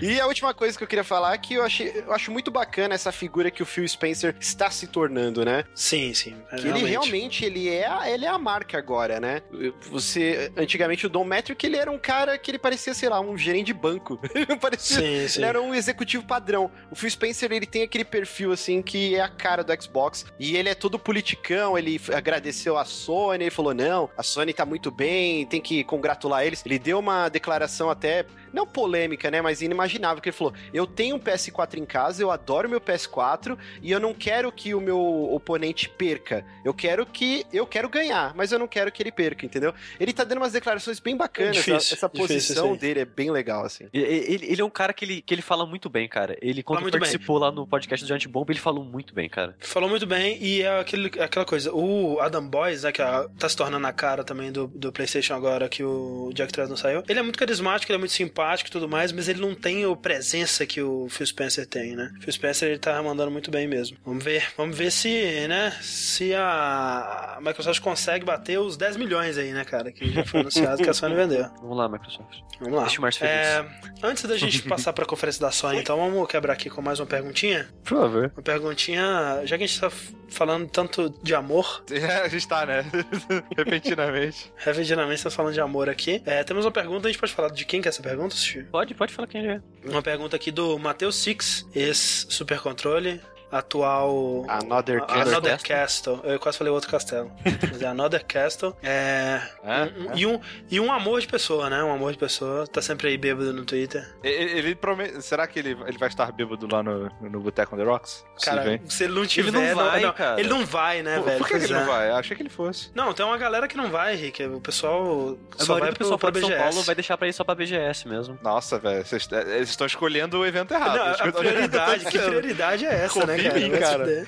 [0.00, 2.50] e a última coisa que eu queria falar é que eu, achei, eu acho muito
[2.50, 5.64] bacana essa figura que o Phil Spencer está se tornando, né?
[5.74, 6.36] Sim, sim.
[6.50, 9.42] é, Que ele realmente ele é, a, ele é a marca agora, né?
[9.90, 13.36] Você antigamente o Don Metric ele era um cara que ele parecia, sei lá, um
[13.36, 14.18] gerente de banco.
[14.34, 15.40] Ele parecia Sim, sim.
[15.40, 16.70] ele era um executivo padrão.
[16.90, 20.24] O Phil Spencer, ele tem aquele perfil, assim, que é a cara do Xbox.
[20.38, 24.64] E ele é todo politicão, ele agradeceu a Sony, ele falou, não, a Sony tá
[24.64, 26.62] muito bem, tem que congratular eles.
[26.64, 28.24] Ele deu uma declaração até,
[28.56, 32.30] não polêmica, né, mas inimaginável, que ele falou, eu tenho um PS4 em casa, eu
[32.30, 36.44] adoro meu PS4, e eu não quero que o meu oponente perca.
[36.64, 39.74] Eu quero que, eu quero ganhar, mas eu não quero que ele perca, entendeu?
[40.00, 43.30] Ele tá dando umas declarações bem bacanas, Difícil, essa difícil isso posição dele é bem
[43.30, 43.88] legal, assim.
[43.92, 46.36] Ele, ele é um cara que ele, que ele fala muito bem, cara.
[46.40, 49.54] Ele, quando Fala participou lá no podcast do Giant Bomb, ele falou muito bem, cara.
[49.60, 53.48] Falou muito bem, e é aquele, aquela coisa, o Adam Boys, né, que é- tá
[53.48, 57.18] se tornando a cara também do, do PlayStation agora que o Jack Tresman saiu, ele
[57.18, 59.96] é muito carismático, ele é muito simpático e tudo mais, mas ele não tem a
[59.96, 62.12] presença que o Phil Spencer tem, né?
[62.20, 63.96] Phil Spencer, ele tá mandando muito bem mesmo.
[64.04, 69.52] Vamos ver, vamos ver se né, se a Microsoft consegue bater os 10 milhões aí,
[69.52, 71.48] né, cara, que já foi anunciado que a Sony vendeu.
[71.60, 72.40] Vamos lá, Microsoft.
[72.60, 72.84] Vamos lá.
[72.84, 73.22] Deixa o feliz.
[73.22, 73.66] É,
[74.02, 77.06] antes da gente passar pra conferência da Sony, então vamos quebrar aqui com mais uma
[77.06, 77.68] perguntinha.
[77.84, 78.32] Por favor.
[78.34, 79.90] Uma perguntinha, já que a gente tá
[80.28, 82.84] falando tanto de amor, É, a gente tá, né?
[83.56, 84.52] Repentinamente.
[84.56, 86.22] repentinamente estamos falando de amor aqui.
[86.24, 88.34] É, temos uma pergunta, a gente pode falar de quem que é essa pergunta,
[88.70, 89.60] Pode, pode falar quem é.
[89.84, 93.20] Uma pergunta aqui do Matheus Six, ex-Super Controle,
[93.58, 95.28] atual Another A- Castle.
[95.32, 96.20] Another Castle.
[96.24, 97.30] Eu quase falei outro castelo.
[97.70, 98.76] Mas é Another Castle.
[98.82, 99.40] É.
[99.64, 99.82] É?
[99.84, 100.40] um- E, um,
[100.70, 101.82] e um amor de pessoa, né?
[101.82, 102.66] Um amor de pessoa.
[102.66, 104.06] Tá sempre aí bêbado no Twitter.
[104.22, 105.22] Ele, ele promete.
[105.22, 108.24] Será que ele, ele vai estar bêbado lá no, no Boteco on the Rocks?
[108.42, 108.80] Cara, hein?
[108.86, 109.48] se ele não tiver.
[109.48, 110.40] Ele não vai, cara.
[110.40, 111.38] Ele não vai, né, Por, velho?
[111.38, 111.84] por que, ele não é.
[111.84, 112.10] vai?
[112.10, 112.90] Eu achei que ele fosse.
[112.94, 114.44] Não, tem uma galera que não vai, Henrique.
[114.44, 116.62] O pessoal A só vai pro, pessoal pra de São BGS.
[116.64, 118.38] Paulo vai deixar pra ir só pra BGS mesmo.
[118.42, 119.04] Nossa, velho.
[119.04, 120.96] vocês- é, Eles estão escolhendo o evento errado.
[120.96, 123.60] Não, que a prioridade, que prioridade é essa, né, cara?
[123.60, 123.98] mim, cara.
[123.98, 124.26] fuder.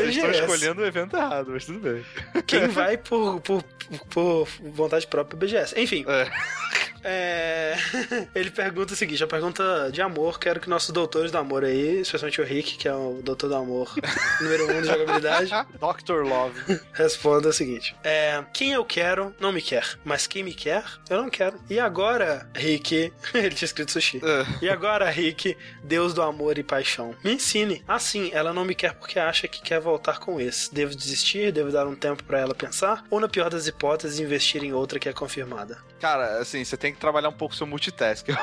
[0.00, 2.04] Eles estão escolhendo o evento errado, mas tudo bem.
[2.46, 3.62] Quem vai por, por,
[4.10, 5.78] por vontade própria pro BGS.
[5.78, 6.04] Enfim.
[6.08, 6.30] É.
[7.02, 7.76] É,
[8.34, 10.38] Ele pergunta o seguinte: a pergunta de amor.
[10.38, 13.54] Quero que nossos doutores do amor aí, especialmente o Rick, que é o doutor do
[13.56, 13.92] amor
[14.40, 16.22] número um de jogabilidade, Dr.
[16.24, 16.80] Love.
[16.92, 21.22] responda o seguinte: é, Quem eu quero não me quer, mas quem me quer, eu
[21.22, 21.58] não quero.
[21.68, 23.12] E agora, Rick.
[23.34, 24.20] Ele tinha escrito sushi.
[24.22, 24.64] É.
[24.64, 27.82] E agora, Rick, Deus do amor e paixão, me ensine.
[27.86, 30.72] Assim, ela não me quer porque acha que quer voltar com esse.
[30.72, 31.52] Devo desistir?
[31.52, 33.04] Devo dar um tempo pra ela pensar?
[33.10, 35.78] Ou, na pior das hipóteses, investir em outra que é confirmada?
[36.00, 38.32] Cara, assim, você tem que trabalhar um pouco seu multitasking.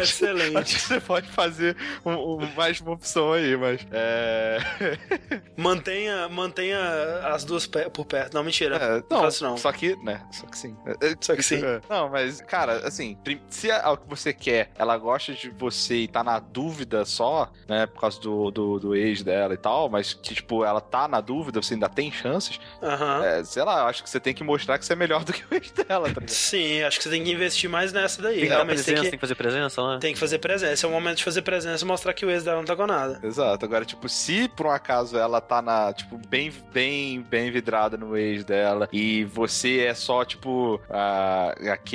[0.00, 0.56] Excelente.
[0.56, 3.86] Acho que você pode fazer um, um- mais uma opção aí, mas.
[3.92, 4.58] É.
[5.56, 6.78] Mantenha, mantenha
[7.26, 8.34] as duas por perto.
[8.34, 8.76] Não, mentira.
[8.76, 9.56] É, não, faço não.
[9.56, 10.22] Só que, né?
[10.32, 10.76] Só que sim.
[10.86, 11.60] É, é, Só que sim.
[11.64, 11.80] é.
[11.88, 13.16] Não, mas, cara, assim,
[13.48, 17.50] se é o que você quer, ela gosta de você e tá na dúvida só,
[17.68, 17.86] né?
[17.86, 21.20] Por causa do, do, do ex dela e tal, mas que, tipo, ela tá na
[21.20, 23.24] dúvida, você ainda tem chances, Aham.
[23.24, 25.32] é, sei lá, eu acho que você tem que mostrar que você é melhor do
[25.32, 26.28] que o ex dela, tá ligado?
[26.30, 28.40] Sim, acho que você tem que investir mais nessa daí.
[28.40, 29.98] Tem que presença, tem tem que, que fazer presença lá.
[29.98, 30.72] tem que fazer presença.
[30.72, 32.76] Esse é o momento de fazer presença e mostrar que o ex dela não tá
[32.76, 33.20] com nada.
[33.22, 33.64] Exato.
[33.64, 38.16] Agora, tipo, se por um acaso ela tá na, tipo, bem, bem, bem vidrada no
[38.16, 41.54] ex dela e você é só, tipo, ah,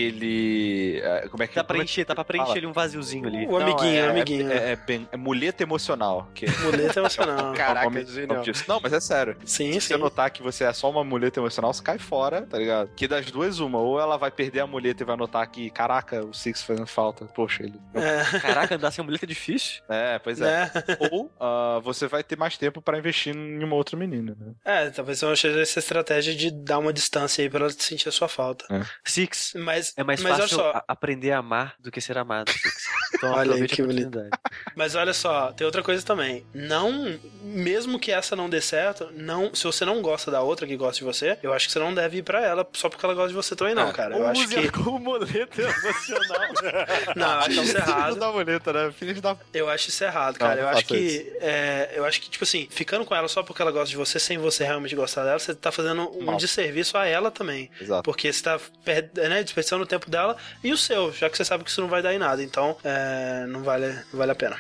[0.09, 1.01] aquele.
[1.03, 2.57] ah, como é que Dá pra é que encher, dá pra preencher fala?
[2.57, 3.45] ali um vaziozinho ali.
[3.47, 4.51] O Não, amiguinho, é, amiguinho.
[4.51, 6.29] É, é, bem- é muleta emocional.
[6.33, 7.53] Que é Muleta emocional.
[7.53, 8.27] Caraca, o nome- genial.
[8.39, 8.63] nome disso.
[8.67, 9.35] Não, mas é sério.
[9.45, 9.87] Sim, Se sim.
[9.87, 12.64] você notar que você é só uma muleta emocional, você cai fora, tá ligado?
[12.95, 13.79] Que das duas, uma.
[13.79, 17.25] Ou ela vai perder a muleta e vai notar que, caraca, o Six fazendo falta.
[17.25, 17.79] Poxa, ele.
[17.93, 19.81] É, Caraca, andar sem muleta é difícil.
[19.89, 20.45] É, pois é.
[20.45, 20.71] né?
[21.11, 24.53] Ou ah, você vai ter mais tempo pra investir em uma outra menina, né?
[24.63, 28.11] É, talvez eu seja essa estratégia de dar uma distância aí pra ela sentir a
[28.11, 28.65] sua falta.
[29.03, 32.51] Six, Mas, é mais mas fácil só, a- aprender a amar do que ser amado,
[32.51, 32.85] Six.
[33.15, 34.29] Então Olha aí, que a oportunidade.
[34.75, 36.45] Mas olha só, tem outra coisa também.
[36.53, 40.75] Não, mesmo que essa não dê certo, não, se você não gosta da outra que
[40.75, 43.15] gosta de você, eu acho que você não deve ir pra ela só porque ela
[43.15, 43.93] gosta de você também não, É.
[43.93, 44.15] cara.
[44.15, 46.47] Eu acho que como muleta emocional.
[47.15, 48.15] não, eu acho isso Filhos errado.
[48.17, 48.93] da muleta, né?
[48.97, 49.35] Filhos da...
[49.53, 50.55] Eu acho isso errado, cara.
[50.55, 53.61] não eu acho que é, eu acho que tipo assim, ficando com ela só porque
[53.61, 56.37] ela gosta de você, sem você realmente gostar dela, você tá fazendo um Mal.
[56.37, 57.69] desserviço a ela também.
[57.81, 58.03] Exato.
[58.03, 61.45] Porque você tá per- né, desperdiçando o tempo dela e o seu, já que você
[61.45, 62.43] sabe que isso não vai dar em nada.
[62.43, 64.57] Então, é, não, vale, não vale a pena.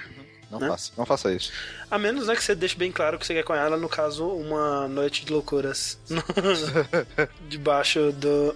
[0.59, 0.67] Não Né?
[0.69, 1.51] faça, não faça isso.
[1.89, 4.27] A menos né, que você deixe bem claro que você quer com ela, no caso,
[4.27, 5.97] uma noite de loucuras.
[7.47, 8.55] Debaixo do.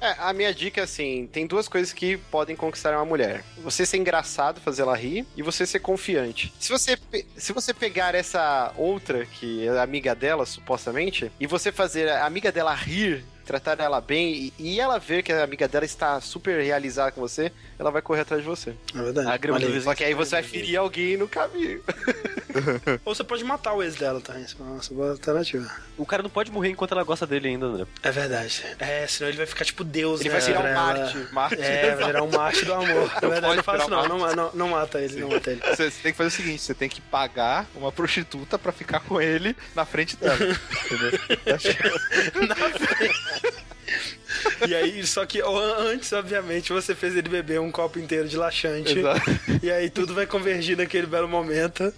[0.00, 3.44] É, a minha dica é assim: tem duas coisas que podem conquistar uma mulher.
[3.62, 6.52] Você ser engraçado, fazer ela rir, e você ser confiante.
[6.58, 6.98] Se você,
[7.36, 12.50] se você pegar essa outra, que é amiga dela, supostamente, e você fazer a amiga
[12.50, 16.62] dela rir, tratar ela bem, e, e ela ver que a amiga dela está super
[16.62, 18.74] realizada com você, ela vai correr atrás de você.
[18.94, 19.28] É verdade.
[19.28, 21.82] A Olha Só que aí você vai ferir alguém no caminho.
[23.04, 24.42] Ou você pode matar o ex dela também.
[24.42, 25.70] Isso é uma boa alternativa.
[25.96, 27.86] O cara não pode morrer enquanto ela gosta dele ainda, André.
[28.02, 28.64] É verdade.
[28.78, 30.38] É, senão ele vai ficar tipo Deus, Ele né?
[30.38, 30.74] vai virar um ela.
[30.74, 31.28] Marte.
[31.32, 31.62] Marte.
[31.62, 33.10] É, vai virar um Marte do amor.
[33.22, 34.18] Na verdade, pode não virar não.
[34.18, 34.50] Não, não.
[34.54, 35.60] não mata ele, não mata ele.
[35.74, 39.00] Você, você tem que fazer o seguinte: você tem que pagar uma prostituta pra ficar
[39.00, 40.36] com ele na frente dela.
[40.36, 41.20] entendeu?
[44.66, 48.98] E aí, só que antes, obviamente, você fez ele beber um copo inteiro de laxante.
[48.98, 49.30] Exato.
[49.62, 51.92] E aí tudo vai convergir naquele belo momento.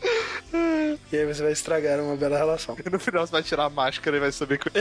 [1.13, 2.77] E aí você vai estragar uma bela relação.
[2.85, 4.73] E no final você vai tirar a máscara e vai saber que o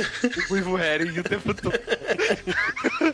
[0.50, 1.80] Ruivo Herring o tempo todo.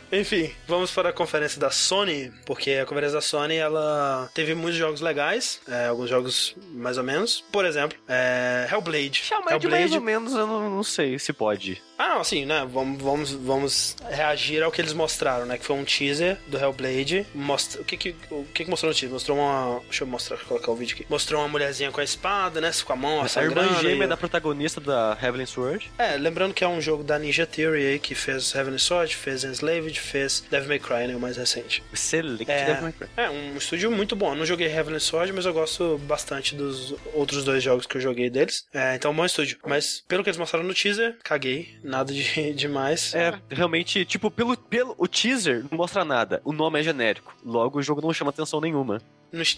[0.12, 4.78] Enfim, vamos para a conferência da Sony, porque a conferência da Sony ela teve muitos
[4.78, 7.44] jogos legais, é, alguns jogos mais ou menos.
[7.52, 9.22] Por exemplo, é, Hellblade.
[9.24, 11.80] Chamar de mais ou menos, eu não, não sei se pode.
[11.98, 12.66] Ah, não, assim, né?
[12.68, 15.56] Vamos, vamos, vamos reagir ao que eles mostraram, né?
[15.56, 17.24] Que foi um teaser do Hellblade.
[17.32, 19.12] Mostra, o que que, o que que mostrou no teaser?
[19.12, 19.80] Mostrou uma.
[19.84, 21.06] Deixa eu mostrar, colocar o vídeo aqui.
[21.08, 22.72] Mostrou uma mulherzinha com a espada, né?
[22.84, 25.92] Com a mão, A irmã gêmea e- da protagonista da Heavenly Sword.
[25.96, 29.44] É, lembrando que é um jogo da Ninja Theory aí, que fez Heavenly Sword, fez
[29.82, 31.82] Enslaved, fez Devil May Cry, né, o mais recente.
[31.92, 32.66] Excelente É.
[32.66, 33.08] Devil May Cry.
[33.16, 34.30] É, um estúdio muito bom.
[34.30, 38.00] Eu não joguei Heavenly Sword, mas eu gosto bastante dos outros dois jogos que eu
[38.00, 38.66] joguei deles.
[38.72, 39.58] É, então, bom estúdio.
[39.66, 41.78] Mas, pelo que eles mostraram no teaser, caguei.
[41.82, 43.14] Nada de demais.
[43.14, 46.40] É, realmente, tipo, pelo, pelo o teaser não mostra nada.
[46.44, 47.34] O nome é genérico.
[47.44, 49.00] Logo, o jogo não chama atenção nenhuma.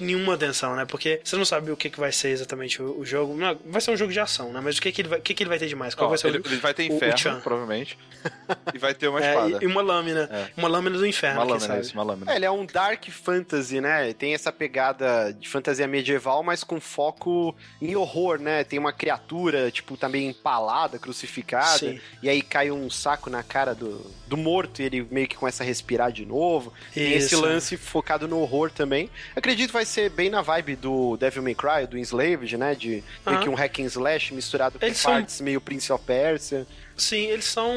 [0.00, 0.84] Nenhuma atenção, né?
[0.84, 3.34] Porque você não sabe o que, que vai ser exatamente o, o jogo.
[3.36, 4.60] Não, vai ser um jogo de ação, né?
[4.62, 5.94] Mas o que, que, ele, vai, o que, que ele vai ter de mais?
[5.94, 7.98] Qual Ó, vai ser ele, o, ele vai ter o- o inferno, provavelmente.
[8.72, 9.58] e vai ter uma É, espada.
[9.60, 10.28] e, e uma lâmina.
[10.32, 10.46] É.
[10.56, 12.32] Uma lâmina do inferno, uma lâmina, isso, uma lâmina.
[12.32, 14.12] É, ele é um dark fantasy, né?
[14.12, 18.62] Tem essa pegada de fantasia medieval, mas com foco em horror, né?
[18.64, 21.78] Tem uma criatura, tipo, também empalada, crucificada.
[21.78, 22.00] Sim.
[22.22, 25.62] E aí cai um saco na cara do, do morto e ele meio que começa
[25.62, 26.72] a respirar de novo.
[26.92, 27.40] Tem esse Isso.
[27.42, 29.10] lance focado no horror também.
[29.34, 32.74] Acredito que vai ser bem na vibe do Devil May Cry, do Enslaved, né?
[32.74, 33.40] De meio Aham.
[33.40, 36.66] que um hack and slash misturado com Eles são- partes meio Prince of Persia.
[36.96, 37.72] Sim, eles são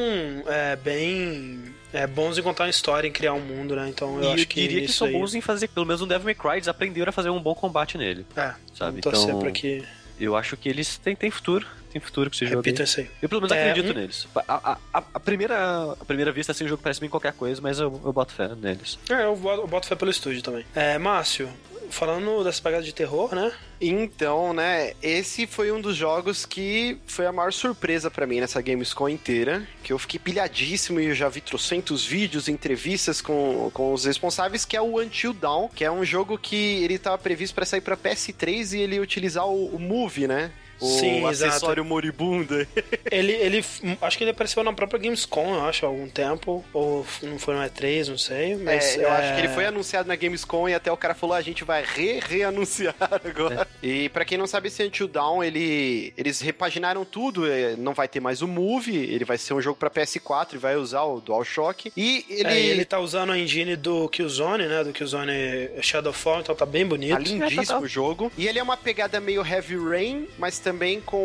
[0.46, 1.60] é, bem
[1.92, 3.88] é, bons em contar uma história, em criar um mundo, né?
[3.88, 5.12] Então eu e eu acho que diria que isso são aí...
[5.12, 7.54] bons em fazer, pelo menos no Devil May Cry, eles aprenderam a fazer um bom
[7.54, 8.24] combate nele.
[8.36, 8.98] É, Sabe?
[8.98, 9.82] Então, pra que
[10.20, 11.66] eu acho que eles têm, têm futuro.
[11.90, 12.58] Tem futuro pra esse jogo.
[12.58, 12.64] aí.
[12.66, 13.10] repitam isso aí.
[13.22, 14.28] Eu pelo menos É, acredito um- neles.
[14.46, 17.62] A, a- a- a primeira, a primeira vista, assim, o jogo parece bem qualquer coisa,
[17.62, 18.98] mas eu, eu boto fé neles.
[19.08, 20.66] É, eu boto, eu boto fé pelo estúdio também.
[20.74, 21.48] É, Márcio,
[21.90, 23.52] falando dessa pegada de terror, né?
[23.80, 28.60] Então, né, esse foi um dos jogos que foi a maior surpresa pra mim nessa
[28.60, 33.92] Gamescom inteira, que eu fiquei pilhadíssimo e eu já vi trocentos vídeos, entrevistas com, com
[33.92, 37.54] os responsáveis, que é o Until Dawn, que é um jogo que ele tava previsto
[37.54, 40.50] pra sair pra PS3 e ele utilizar o, o Move, né?
[40.80, 41.50] O Sim, exato.
[41.52, 42.66] acessório moribunda.
[43.10, 43.64] Ele, ele,
[44.02, 46.62] acho que ele apareceu na própria Gamescom, eu acho, há algum tempo.
[46.74, 48.54] Ou não foi no E3, não sei.
[48.56, 51.14] Mas É, eu é, acho que ele foi anunciado na Gamescom e até o cara
[51.14, 52.94] falou: "Ah, a gente vai re-reanunciar
[53.24, 53.66] agora.
[53.82, 57.50] E pra quem não sabe, esse Until Dawn, ele, eles repaginaram tudo.
[57.50, 60.58] é, Não vai ter mais o Move, ele vai ser um jogo pra PS4 e
[60.58, 61.92] vai usar o DualShock.
[61.96, 64.84] E ele, É, ele tá usando a engine do Killzone, né?
[64.84, 65.32] Do Killzone
[65.80, 67.12] Shadowfall, então tá bem bonito.
[67.14, 68.30] tá lindíssimo o jogo.
[68.36, 70.67] E ele é uma pegada meio Heavy Rain, mas também
[71.00, 71.16] com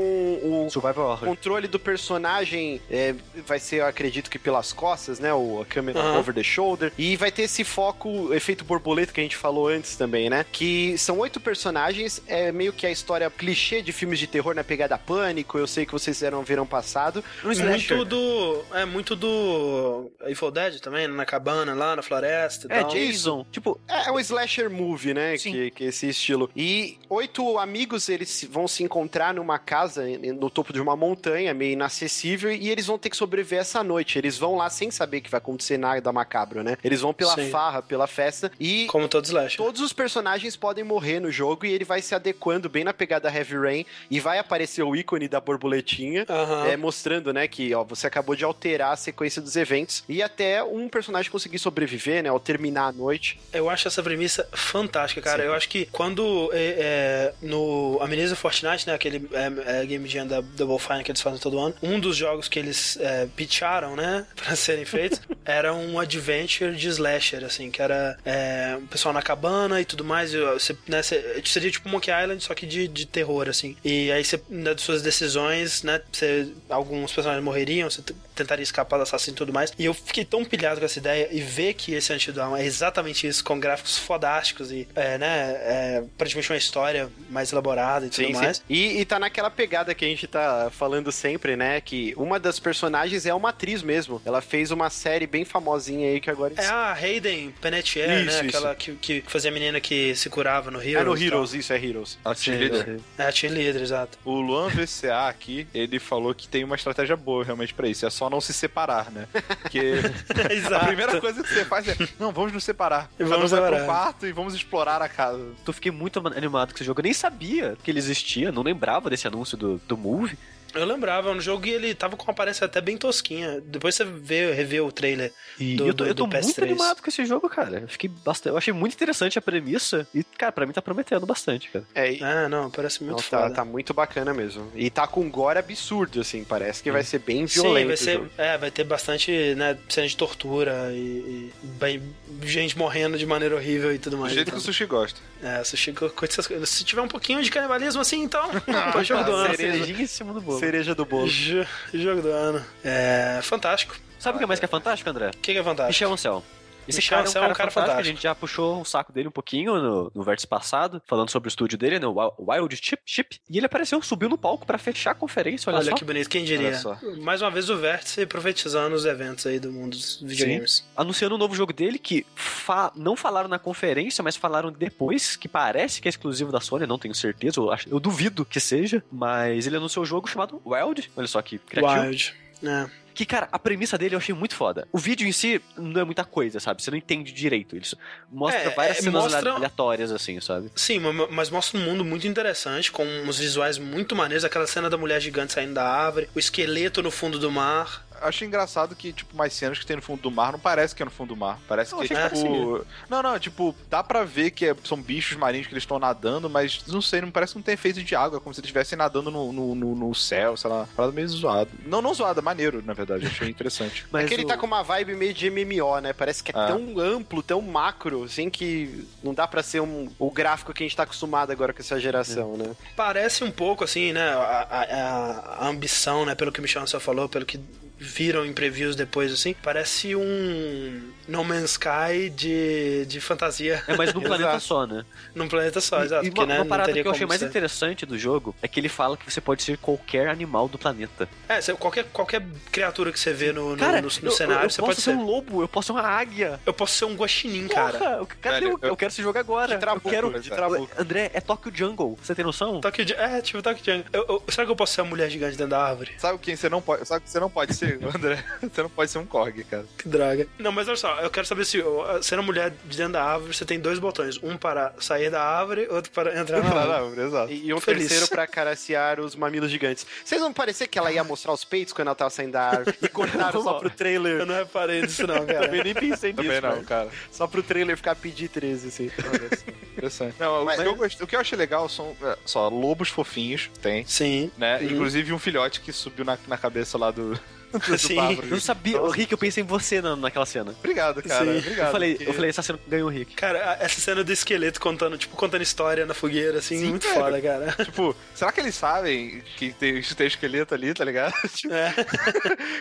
[0.44, 1.28] o Survival Horror.
[1.30, 3.14] controle do personagem é,
[3.46, 5.34] vai ser, eu acredito que pelas costas, né?
[5.34, 6.20] O, a câmera Aham.
[6.20, 6.92] over the shoulder.
[6.98, 10.46] E vai ter esse foco, efeito borboleta que a gente falou antes também, né?
[10.52, 14.64] Que são oito personagens, é meio que a história clichê de filmes de terror na
[14.64, 15.58] pegada pânico.
[15.58, 17.24] Eu sei que vocês fizeram verão passado.
[17.44, 17.98] Um slasher.
[17.98, 18.64] Muito do.
[18.74, 20.12] É muito do.
[20.26, 22.90] Evil Dead também, na cabana lá, na floresta e É, tal.
[22.92, 23.46] Jason.
[23.52, 25.38] Tipo, É, é um slasher movie, né?
[25.38, 25.52] Sim.
[25.52, 26.50] Que, que é esse estilo.
[26.56, 31.74] E oito amigos, eles vão se encontrar numa casa no topo de uma montanha, meio
[31.74, 34.18] inacessível, e eles vão ter que sobreviver essa noite.
[34.18, 36.78] Eles vão lá sem saber que vai acontecer nada macabro, né?
[36.84, 37.50] Eles vão pela Sim.
[37.50, 39.58] farra, pela festa, e Como todo slasher.
[39.58, 43.34] Todos os personagens podem morrer no jogo e ele vai se adequando bem na pegada
[43.34, 46.26] Heavy Rain e vai aparecer o ícone da borboletinha.
[46.30, 46.68] Aham.
[46.68, 50.64] É, mostrando, né, que ó, você acabou de alterar a sequência dos eventos e até
[50.64, 53.40] um personagem conseguir sobreviver, né, ao terminar a noite.
[53.52, 55.44] Eu acho essa premissa fantástica, cara.
[55.44, 60.28] Eu acho que quando é, é, no Amnesia Fortnite, né, aquele é, é, Game Jam
[60.28, 63.96] da Double Fine que eles fazem todo ano, um dos jogos que eles é, pitcharam,
[63.96, 69.14] né, pra serem feitos, era um adventure de slasher, assim, que era é, um pessoal
[69.14, 70.34] na cabana e tudo mais.
[70.34, 73.76] e, Você, né, você- seria tipo Monkey Island, só que de, de terror, assim.
[73.84, 78.02] E aí você, nas suas decisões, né, você, alguns personagens morreriam, você
[78.34, 79.72] tentaria escapar do assassino e tudo mais.
[79.78, 83.28] E eu fiquei tão pilhado com essa ideia e ver que esse Antidown é exatamente
[83.28, 88.32] isso, com gráficos fodásticos e, é, né, é, praticamente uma história mais elaborada e tudo
[88.32, 88.64] mais.
[88.70, 92.60] E, e tá naquela pegada que a gente tá falando sempre, né, que uma das
[92.60, 94.22] personagens é uma atriz mesmo.
[94.26, 96.54] Ela fez uma série bem famosinha aí que agora...
[96.58, 98.26] É a Hayden Panettiere, né?
[98.26, 98.58] isso.
[98.58, 100.96] Aquela que, que fazia a menina que se curava no Heroes.
[100.96, 101.24] É no tal.
[101.24, 102.18] Heroes, isso, é Heroes.
[102.24, 103.00] A cheerleader.
[103.18, 104.18] É a cheerleader, exato.
[104.26, 108.06] O Luan VCA aqui, ele falou que tem uma estratégia boa realmente pra isso.
[108.06, 109.28] É só não se separar, né?
[109.62, 110.02] Porque
[110.76, 113.10] a primeira coisa que você faz é, não, vamos nos separar.
[113.20, 113.86] E vamos vai pro separar.
[113.86, 115.44] quarto e vamos explorar a casa.
[115.66, 117.00] eu fiquei muito animado com esse jogo.
[117.00, 120.38] Eu nem sabia que ele existia, não lembrava desse anúncio do, do Move.
[120.74, 123.62] Eu lembrava, no jogo e ele tava com uma aparência até bem tosquinha.
[123.66, 125.32] Depois você vê, revê o trailer.
[125.60, 126.64] E Do- eu tô, do- eu tô do muito PS3.
[126.64, 127.80] animado com esse jogo, cara.
[127.82, 128.52] Eu fiquei bastante.
[128.54, 130.08] Eu achei muito interessante a premissa.
[130.14, 131.86] E, cara, pra mim tá prometendo bastante, cara.
[131.94, 133.54] É, e- Ah, não, parece muito não, tá, foda.
[133.56, 134.72] tá muito bacana mesmo.
[134.76, 137.86] E tá com gore absurdo, assim, parece que vai ser bem Sim, violento.
[137.88, 138.14] vai o ser.
[138.14, 138.30] jogo.
[138.38, 142.02] É, vai ter bastante, né, cena de tortura e, e bem,
[142.44, 144.34] gente morrendo de maneira horrível e tudo Do mais.
[144.34, 144.60] jeito então.
[144.60, 145.20] que o Sushi gosta.
[145.42, 146.70] É, sushi com com essas coisas.
[146.70, 148.50] Se tiver um pouquinho de canibalismo assim, então.
[148.94, 149.56] Pô, jogo do ano.
[149.56, 150.63] Cerejinha em cima do bolo.
[150.66, 151.28] Cereja do bolo.
[151.28, 152.64] Jo- Jogo do ano.
[152.84, 153.96] É fantástico.
[154.20, 155.28] Sabe o que mais que é fantástico, André?
[155.28, 155.90] O que, que é fantástico?
[155.90, 156.44] Michel Ancel.
[156.88, 158.04] Esse Michel cara é um Ancel cara, fantástico, a fantástico.
[158.16, 161.50] gente já puxou o saco dele um pouquinho no, no vértice passado, falando sobre o
[161.50, 164.78] estúdio dele, né, o Wi- Wild Chip, Chip, e ele apareceu, subiu no palco pra
[164.78, 165.96] fechar a conferência, olha, Olha, só.
[165.96, 166.80] que bonito, quem diria?
[167.22, 170.84] Mais uma vez o Vértice profetizando os eventos aí do mundo dos videogames.
[170.96, 175.48] Anunciando um novo jogo dele que fa- não falaram na conferência, mas falaram depois, que
[175.48, 179.04] parece que é exclusivo da Sony, não tenho certeza, eu, acho, eu duvido que seja,
[179.12, 182.02] mas ele anunciou um jogo chamado Wild, olha só que criativo.
[182.06, 182.36] Wild.
[182.64, 183.03] É.
[183.14, 184.88] Que, cara, a premissa dele eu achei muito foda.
[184.92, 186.82] O vídeo em si não é muita coisa, sabe?
[186.82, 187.76] Você não entende direito.
[187.76, 187.86] Ele
[188.32, 190.72] mostra É, várias é, cenas mostra- aleatórias, assim, sabe?
[190.76, 194.90] Sim, ma- mas mostra um mundo muito interessante, com uns visuais muito maneiros, aquela cena
[194.90, 198.03] da mulher gigante saindo da árvore, o esqueleto no fundo do mar.
[198.24, 201.02] Acho engraçado que, tipo, mais cenas que tem no fundo do mar não parece que
[201.02, 201.60] é no fundo do mar.
[201.68, 202.86] Parece Não, que é, achei que tipo.
[203.10, 206.50] Não, não, tipo, dá pra ver que é- são bichos marinhos que eles estão nadando,
[206.50, 208.98] mas não sei, não parece que não tem efeito de água, como se eles estivessem
[208.98, 210.88] nadando no, no, no- no céu, sei lá.
[210.96, 211.70] Parada meio zoado.
[211.86, 213.26] Não, não zoada, maneiro, na verdade.
[213.28, 214.06] Achei interessante.
[214.12, 216.14] Mas é que ele o- tá com uma vibe meio de MMO, né?
[216.14, 216.68] Parece que é Ah.
[216.68, 220.86] tão amplo, tão macro, assim, que não dá pra ser um, o gráfico que a
[220.88, 222.72] gente tá acostumado agora com essa geração, né?
[222.96, 227.00] Parece um pouco, assim, né, a, a- a- ambição, né, pelo que o Michel Ancel
[227.00, 227.60] falou, pelo que
[228.04, 234.14] viram em previews depois, assim, parece um No Man's Sky de, de fantasia É mais
[234.14, 235.06] num planeta só, né?
[235.34, 236.26] num planeta só, E- exato.
[236.26, 237.48] e porque, uma, né, uma não parada teria que eu achei mais ser.
[237.48, 241.28] interessante do jogo é que ele fala que você pode ser qualquer animal do planeta.
[241.48, 244.64] É, você- qualquer, qualquer criatura que você vê no, no, Cara, no- no eu, cenário,
[244.64, 245.18] eu, eu você posso pode ser ser.
[245.18, 246.60] um lobo, eu posso ser uma águia.
[246.66, 247.98] Eu posso ser um guaxinim, cara.
[247.98, 249.76] Porra, eu, cadê Velho, o- eu, eu- quero esse jogo agora.
[249.76, 250.40] De trabuco, eu quero...
[250.42, 250.90] de trabuco.
[250.98, 252.82] André, é Tokyo Jungle, você tem noção?
[252.82, 253.24] Tokyo Jungle.
[253.24, 254.06] É, tipo Tokyo Jungle.
[254.12, 256.12] Eu, eu- será que eu posso ser a mulher gigante dentro da árvore?
[256.18, 257.08] Sabe quem você não pode.
[257.08, 258.44] Sabe que você não pode ser, André?
[258.62, 259.86] Você não pode ser um Korg, cara.
[259.98, 260.48] Que droga.
[260.58, 261.84] Não, mas olha só, eu quero saber se,
[262.22, 264.40] sendo mulher de dentro da árvore, você tem dois botões.
[264.42, 267.20] Um para sair da árvore, outro para entrar na árvore.
[267.20, 267.52] Não, exato.
[267.52, 268.08] E, e um Feliz.
[268.08, 270.06] terceiro pra acariciar os mamilos gigantes.
[270.24, 272.96] Vocês não parecer que ela ia mostrar os peitos quando ela tava saindo da árvore
[273.02, 274.46] e cortaram só pro Eu trailer?
[274.46, 275.76] não reparei nisso não, cara.
[275.76, 277.10] Eu nem pensei nisso, Também não, mas cara.
[277.32, 279.12] Só pro trailer ficar PG-13, assim.
[279.30, 279.64] Olha só,
[279.94, 280.36] Interessante.
[280.40, 283.10] Não, Mas- o, que eu gostei- o que eu achei legal são é, só lobos
[283.10, 284.52] fofinhos, tem, Sim.
[284.58, 284.78] né?
[284.80, 284.84] Uhum.
[284.92, 287.40] Inclusive um filhote que subiu na, na cabeça lá do.
[287.98, 288.16] Sim.
[288.16, 288.44] pássaro.
[288.48, 290.72] Eu não sabia, o Rick, eu pensei em você na, naquela cena.
[290.80, 291.46] Obrigado, cara.
[291.46, 291.58] Sim.
[291.60, 291.86] Obrigado.
[291.88, 293.36] eu falei, porque- eu falei, essa cena ganhou o Rick.
[293.36, 297.20] Cara, essa cena do esqueleto contando, tipo, contando história na fogueira, assim, Sim, muito cara.
[297.20, 297.72] foda, cara.
[297.86, 301.34] Tipo, será que eles sabem que tem, isso tem esqueleto ali, tá ligado?
[301.54, 301.94] Tipo, É.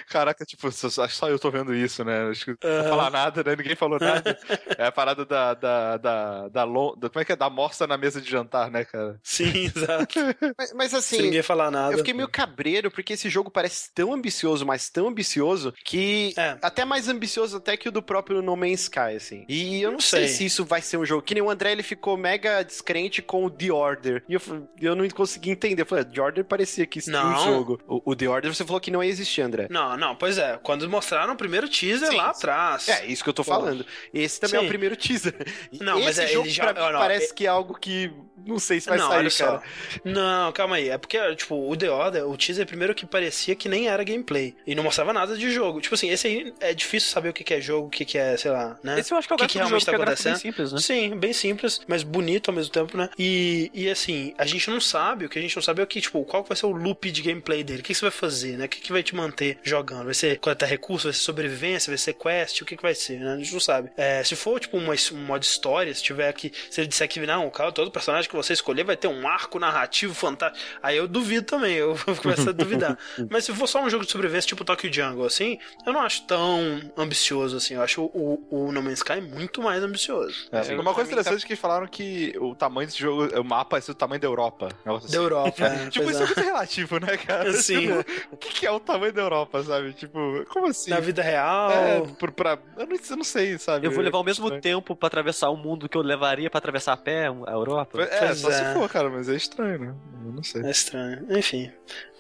[0.09, 2.29] Caraca, tipo, só, só- só eu tô vendo isso, né?
[2.31, 3.57] Acho que não falar nada, né?
[3.57, 4.39] Ninguém falou nada.
[4.79, 5.55] É a parada da.
[5.55, 7.37] da, da, da, como é que é?
[7.37, 9.19] Da morsa na mesa de jantar, né, cara?
[9.23, 10.19] Sim, exato.
[10.57, 11.93] Mas, mas, Sem assim, ninguém falar nada.
[11.95, 16.57] eu fiquei meio cabreiro porque esse jogo parece tão ambicioso, mas tão ambicioso, que É.
[16.63, 19.45] até mais ambicioso até que o do próprio No Man's Sky, assim.
[19.49, 20.27] E eu não, Não sei.
[20.27, 20.37] sei.
[20.37, 21.23] se isso vai ser um jogo.
[21.23, 24.25] Que nem o André, ele ficou mega descrente com o The Order.
[24.29, 24.41] E eu,
[24.81, 25.83] eu não consegui entender.
[25.83, 27.45] Eu falei, The Order parecia que isso era um Não.
[27.45, 27.81] jogo.
[27.87, 29.67] O, o The Order você falou que não ia existir, André.
[29.71, 30.59] Não, não, pois é.
[30.63, 32.89] Quando mostraram o primeiro teaser Sim, lá atrás.
[32.89, 33.51] É, isso que eu tô Pô.
[33.53, 33.85] falando.
[34.13, 34.67] Esse também é Sim.
[34.67, 35.35] o primeiro teaser.
[35.81, 38.13] Não, Esse mas é, jogo ele já- pra não, parece que é algo que
[38.45, 39.63] não sei se vai não, sair, cara.
[40.05, 40.89] Não, calma aí.
[40.89, 44.57] É porque, tipo, o The Order, o teaser primeiro que parecia que nem era gameplay.
[44.67, 45.81] E não mostrava nada de jogo.
[45.81, 48.19] Tipo assim, esse aí é difícil saber o que que é jogo, o que que
[48.19, 48.99] é, sei lá, né?
[48.99, 50.33] Esse eu acho que é o que que realmente jogo, tá que é gráfico bem
[50.33, 50.53] acontecendo?
[50.53, 50.81] simples, né?
[50.81, 53.09] Sim, bem simples, mas bonito ao mesmo tempo, né?
[53.19, 55.87] E, e assim, a gente não sabe, o que a gente não sabe é o
[55.87, 58.11] que, tipo, qual vai ser o loop de gameplay dele, o que, que você vai
[58.11, 58.67] fazer, né?
[58.67, 60.05] O que, que vai te manter jogando?
[60.05, 63.21] Vai ser coletar recursos, vai ser sobrevivência, vai ser quest, o que, que vai ser,
[63.21, 63.35] né?
[63.35, 63.91] A gente não sabe.
[63.97, 67.21] É, se for, tipo, uma, um modo história, se tiver que, se ele disser que,
[67.21, 71.07] não, cara, todo personagem que você escolher vai ter um arco narrativo fantástico, aí eu
[71.07, 72.99] duvido também, eu começo a duvidar.
[73.31, 76.23] Mas se for só um jogo de sobrevivência, tipo Tokyo Jungle, assim, eu não acho
[76.25, 80.49] tão ambicioso, assim, eu acho o, o, o No Man's Sky muito mais ambicioso.
[80.53, 80.75] É, Sim.
[80.79, 83.45] uma coisa Pra tá- interessante é que eles falaram que o tamanho desse jogo, o
[83.45, 84.69] mapa é do tamanho da Europa.
[84.85, 85.25] um negócio Da assim.
[85.25, 86.27] Europa, é, Tipo, isso é é.
[86.27, 87.53] muito relativo, né, cara?
[87.55, 87.81] Sim.
[88.03, 89.93] Tipo, o que, que é o tamanho da Europa, sabe?
[89.93, 90.91] Tipo, como assim?
[90.91, 91.71] Na vida real.
[91.71, 92.59] É, por, pra...
[92.77, 93.87] eu, não, eu não sei, sabe?
[93.87, 94.63] Eu vou levar o mesmo Estranho.
[94.63, 98.01] tempo pra atravessar o mundo que eu levaria pra atravessar a pé a Europa.
[98.03, 98.53] É, Pois só é.
[98.53, 99.95] se for, cara, mas é estranho, né?
[100.25, 100.63] Eu não sei.
[100.63, 101.27] É estranho.
[101.31, 101.71] Enfim.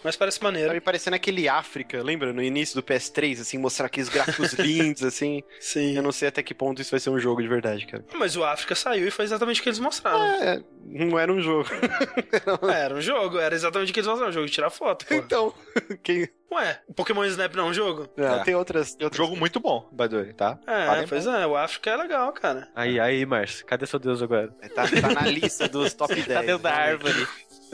[0.04, 0.72] Mas parece Tá maneiro.
[0.72, 2.32] me parecendo aquele África, lembra?
[2.32, 5.42] No início do PS3, assim, mostrar aqueles gráficos lindos, assim.
[5.60, 5.96] Sim.
[5.96, 8.04] Eu não sei até que ponto isso vai ser um jogo de verdade, cara.
[8.14, 10.20] Mas o África saiu e foi exatamente o que eles mostraram.
[10.42, 11.68] É, não era um jogo.
[12.72, 14.30] Era um jogo, era exatamente o que eles mostraram.
[14.30, 15.14] Um jogo de tirar foto, pô.
[15.14, 15.54] Então,
[16.02, 16.28] quem...
[16.52, 18.08] Ué, Pokémon Snap não é um jogo?
[18.16, 18.44] Não, É.
[18.44, 18.94] tem outras...
[18.94, 19.16] Tem outras...
[19.16, 20.58] Jogo muito bom, by the way, tá?
[20.66, 22.68] É, Falem pois é, o África é legal, cara.
[22.74, 24.48] Aí, aí, Márcio, cadê seu Deus agora?
[24.74, 26.26] Tá, tá na lista dos top 10.
[26.26, 27.06] Tá dentro da realmente.
[27.06, 27.28] árvore.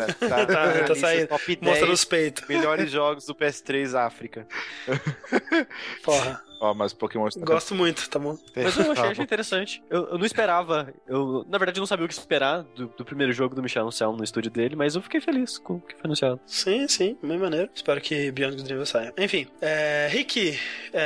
[0.18, 1.28] Tá, tá, Tá- tá lista saindo.
[1.28, 2.46] Top 10 Mostra os peitos.
[2.48, 4.46] melhores jogos do PS3 África.
[6.04, 6.42] Porra.
[6.60, 7.47] Ó, mas Pokémon Snap.
[7.47, 8.36] Gosto muito, tá bom?
[8.56, 9.82] Mas eu achei, achei interessante.
[9.89, 10.93] Eu, eu não esperava.
[11.06, 13.86] Eu, na verdade, eu não sabia o que esperar do, do primeiro jogo do Michel
[13.86, 16.40] Anselmo no estúdio dele, mas eu fiquei feliz com o que foi anunciado.
[16.47, 17.70] Sim, sim, bem maneiro.
[17.74, 19.12] Espero que Beyond Good Evil saia.
[19.16, 20.59] Enfim, é, Rick,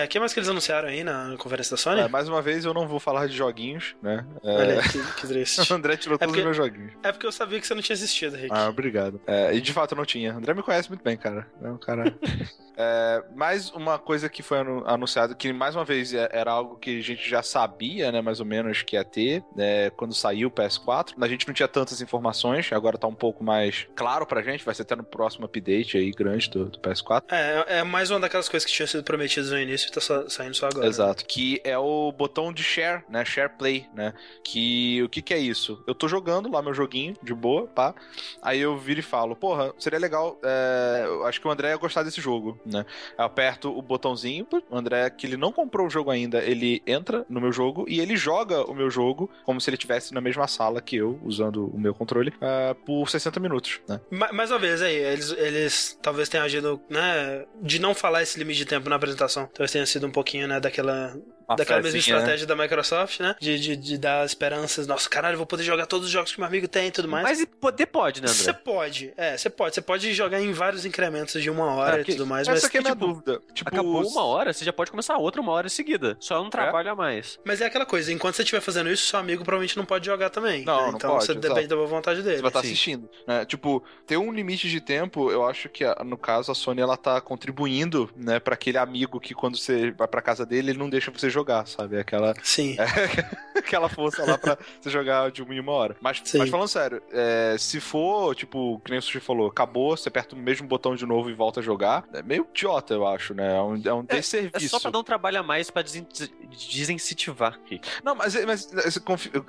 [0.04, 2.00] o que mais que eles anunciaram aí na conferência da Sony?
[2.00, 4.24] É, mais uma vez, eu não vou falar de joguinhos, né?
[4.42, 5.60] É, Olha aí, que, que triste.
[5.72, 6.92] O André tirou todos porque- os meus joguinhos.
[7.02, 8.48] É porque eu sabia que você não tinha assistido, Rick.
[8.50, 9.20] Ah, obrigado.
[9.26, 10.34] É, e de fato eu não tinha.
[10.34, 11.46] André me conhece muito bem, cara.
[11.62, 12.14] É um cara.
[12.74, 16.76] É, mais uma coisa que foi anu- anunciada, que mais uma vez é- era algo
[16.76, 20.46] que a gente já sabia, né, mais ou menos, que ia ter, né, quando saiu
[20.46, 21.14] o PS4.
[21.20, 24.72] A gente não tinha tantas informações, agora tá um pouco mais claro pra gente, vai
[24.72, 27.24] ser até no próximo update aí grande do, do PS4.
[27.32, 30.54] É, é mais uma daquelas coisas que tinham sido prometidas no início e tá saindo
[30.54, 30.86] só agora.
[30.86, 31.24] Exato.
[31.26, 33.24] Que é o botão de share, né?
[33.24, 34.14] Share play, né?
[34.44, 35.82] Que o que, que é isso?
[35.88, 37.96] Eu tô jogando lá meu joguinho, de boa, pá.
[38.40, 40.38] Aí eu viro e falo, porra, seria legal.
[40.44, 42.86] é, eu acho que o André ia gostar desse jogo, né?
[43.18, 47.24] Eu aperto o botãozinho, o André, que ele não comprou o jogo ainda, ele entra
[47.28, 50.46] no meu jogo e ele joga o meu jogo como se ele estivesse na mesma
[50.46, 54.00] sala que eu, usando o meu controle, ah, por 60 minutos, né?
[54.10, 58.38] Ma- Mais uma vez aí, eles, eles talvez tenham agido, né, de não falar esse
[58.38, 59.46] limite de tempo na apresentação.
[59.46, 61.16] Talvez tenha sido um pouquinho, né, daquela,
[61.52, 61.98] Uma daquela mesma né?
[61.98, 64.86] estratégia da Microsoft, né, de, de, de dar esperanças.
[64.86, 67.08] Nossa, caralho, eu vou poder jogar todos os jogos que meu amigo tem e tudo
[67.08, 67.22] mais.
[67.38, 68.62] Mas poder pode, né, Você André?
[68.64, 69.74] pode, é, você pode.
[69.74, 72.64] Você pode jogar em vários incrementos de uma hora É, e tudo mais, Essa mas,
[72.64, 73.40] aqui é a minha tipo, dúvida.
[73.54, 76.16] Tipo, Acabou os- uma hora, você já pode começar outra uma hora em seguida.
[76.20, 77.38] Só é um trabalho a mais.
[77.44, 80.30] mas é aquela coisa, enquanto você estiver fazendo isso, seu amigo provavelmente não pode jogar
[80.30, 80.64] também.
[80.64, 80.82] Não, né?
[80.90, 81.48] não Então pode, você exato.
[81.48, 82.36] depende da boa vontade dele.
[82.36, 82.66] Você vai estar Sim.
[82.68, 83.08] assistindo.
[83.26, 83.44] né?
[83.44, 86.96] Tipo, ter um limite de tempo, eu acho que, a- no caso, a Sony ela
[86.96, 90.88] tá contribuindo, né, pra aquele amigo que quando você vai pra casa dele, ele não
[90.88, 91.98] deixa você jogar, sabe?
[91.98, 92.76] Aquela, Sim.
[93.56, 95.96] aquela força lá pra você jogar de uma em uma hora.
[96.00, 96.38] Mas, Sim.
[96.38, 100.34] mas falando sério, é, se for, tipo, que nem o Sushi falou, acabou, você aperta
[100.34, 103.56] o mesmo botão de novo e volta a jogar, é meio idiota, eu acho, né?
[103.56, 104.68] É um, é um É desserviço.
[104.68, 107.58] só pra dar um trabalho a mais pra desincentivar.
[108.04, 108.68] Não, mas, mas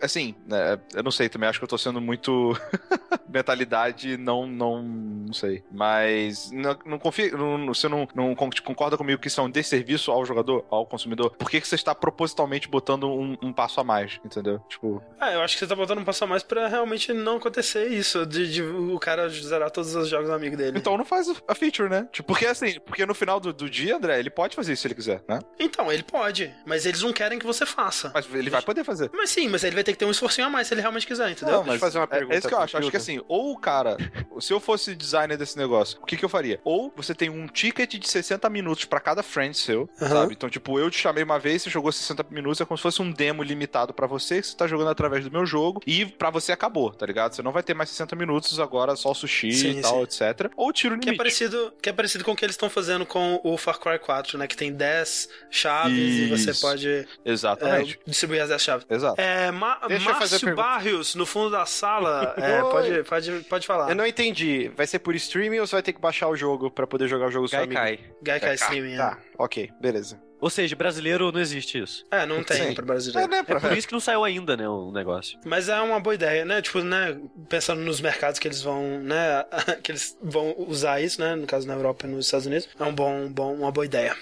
[0.02, 2.54] assim, né, eu não sei também, acho que eu tô sendo muito
[3.28, 5.64] mentalidade, não, não, não sei.
[5.72, 9.50] Mas não, não confia, não- você não, não con- concorda comigo que isso é um
[9.50, 11.32] desserviço ao jogador, ao consumidor?
[11.38, 14.60] Por que, que você está propositalmente botando um, um passo a mais, entendeu?
[14.70, 17.38] Tipo, Ah, eu acho que você tá botando um passo a mais pra realmente não
[17.38, 20.78] acontecer isso, de, de o cara zerar todos os jogos do amigo dele.
[20.78, 22.08] então não faz a feature, né?
[22.12, 24.88] Tipo, porque assim, porque no final do, do dia, André, ele pode fazer isso se
[24.88, 25.40] ele quiser, né?
[25.60, 28.12] Então, ele pode, mas eles não querem que você faça.
[28.14, 29.10] Mas ele vai poder fazer.
[29.14, 31.08] Mas sim, mas ele vai ter que ter um esforcinho a mais se ele realmente
[31.08, 31.56] quiser, entendeu?
[31.56, 32.78] Não, Deixa eu fazer uma é- pergunta É isso que eu acho.
[32.78, 33.98] Acho que assim, ou o cara,
[34.40, 36.60] se eu fosse designer desse negócio, o que, que eu faria?
[36.64, 40.10] Ou você tem um ticket de 60 minutos pra cada friend seu, Aham.
[40.10, 40.34] sabe?
[40.34, 43.02] Então, tipo, eu te chamei uma vez, você jogou 60 minutos, é como se fosse
[43.02, 46.30] um demo limitado pra você, que você tá jogando através do meu jogo, e pra
[46.30, 47.34] você acabou, tá ligado?
[47.34, 50.24] Você não vai ter mais 60 minutos agora, só o sushi Sim, e tal, sim.
[50.24, 50.52] etc.
[50.56, 53.06] Ou tira o Que é, parecido, que é parecido com o que eles estão fazendo
[53.06, 54.48] com o Far Cry 4, né?
[54.48, 56.62] Que tem 10 chaves e você Isso.
[56.62, 58.00] pode é, Exatamente.
[58.06, 58.86] distribuir as 10 chaves.
[58.90, 59.20] Exato.
[59.20, 60.56] É, Ma Deixa Márcio.
[60.56, 63.90] Barrios, no fundo da sala, é, pode, pode, pode falar.
[63.90, 64.72] Eu não entendi.
[64.76, 67.28] Vai ser por streaming ou você vai ter que baixar o jogo pra poder jogar
[67.28, 67.74] o jogo amigo?
[67.74, 68.00] Gaikai.
[68.22, 70.22] Gaikai Streaming, Tá, ok, beleza.
[70.44, 72.04] Ou seja, brasileiro não existe isso.
[72.12, 72.24] é.
[72.24, 72.74] É, não tem Sim.
[72.74, 73.32] pra É, brasileiro.
[73.32, 73.62] né, É pra...
[73.62, 75.40] por isso que não saiu ainda, né, o negócio.
[75.46, 76.62] Mas é uma boa ideia, né?
[76.62, 77.18] Tipo, né?
[77.48, 79.46] Pensando nos mercados que eles vão, né?
[79.82, 81.34] que eles vão usar isso, né?
[81.36, 82.68] No caso na Europa e nos Estados Unidos.
[82.78, 84.18] É um bom, bom, uma boa ideia.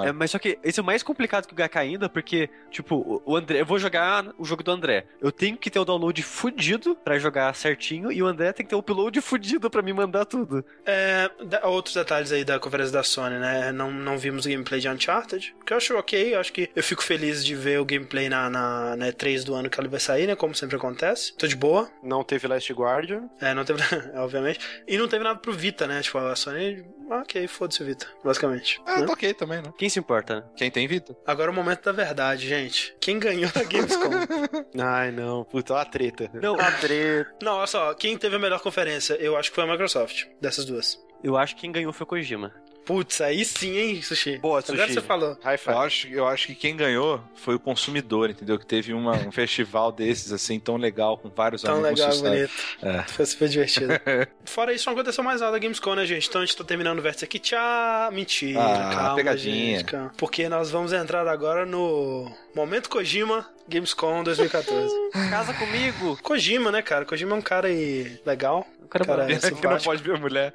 [0.00, 0.08] É.
[0.08, 3.22] É, mas só que esse é mais complicado que o Gaikai ainda, porque, tipo, o-
[3.24, 5.06] o André, eu vou jogar o jogo do André.
[5.20, 8.70] Eu tenho que ter o download fudido pra jogar certinho, e o André tem que
[8.70, 10.64] ter o upload fudido pra me mandar tudo.
[10.84, 11.30] É,
[11.64, 13.72] outros detalhes aí da conferência da Sony, né?
[13.72, 16.34] Não, não vimos o gameplay de Uncharted, que eu acho ok.
[16.34, 19.54] Eu acho que eu fico feliz de ver o gameplay na, na, na E3 do
[19.54, 20.36] ano que ele vai sair, né?
[20.36, 21.34] Como sempre acontece.
[21.36, 21.88] Tô de boa.
[22.02, 23.28] Não teve Last Guardian.
[23.40, 23.80] É, não teve,
[24.16, 24.60] obviamente.
[24.86, 26.00] E não teve nada pro Vita, né?
[26.02, 28.80] Tipo, a Sony, ok, foda-se o Vita, basicamente.
[28.86, 29.06] É, né?
[29.06, 29.68] tá ok também, né?
[29.78, 30.44] Quem se importa, né?
[30.56, 31.16] Quem tem vida.
[31.26, 32.96] Agora é o momento da verdade, gente.
[33.00, 34.10] Quem ganhou a Gamescom?
[34.80, 35.44] Ai, não.
[35.44, 36.30] Puta, olha a treta.
[36.34, 37.30] Não, a treta.
[37.42, 39.14] não, olha só, quem teve a melhor conferência?
[39.14, 40.98] Eu acho que foi a Microsoft, dessas duas.
[41.22, 42.52] eu acho que quem ganhou foi o Kojima.
[42.86, 44.38] Putz, aí sim, hein, Sushi?
[44.38, 44.94] Boa, Agora Sushi.
[44.94, 45.36] você falou.
[45.42, 48.58] High Eu acho, eu acho que quem ganhou foi o consumidor, entendeu?
[48.58, 51.98] Que teve uma- um festival desses, assim, tão legal, com vários Tão amigos.
[51.98, 52.30] legal, sucesso.
[52.32, 52.52] bonito.
[52.82, 53.02] É.
[53.08, 53.88] Foi super divertido.
[54.46, 56.28] Fora isso, não aconteceu mais nada da Gamescom, né, gente?
[56.28, 57.38] Então a gente tá terminando o vértice aqui.
[57.40, 58.12] Tchau!
[58.12, 59.78] Mentira, Ah, calma, pegadinha.
[59.78, 60.12] gente, calma.
[60.16, 64.94] Porque nós vamos entrar agora no Momento Kojima Gamescom 2014.
[65.30, 66.18] Casa comigo!
[66.22, 67.04] Kojima, né, cara?
[67.04, 68.66] Kojima é um cara aí legal.
[68.82, 70.54] O cara, Cara, é que não pode ver a mulher.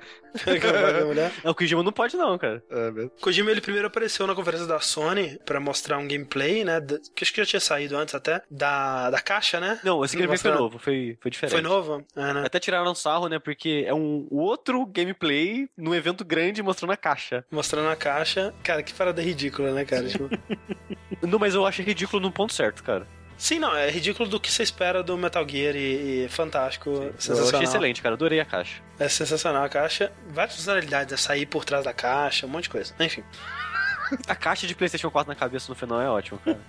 [1.06, 1.32] mulher.
[1.44, 2.64] Não, o Kojima não pode não, cara.
[2.72, 3.12] É, mesmo.
[3.22, 6.80] Kojima, ele primeiro apareceu na conferência da Sony pra mostrar um gameplay, né?
[7.14, 8.42] Que acho que já tinha saído antes até.
[8.50, 9.78] Da, da caixa, né?
[9.84, 11.52] Não, esse gameplay foi Mostrar- novo, foi, foi diferente.
[11.54, 12.06] Foi novo?
[12.16, 12.44] É, né?
[12.46, 13.38] Até tiraram sarro, né?
[13.38, 17.44] Porque é um outro gameplay num evento grande mostrando a caixa.
[17.52, 18.54] Mostrando a caixa.
[18.64, 20.08] Cara, que parada ridícula, né, cara?
[20.08, 20.30] Tipo,
[21.22, 23.08] Não, mas eu achei ridículo no ponto certo, cara.
[23.38, 27.14] Sim, não, é ridículo do que você espera do Metal Gear e, e fantástico, Eu
[27.18, 27.48] sensacional.
[27.56, 28.14] achei excelente, cara.
[28.14, 28.82] Adorei a caixa.
[29.00, 30.12] É sensacional a caixa.
[30.30, 32.94] Várias funcionalidades, é sair por trás da caixa, um monte de coisa.
[33.00, 33.24] Enfim.
[34.28, 36.60] A caixa de PlayStation 4 na cabeça no final é ótimo, cara.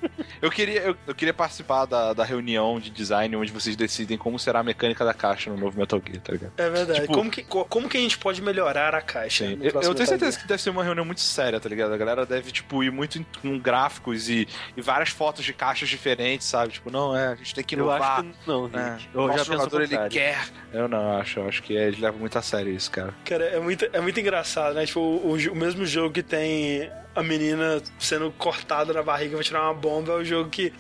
[0.41, 4.39] Eu queria, eu, eu queria participar da, da reunião de design onde vocês decidem como
[4.39, 6.53] será a mecânica da caixa no novo Metal Gear, tá ligado?
[6.57, 7.01] É verdade.
[7.03, 9.47] Tipo- como, que, co- como que a gente pode melhorar a caixa?
[9.47, 9.59] Sim.
[9.61, 10.43] Eu, eu tenho Metal certeza Gear?
[10.43, 11.93] que deve ser uma reunião muito séria, tá ligado?
[11.93, 14.47] A galera deve, tipo, ir muito em- com gráficos e,
[14.77, 16.73] e várias fotos de caixas diferentes, sabe?
[16.73, 18.21] Tipo, não, é, a gente tem que Eu inovar.
[18.21, 18.99] acho que não, É.
[19.15, 20.49] Eu o já nosso o jogador, ele quer.
[20.73, 23.15] Eu não acho, eu acho que eles levam muito a sério isso, cara.
[23.25, 24.87] Cara, é muito, é muito engraçado, né?
[24.87, 29.63] Tipo, o, o mesmo jogo que tem a menina sendo cortada na barriga pra tirar
[29.65, 30.73] uma bomba é o jogo que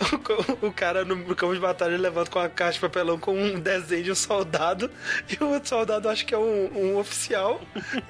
[0.62, 3.60] o, o cara no, campo de batalha levanta com uma caixa de papelão com um
[3.60, 4.90] desenho de um soldado
[5.28, 7.60] e o outro soldado acha que é um, um oficial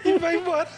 [0.04, 0.68] e vai embora.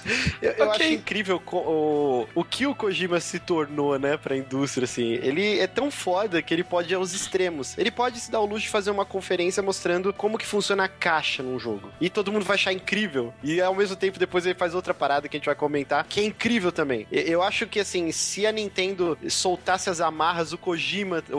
[0.41, 0.85] Eu, eu Ok.
[0.87, 5.13] acho incrível o, o que o Kojima se tornou, né, pra indústria, assim.
[5.15, 7.77] Ele é tão foda que ele pode ir aos extremos.
[7.77, 10.89] Ele pode se dar o luxo de fazer uma conferência mostrando como que funciona a
[10.89, 11.91] caixa num jogo.
[12.01, 13.33] E todo mundo vai achar incrível.
[13.43, 16.21] E ao mesmo tempo, depois ele faz outra parada que a gente vai comentar, que
[16.21, 17.07] é incrível também.
[17.11, 21.37] E- Eu acho que, assim, se a Nintendo soltasse as amarras, o Kojima, o...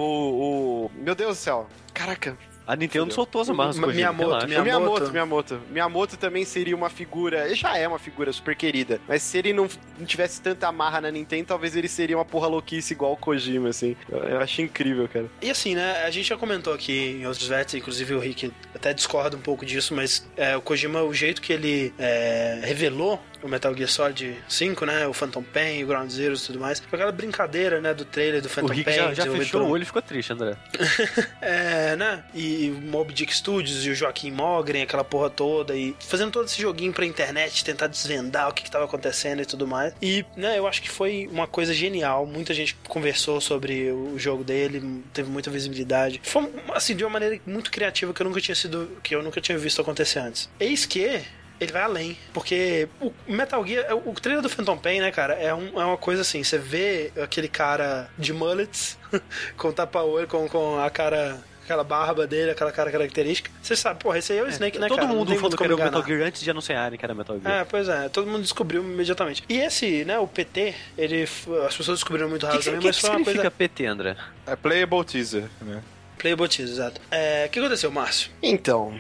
[0.87, 0.91] o...
[0.95, 1.67] Meu Deus do céu.
[1.93, 4.45] Caraca, A Nintendo soltou as amarras Ma- com Miyamoto, Miyamoto.
[4.45, 5.11] o Miyamoto, Miyamoto.
[5.13, 5.61] Miyamoto.
[5.71, 7.45] Miyamoto também seria uma figura.
[7.45, 8.99] Ele já é uma figura super querida.
[9.07, 12.47] Mas se ele não, não tivesse tanta amarra na Nintendo, talvez ele seria uma porra
[12.47, 13.95] louquice igual o Kojima, assim.
[14.09, 15.27] Eu, eu achei incrível, cara.
[15.41, 16.03] E assim, né?
[16.03, 19.65] A gente já comentou aqui em outros vértices, inclusive o Rick até discorda um pouco
[19.65, 24.35] disso, mas é, o Kojima, o jeito que ele é, revelou o Metal Gear Solid
[24.47, 25.07] 5, né?
[25.07, 26.79] O Phantom Pain, o Ground Zero e tudo mais.
[26.79, 27.93] Foi aquela brincadeira, né?
[27.93, 28.95] Do trailer do O Phantom Rick Pain.
[28.95, 30.55] já, já fechou o olho e ficou triste, André.
[31.41, 32.23] É, né?
[32.33, 36.45] E o Mob Dick Studios e o Joaquim Mogren, aquela porra toda, e fazendo todo
[36.45, 39.93] esse joguinho pra internet, tentar desvendar o que, que tava acontecendo e tudo mais.
[40.01, 42.25] E, né, eu acho que foi uma coisa genial.
[42.25, 46.19] Muita gente conversou sobre o jogo dele, teve muita visibilidade.
[46.23, 48.97] Foi, assim, de uma maneira muito criativa que eu nunca tinha sido.
[49.03, 50.49] que eu nunca tinha visto acontecer antes.
[50.59, 51.21] Eis que.
[51.59, 55.53] Ele vai além, porque o Metal Gear, o trailer do Phantom Pain, né, cara, é,
[55.53, 58.97] um- é uma coisa assim, você vê aquele cara de mullets,
[59.55, 64.17] com tapa-olho, com, com a cara, aquela barba dele, aquela cara característica, você sabe, porra,
[64.19, 65.07] esse aí é o Snake, né, Todo cara?
[65.09, 66.03] Não mundo falou que era o Metal.
[66.05, 67.61] Gear antes de anunciarem que era Metal Gear.
[67.61, 69.43] É, pois é, todo mundo descobriu imediatamente.
[69.47, 71.23] E esse, né, o PT, ele,
[71.65, 73.51] as pessoas descobriram muito O rápido que, que, também, que mas foi uma significa coisa...
[73.51, 74.15] PT, André?
[74.45, 75.81] É playable teaser, né?
[76.17, 77.01] Playable teaser, exato.
[77.11, 78.31] É, o que aconteceu, Márcio?
[78.41, 78.93] Então,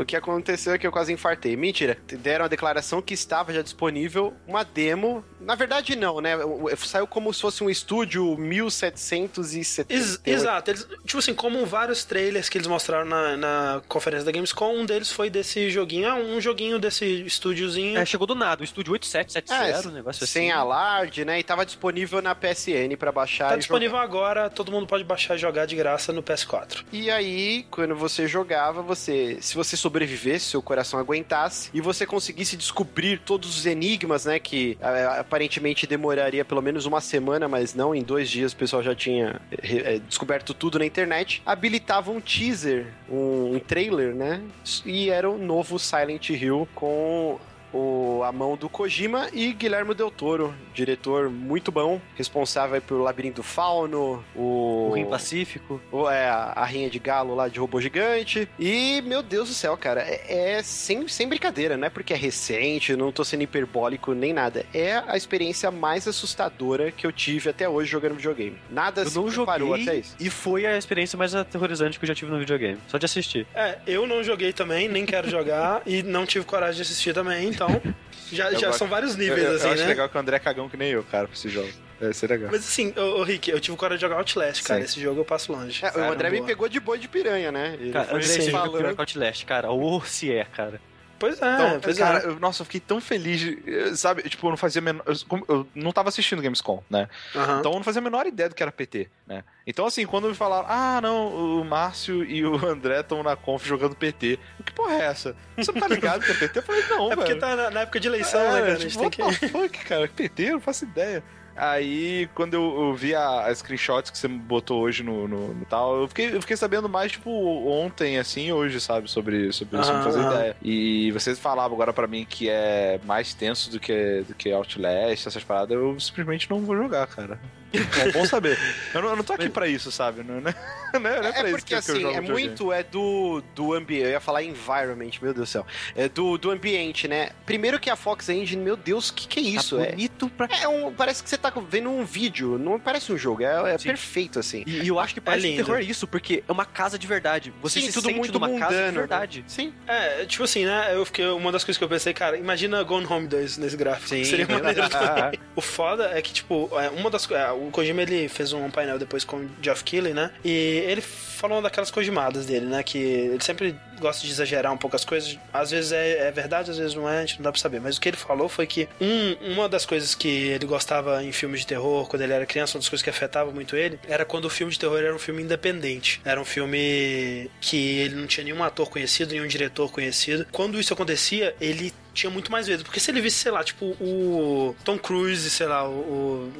[0.00, 1.56] o que aconteceu é que eu quase infartei.
[1.56, 5.24] Mentira, deram a declaração que estava já disponível uma demo.
[5.40, 6.32] Na verdade, não, né?
[6.78, 9.92] Saiu como se fosse um estúdio 1770.
[9.92, 14.32] Ex- exato, eles, tipo assim, como vários trailers que eles mostraram na, na conferência da
[14.32, 17.98] Gamescom, um deles foi desse joguinho, ah, um joguinho desse estúdiozinho.
[17.98, 20.32] É, chegou do nada, o estúdio 8770, um negócio assim.
[20.32, 21.38] Sem alarde, né?
[21.38, 25.36] E tava disponível na PSN pra baixar Tá e disponível agora, todo mundo pode baixar
[25.36, 26.84] e jogar de graça no PS4.
[26.92, 32.56] E aí, quando você jogava, você, se você sobrevivesse, seu coração aguentasse e você conseguisse
[32.56, 37.94] descobrir todos os enigmas, né, que é, aparentemente demoraria pelo menos uma semana, mas não,
[37.94, 42.88] em dois dias o pessoal já tinha é, descoberto tudo na internet, habilitava um teaser,
[43.08, 44.42] um, um trailer, né,
[44.84, 47.38] e era o novo Silent Hill com
[47.72, 53.36] o, a mão do Kojima e Guilherme Del Toro, diretor muito bom, responsável pelo Labirinto
[53.36, 54.88] do Fauno, o...
[54.90, 55.80] O Rim Pacífico.
[55.90, 58.48] Ou é a, rinha de galo lá de robô gigante.
[58.58, 62.16] E, meu Deus do céu, cara, é, é sem, sem brincadeira, não é porque é
[62.16, 64.64] recente, não tô sendo hiperbólico nem nada.
[64.74, 68.56] É a experiência mais assustadora que eu tive até hoje jogando videogame.
[68.70, 70.16] Nada Eu se não comparou joguei até isso.
[70.18, 72.78] e foi a experiência mais aterrorizante que eu já tive no videogame.
[72.88, 73.46] Só de assistir.
[73.54, 77.52] É, eu não joguei também, nem quero jogar, e não tive coragem de assistir também,
[77.64, 77.94] então.
[78.32, 79.88] Já, Eu já gosto- são vários Eu, níveis, eu- eu assim, acho né?
[79.88, 81.68] legal que o André é cagão que nem eu, cara, pra esse jogo.
[82.00, 82.48] Deve ser legal.
[82.50, 84.80] Mas assim, ô, ô, Rick, eu tive coragem de jogar Outlast, cara.
[84.80, 84.84] Sim.
[84.86, 85.84] Esse jogo eu passo longe.
[85.84, 86.46] É, o Cara, André me boa.
[86.48, 87.76] pegou de boi de piranha, né?
[87.78, 89.70] Ele Cara, foi André, falando- que Outlast, cara.
[89.70, 90.80] Ou se é, cara.
[91.20, 92.26] Pois é, Então, pois cara, é.
[92.26, 94.22] eu- nossa, eu fiquei tão feliz, eh, sabe?
[94.22, 95.04] Tipo, eu não fazia a menor.
[95.06, 95.14] Eu,
[95.48, 97.08] eu não tava assistindo Gamescom, né?
[97.36, 97.60] Aham.
[97.60, 99.44] Então eu não fazia a menor ideia do que era PT, né?
[99.66, 103.64] Então, assim, quando me falaram, ah, não, o Márcio e o André estão na conf
[103.66, 104.38] jogando PT.
[104.64, 105.36] Que porra é essa?
[105.56, 106.58] Você não tá ligado que é PT?
[106.58, 107.40] Eu falei, não, É porque velho.
[107.40, 108.72] tá na, na época de eleição, É, né, cara?
[108.72, 109.48] A tipo, gente tem what que.
[109.48, 110.08] fuck, cara?
[110.08, 110.42] PT?
[110.44, 111.22] Eu não faço ideia.
[111.60, 115.64] Aí, quando eu, eu vi a, a screenshots que você botou hoje no, no, no
[115.66, 117.30] tal, eu fiquei, eu fiquei sabendo mais, tipo,
[117.68, 120.32] ontem, assim, hoje, sabe, sobre, sobre isso, não Aham.
[120.32, 120.56] ideia.
[120.62, 125.26] E vocês falavam agora pra mim que é mais tenso do que, do que Outlast,
[125.26, 127.38] essas paradas, eu simplesmente não vou jogar, cara.
[127.72, 128.58] É bom saber.
[128.92, 130.22] Eu não, eu não tô aqui pra isso, sabe?
[130.22, 130.52] Não, não,
[131.00, 132.20] não é, não é pra É isso porque que, eu- que eu assim, jogo é
[132.20, 134.04] muito é do, do ambiente.
[134.04, 135.66] Eu ia falar environment, meu Deus do céu.
[135.94, 137.30] É do, do ambiente, né?
[137.46, 139.76] Primeiro que a Fox Engine, meu Deus, o que, que é isso?
[139.76, 143.12] Tá é, bonito pra é um, parece que você tá vendo um vídeo, não parece
[143.12, 144.64] um jogo, é, é perfeito assim.
[144.66, 145.64] E, e eu acho que parece um lindo.
[145.64, 147.52] terror isso, porque é uma casa de verdade.
[147.62, 149.44] Você Sim, se tudo sente muito numa casa de mundano, verdade.
[149.46, 149.72] Sim.
[149.86, 150.90] É, tipo assim, né?
[150.92, 151.26] Eu fiquei.
[151.26, 154.08] Uma das coisas que eu pensei, cara, imagina Gone Home 2 nesse gráfico.
[154.08, 154.54] Sim, Seria né?
[154.60, 155.38] maneiro também.
[155.54, 157.46] O foda é que, tipo, é, uma das coisas.
[157.66, 160.30] O Kojima ele fez um painel depois com o Geoff Keighley, né?
[160.44, 160.50] E
[160.86, 162.82] ele falou uma daquelas Kojimadas dele, né?
[162.82, 165.38] Que ele sempre gosta de exagerar um pouco as coisas.
[165.52, 167.80] Às vezes é, é verdade, às vezes não é, a gente não dá pra saber.
[167.80, 171.32] Mas o que ele falou foi que um- uma das coisas que ele gostava em
[171.32, 174.24] filmes de terror, quando ele era criança, uma das coisas que afetava muito ele, era
[174.24, 176.20] quando o filme de terror era um filme independente.
[176.24, 180.46] Era um filme que ele não tinha nenhum ator conhecido, nenhum diretor conhecido.
[180.50, 182.84] Quando isso acontecia, ele tinha muito mais medo.
[182.84, 186.50] Porque se ele visse, sei lá, tipo, o Tom Cruise, sei lá, o.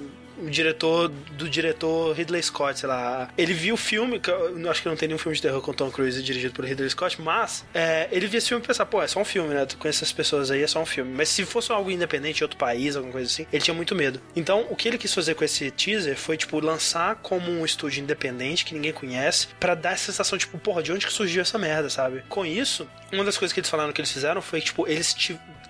[0.43, 3.29] o diretor do diretor Ridley Scott, sei lá.
[3.37, 5.73] Ele viu o filme, que eu acho que não tem nenhum filme de terror com
[5.73, 9.03] Tom Cruise dirigido por Ridley Scott, mas é, ele via esse filme e pensava, pô,
[9.03, 9.67] é só um filme, né?
[9.79, 11.13] Conhece essas pessoas aí, é só um filme.
[11.15, 14.21] Mas se fosse algo independente, em outro país, alguma coisa assim, ele tinha muito medo.
[14.35, 18.03] Então, o que ele quis fazer com esse teaser foi, tipo, lançar como um estúdio
[18.03, 21.59] independente que ninguém conhece, pra dar essa sensação, tipo, porra, de onde que surgiu essa
[21.59, 22.23] merda, sabe?
[22.29, 25.15] Com isso, uma das coisas que eles falaram que eles fizeram foi, tipo, eles,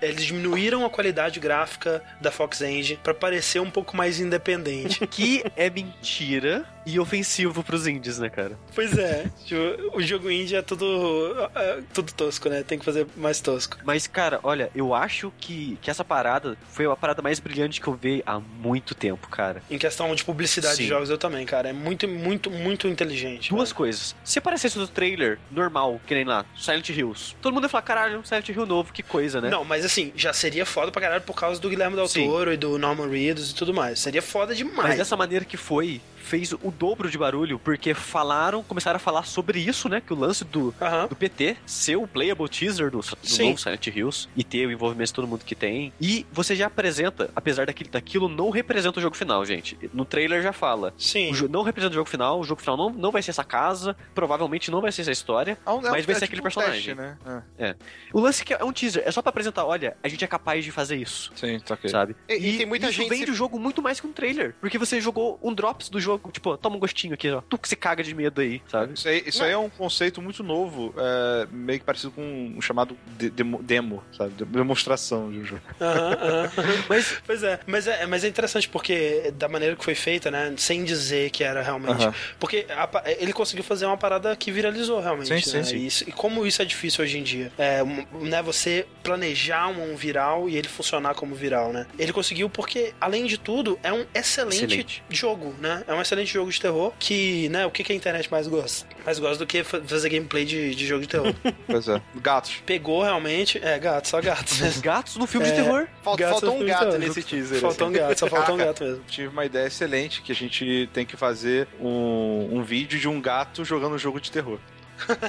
[0.01, 5.05] eles diminuíram a qualidade gráfica da Fox Engine pra parecer um pouco mais independente.
[5.11, 8.57] Que é mentira e ofensivo pros indies, né, cara?
[8.73, 9.61] Pois é, tipo,
[9.97, 12.63] o jogo indie é tudo, é, tudo tosco, né?
[12.63, 13.77] Tem que fazer mais tosco.
[13.83, 17.87] Mas, cara, olha, eu acho que, que essa parada foi a parada mais brilhante que
[17.87, 19.61] eu vi há muito tempo, cara.
[19.69, 20.83] Em questão de publicidade Sim.
[20.83, 21.69] de jogos, eu também, cara.
[21.69, 23.49] É muito, muito, muito inteligente.
[23.49, 23.77] Duas velho.
[23.77, 24.15] coisas.
[24.23, 28.19] Se aparecesse no trailer normal, que nem lá, Silent Hills, todo mundo ia falar, caralho,
[28.19, 29.49] um Silent Hill novo, que coisa, né?
[29.49, 32.27] Não, mas assim, já seria foda pra caralho por causa do Guilherme Del Sim.
[32.27, 33.99] Toro e do Norman Reedus e tudo mais.
[33.99, 34.89] Seria foda demais.
[34.89, 39.23] Mas dessa maneira que foi, fez o dobro de barulho, porque falaram, começaram a falar
[39.23, 40.01] sobre isso, né?
[40.01, 40.73] Que o lance do,
[41.09, 43.07] do PT ser o playable teaser do, do
[43.45, 45.91] novo Silent Hills e ter o envolvimento de todo mundo que tem.
[45.99, 49.77] E você já apresenta, apesar daquilo, daquilo não representa o jogo final, gente.
[49.93, 50.93] No trailer já fala.
[50.97, 51.31] Sim.
[51.31, 53.95] O não representa o jogo final, o jogo final não, não vai ser essa casa,
[54.13, 55.57] provavelmente não vai ser essa história.
[55.65, 56.95] É um- é um- Mas vai é ser tipo aquele um personagem.
[56.95, 57.17] teste, né?
[57.57, 57.75] É.
[58.13, 60.63] O lance que é um teaser, é só pra apresentar, olha, a gente é capaz
[60.63, 61.31] de fazer isso.
[61.35, 61.89] Sim, tá ok.
[61.89, 62.15] Sabe?
[62.29, 64.55] E- e tem muita isso gente vende se- o jogo muito mais que um trailer.
[64.61, 67.41] Porque você jogou um drops do jogo, tipo, toma um gostinho aqui, ó.
[67.41, 68.93] Tu que se caga de medo aí, sabe?
[68.93, 72.61] Isso, aí, isso aí é um conceito muito novo, é, meio que parecido com um
[72.61, 74.31] chamado de- demo, demo, sabe?
[74.33, 75.61] De- Demonstração de um jogo.
[76.89, 80.53] Mas Pois é, mas é, mas é interessante porque da maneira que foi feita, né,
[80.57, 82.07] sem dizer que era realmente,
[82.39, 82.89] porque a
[83.19, 85.63] ele conseguiu fazer uma parada que viralizou realmente, Sim, sim, né?
[85.63, 85.75] sim.
[85.77, 87.81] E, isso- e como isso é difícil hoje em dia, é,
[88.21, 91.85] né, você planejar um viral e ele funcionar como viral, né?
[91.97, 95.03] Ele conseguiu porque além de tudo é um excelente, Excelente.
[95.09, 95.83] jogo, né?
[95.87, 98.87] É um excelente jogo de terror que, né, o que, que a internet mais gosta?
[99.05, 101.33] Mais gosta do que fa- fazer gameplay de, de jogo de terror.
[101.67, 102.01] Pois é.
[102.15, 102.61] Gatos.
[102.65, 104.51] Pegou realmente, é, gato, só gato.
[104.81, 105.55] gatos no filme de É.
[105.55, 105.87] terror.
[106.03, 107.59] Falta, Gato faltou um gato nesse teaser.
[107.59, 107.99] Faltou um assim.
[107.99, 109.03] gato, só faltou um gato mesmo.
[109.07, 113.21] Tive uma ideia excelente que a gente tem que fazer um, um vídeo de um
[113.21, 114.59] gato jogando um jogo de terror.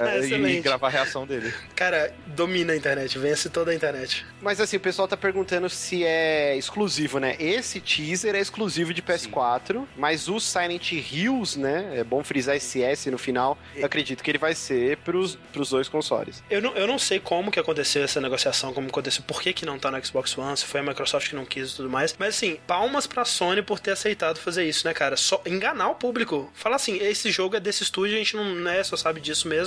[0.01, 1.53] É, e gravar a reação dele.
[1.75, 4.27] Cara, domina a internet, vence toda a internet.
[4.41, 7.37] Mas assim, o pessoal tá perguntando se é exclusivo, né?
[7.39, 11.93] Esse teaser é exclusivo de PS4, mas o Silent Hills, né?
[11.99, 13.59] É bom frisar esse S no final.
[13.75, 16.43] Eu acredito que ele vai ser pros, pros dois consoles.
[16.51, 19.67] Eu não, eu não sei como que aconteceu essa negociação, como aconteceu, por que, que
[19.67, 22.15] não tá no Xbox One, se foi a Microsoft que não quis e tudo mais.
[22.19, 25.17] Mas assim, palmas pra Sony por ter aceitado fazer isso, né, cara?
[25.17, 26.51] Só enganar o público.
[26.55, 29.62] Falar assim, esse jogo é desse estúdio, a gente não né, só sabe disso mesmo,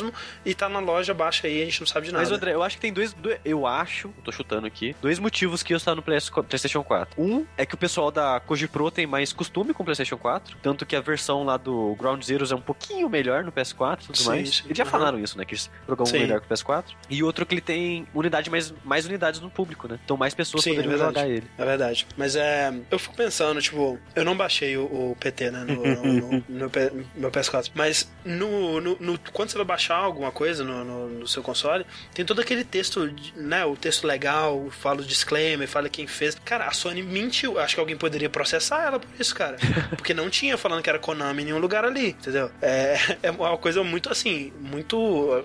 [0.45, 2.23] e tá na loja, baixa aí, a gente não sabe de nada.
[2.23, 5.61] Mas, André, eu acho que tem dois, dois- Eu acho, tô chutando aqui, dois motivos
[5.63, 7.21] que eu estar no PlayStation 4.
[7.21, 10.57] Um é que o pessoal da Koji Pro tem mais costume com o PlayStation 4.
[10.61, 14.05] Tanto que a versão lá do Ground Zeroes é um pouquinho melhor no PS4 e
[14.07, 14.55] tudo Sim, mais.
[14.57, 14.63] sim.
[14.65, 14.91] Eles já Aham.
[14.91, 15.45] falaram isso, né?
[15.45, 16.19] Que eles jogam Sim.
[16.19, 16.85] melhor que o PS4.
[17.09, 19.99] E outro que ele tem unidade mais, mais unidades no público, né?
[20.03, 21.15] Então mais pessoas Sim, é poderiam verdade.
[21.19, 21.47] jogar ele.
[21.57, 22.07] É verdade.
[22.17, 22.73] Mas é.
[22.89, 25.65] Eu fico pensando, tipo, eu não baixei o, o PT, né?
[25.75, 27.71] No, no- no- no meu PS4.
[27.75, 31.85] Mas no, no- no- quando você vai baixar alguma coisa no, no- no seu console,
[32.13, 33.63] tem todo aquele texto, né?
[33.65, 36.35] O texto legal, fala o disclaimer, fala quem fez.
[36.43, 37.59] Cara, a Sony mentiu.
[37.59, 39.57] Acho que alguém poderia processar ela por isso, cara.
[39.95, 42.49] Porque não tinha falando que era Konami em nenhum lugar ali, entendeu?
[42.61, 44.95] É, é uma coisa muito assim, muito.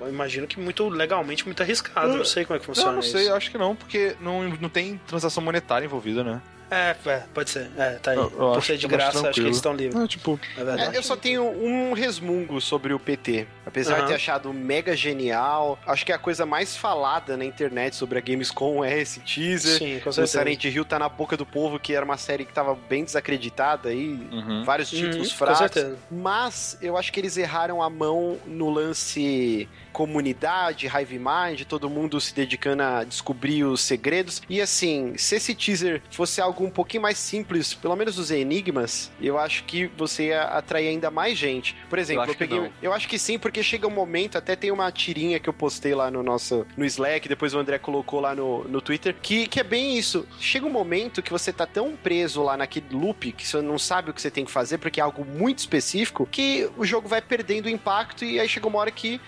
[0.00, 2.08] eu imagino que muito legalmente, muito arriscado.
[2.12, 3.30] Eu- não sei como é que funciona não sei, isso.
[3.30, 6.40] eu acho que não, porque não, não tem transação monetária envolvida, né?
[6.70, 7.68] É, é, pode ser.
[7.76, 8.16] É, tá aí.
[8.16, 10.00] Eu- eu Por ser de graça, acho que eles estão livres.
[10.02, 10.94] É, tipo, É verdade.
[10.94, 13.46] É, eu só tenho um resmungo sobre o PT.
[13.66, 14.02] Apesar Aham.
[14.02, 18.20] de ter achado mega genial, acho que a coisa mais falada na internet sobre a
[18.20, 19.78] Gamescom é esse teaser.
[19.78, 20.38] Sim, com O certeza.
[20.38, 23.88] Silent Hill tá na boca do povo, que era uma série que tava bem desacreditada
[23.88, 24.28] aí.
[24.30, 24.62] uhum.
[24.64, 25.58] Vários títulos Uhum, com fracos.
[25.58, 25.98] certeza.
[26.10, 32.20] Mas eu acho que eles erraram a mão no lance comunidade, Hive Mind, todo mundo
[32.20, 34.42] se dedicando a descobrir os segredos.
[34.48, 39.10] E assim, se esse teaser fosse algo um pouquinho mais simples, pelo menos os enigmas,
[39.20, 41.76] eu acho que você ia atrair ainda mais gente.
[41.88, 42.72] Por exemplo, Eu eu, acho que peguei.
[42.82, 45.94] Eu acho que sim, porque chega um momento, até tem uma tirinha que eu postei
[45.94, 49.60] lá no nosso no Slack, depois o André colocou lá no, no Twitter, que, que
[49.60, 50.26] é bem isso.
[50.38, 54.10] Chega um momento que você tá tão preso lá naquele loop que você não sabe
[54.10, 57.20] o que você tem que fazer, porque é algo muito específico, que o jogo vai
[57.20, 59.20] perdendo o impacto e aí chega uma hora que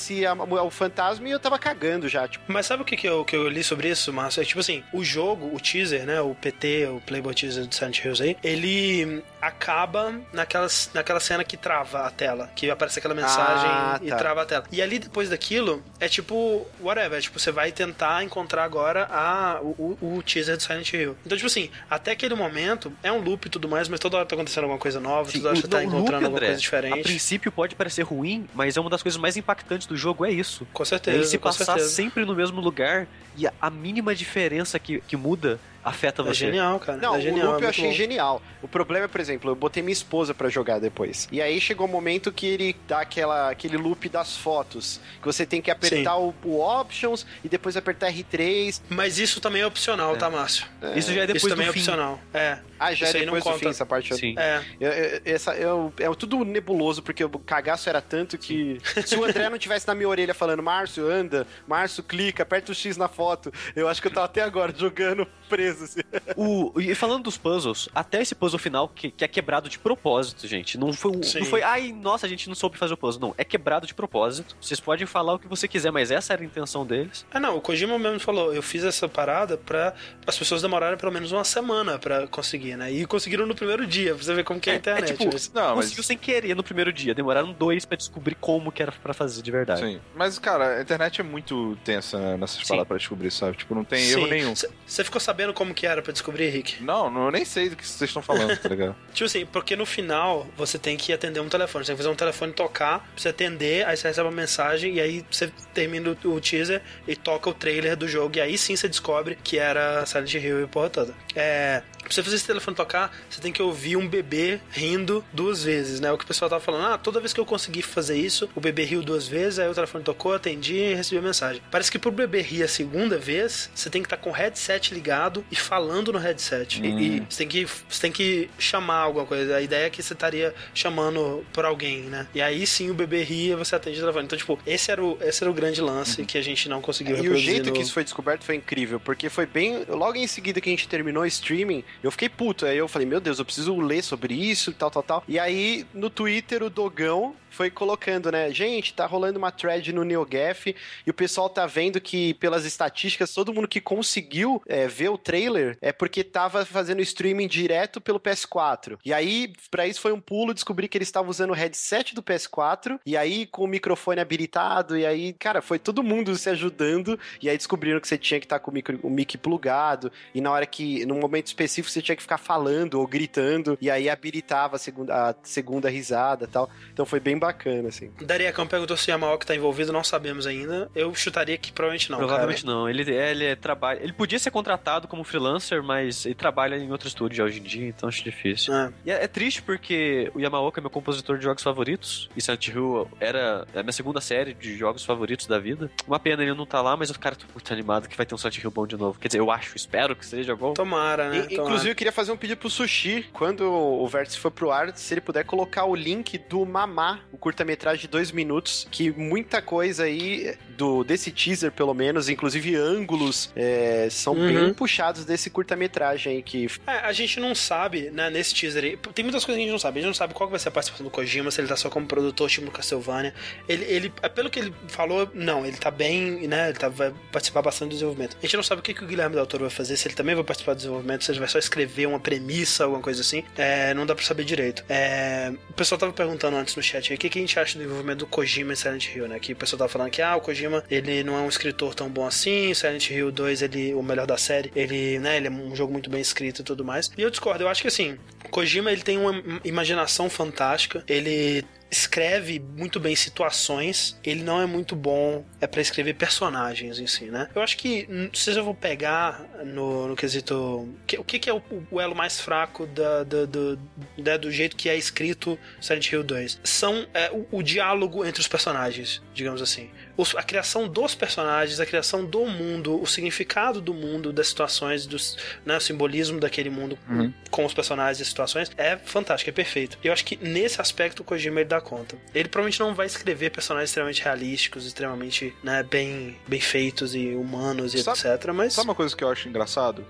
[0.00, 2.44] aparecia o fantasma e eu tava cagando já, tipo.
[2.48, 4.40] Mas sabe o que, que, eu, que eu li sobre isso, Márcio?
[4.40, 6.20] É tipo assim, o jogo, o teaser, né?
[6.20, 11.56] O PT, o Playboy Teaser do Silent Hills aí, ele acaba naquelas, naquela cena que
[11.56, 12.50] trava a tela.
[12.54, 14.16] Que aparece aquela mensagem Ah, e tá.
[14.16, 14.64] trava a tela.
[14.70, 17.18] E ali, depois daquilo, é tipo, whatever.
[17.18, 21.16] É tipo, você vai tentar encontrar agora a, o, o- o teaser do Silent Hill.
[21.24, 24.26] Então, tipo assim, até aquele momento, é um loop e tudo mais, mas toda hora
[24.26, 26.58] tá acontecendo alguma coisa nova, toda hora você tá o loop, encontrando alguma André, coisa
[26.58, 27.02] A diferente.
[27.02, 30.66] princípio pode parecer ruim, mas é uma das coisas mais impactantes do jogo, é isso.
[30.72, 31.88] Com É certeza, ele se passar certeza.
[31.88, 33.06] sempre no mesmo lugar
[33.36, 36.34] e a, a mínima diferença que, que muda afeta É você.
[36.46, 36.98] genial, cara.
[36.98, 37.92] Não, é genial, o loop é eu achei bom.
[37.92, 38.42] genial.
[38.62, 41.28] O problema é, por exemplo, eu botei minha esposa pra jogar depois.
[41.32, 45.00] E aí chegou o momento que ele dá aquela, aquele loop das fotos.
[45.20, 48.80] Que você tem que apertar o, o Options e depois apertar R3.
[48.88, 50.66] Mas isso também é opcional, tá, Márcio?
[50.96, 51.80] Isso já é depois isso também do é fim.
[51.80, 52.20] opcional.
[52.34, 52.58] É.
[52.80, 54.14] Ah, já Isso é depois do fim essa parte.
[54.16, 54.34] Sim.
[54.38, 54.62] É.
[54.80, 58.78] Eu- eu- essa, eu- é tudo nebuloso, porque o cagaço era tanto que.
[59.04, 62.74] Se o André não tivesse na minha orelha falando, Márcio, anda, Márcio, clica, aperta o
[62.74, 65.84] X na foto, eu acho que eu tava até agora jogando preso.
[65.84, 66.00] Assim.
[66.36, 70.46] O, e falando dos puzzles, até esse puzzle final que, que é quebrado de propósito,
[70.48, 70.78] gente.
[70.78, 71.40] Não foi, Sim.
[71.40, 73.20] não foi, ai, nossa, a gente não soube fazer o puzzle.
[73.20, 74.56] Não, é quebrado de propósito.
[74.60, 77.26] Vocês podem falar o que você quiser, mas essa era a intenção deles.
[77.30, 79.92] Ah, não, o Kojima mesmo falou, eu fiz essa parada pra
[80.26, 82.90] as pessoas demorarem pelo menos uma semana pra conseguir, né?
[82.92, 85.10] E conseguiram no primeiro dia, pra você ver como que é a internet.
[85.12, 87.14] é tipo, mas- Não, mas- conseguiu sem querer no primeiro dia.
[87.14, 89.80] Demoraram dois pra descobrir como que era pra fazer de verdade.
[89.80, 90.00] Sim.
[90.14, 92.68] Mas, cara, a internet é muito tensa né, nessas Sim.
[92.68, 93.56] paradas pra descobrir, sabe?
[93.56, 94.12] Tipo, não tem Sim.
[94.18, 94.54] erro nenhum.
[94.86, 96.82] Você ficou sabendo como que era pra descobrir, Rick?
[96.82, 98.94] Não, não, eu nem sei do que vocês estão falando, tá ligado?
[99.12, 101.84] Tipo assim, porque no final você tem que atender um telefone.
[101.84, 104.94] Você tem que fazer um telefone tocar, pra você atender, aí você recebe uma mensagem
[104.96, 108.36] e aí você termina o, o teaser e toca o trailer do jogo.
[108.36, 111.14] E aí sim você descobre que era Silent Hill e porra toda.
[111.34, 111.82] É.
[112.02, 116.00] Pra você fazer esse telefone tocar, você tem que ouvir um bebê rindo duas vezes,
[116.00, 116.12] né?
[116.12, 118.60] O que o pessoal tava falando, ah, toda vez que eu consegui fazer isso, o
[118.60, 121.62] bebê riu duas vezes, aí o telefone tocou, atendi e recebi a mensagem.
[121.70, 124.92] Parece que pro bebê rir a segunda vez, você tem que estar com o headset
[124.94, 126.80] ligado e falando no headset.
[126.82, 129.56] E- E, você tem que você tem que chamar alguma coisa.
[129.56, 132.26] A ideia é que você estaria chamando por alguém, né?
[132.34, 134.24] E aí sim o bebê ria e você atende o telefone.
[134.26, 137.16] Então, tipo, esse era o, esse era o grande lance que a gente não conseguiu
[137.24, 137.72] E o jeito no...
[137.72, 139.84] que isso foi descoberto foi incrível, porque foi bem.
[139.88, 142.49] Logo em seguida que a gente terminou o streaming, eu fiquei puto.
[142.64, 145.24] Aí eu falei, meu Deus, eu preciso ler sobre isso, tal, tal, tal.
[145.26, 148.50] E aí, no Twitter, o Dogão foi colocando, né?
[148.52, 150.74] Gente, tá rolando uma thread no NeoGaf
[151.06, 155.18] e o pessoal tá vendo que, pelas estatísticas, todo mundo que conseguiu é, ver o
[155.18, 158.98] trailer é porque tava fazendo streaming direto pelo PS4.
[159.04, 162.22] E aí, pra isso foi um pulo, descobri que eles estavam usando o headset do
[162.22, 164.96] PS4 e aí com o microfone habilitado.
[164.96, 167.18] E aí, cara, foi todo mundo se ajudando.
[167.42, 170.12] E aí descobriram que você tinha que estar com o, micro, o mic plugado.
[170.34, 173.76] E na hora que, num momento específico, você tinha que ficar falando ou gritando.
[173.80, 176.70] E aí habilitava a segunda, a segunda risada tal.
[176.92, 178.10] Então foi bem bacana, assim.
[178.20, 180.90] Dariacão perguntou se o Yamaoka tá envolvido, não sabemos ainda.
[180.94, 182.74] Eu chutaria que provavelmente não, Provavelmente cara.
[182.76, 182.88] não.
[182.88, 184.00] Ele, é, ele é, trabalha.
[184.02, 187.62] Ele podia ser contratado como freelancer, mas ele trabalha em outro estúdio já hoje em
[187.62, 188.72] dia, então acho difícil.
[188.74, 188.92] É.
[189.06, 192.28] E é, é triste porque o Yamaoka é meu compositor de jogos favoritos.
[192.36, 195.90] E Silent Hill era a minha segunda série de jogos favoritos da vida.
[196.06, 198.34] Uma pena ele não tá lá, mas eu, cara, tô muito animado que vai ter
[198.34, 199.18] um Silent Hill bom de novo.
[199.18, 200.74] Quer dizer, eu acho, espero que seja bom.
[200.74, 201.38] Tomara, né?
[201.38, 201.62] E- Tomara.
[201.62, 205.14] inclusive, eu queria fazer um pedido pro Sushi, quando o Vértice for pro ar, se
[205.14, 210.04] ele puder colocar o link do Mamá, o curta-metragem de dois minutos, que muita coisa
[210.04, 214.46] aí, do desse teaser pelo menos, inclusive ângulos, é, são Uhum.
[214.48, 218.96] bem puxados desse curta-metragem aí, que É, a gente não sabe, né, nesse teaser aí.
[219.14, 219.98] Tem muitas coisas que a gente não sabe.
[219.98, 221.76] A gente não sabe qual que vai ser a participação do Kojima, se ele tá
[221.76, 223.34] só como produtor, tipo no Castlevania.
[223.68, 227.12] Ele, ele, é, pelo que ele falou, não, ele tá bem, né, ele tá, vai
[227.32, 228.36] participar bastante do desenvolvimento.
[228.38, 230.14] A gente não sabe o que, que o Guilherme Del Toro vai fazer, se ele
[230.14, 233.44] também vai participar do desenvolvimento, se ele vai só escrever uma premissa, alguma coisa assim.
[233.56, 234.84] É, não dá pra saber direito.
[234.88, 237.84] É, o pessoal tava perguntando antes no chat aí, que, que, a gente acha do
[237.84, 239.38] envolvimento do Kojima em Silent Hill, né?
[239.38, 242.08] Que o pessoal tá falando que, ah, o Kojima, ele não é um escritor tão
[242.08, 245.76] bom assim, Silent Hill 2, ele, o melhor da série, ele, né, ele é um
[245.76, 247.10] jogo muito bem escrito e tudo mais.
[247.16, 248.18] E eu discordo, eu acho que assim,
[248.50, 254.94] Kojima, ele tem uma imaginação fantástica, ele escreve muito bem situações, ele não é muito
[254.94, 257.48] bom é para escrever personagens em si, né?
[257.54, 261.54] Eu acho que se eu vou pegar no, no quesito que, o que, que é
[261.54, 263.78] o, o, elo mais fraco da, da, do,
[264.16, 268.40] da, do jeito que é escrito Silent Hill 2 são é, o, o diálogo entre
[268.40, 269.90] os personagens, digamos assim
[270.36, 275.36] a criação dos personagens, a criação do mundo, o significado do mundo, das situações, dos,
[275.64, 277.32] né, o simbolismo daquele mundo uhum.
[277.50, 279.98] com os personagens e situações é fantástico, é perfeito.
[280.02, 282.16] E eu acho que nesse aspecto o Kojima ele dá conta.
[282.34, 287.94] Ele provavelmente não vai escrever personagens extremamente realísticos, extremamente né, bem, bem feitos e humanos
[287.94, 288.52] e sabe, etc.
[288.52, 288.74] Mas.
[288.74, 290.04] Sabe uma coisa que eu acho engraçado?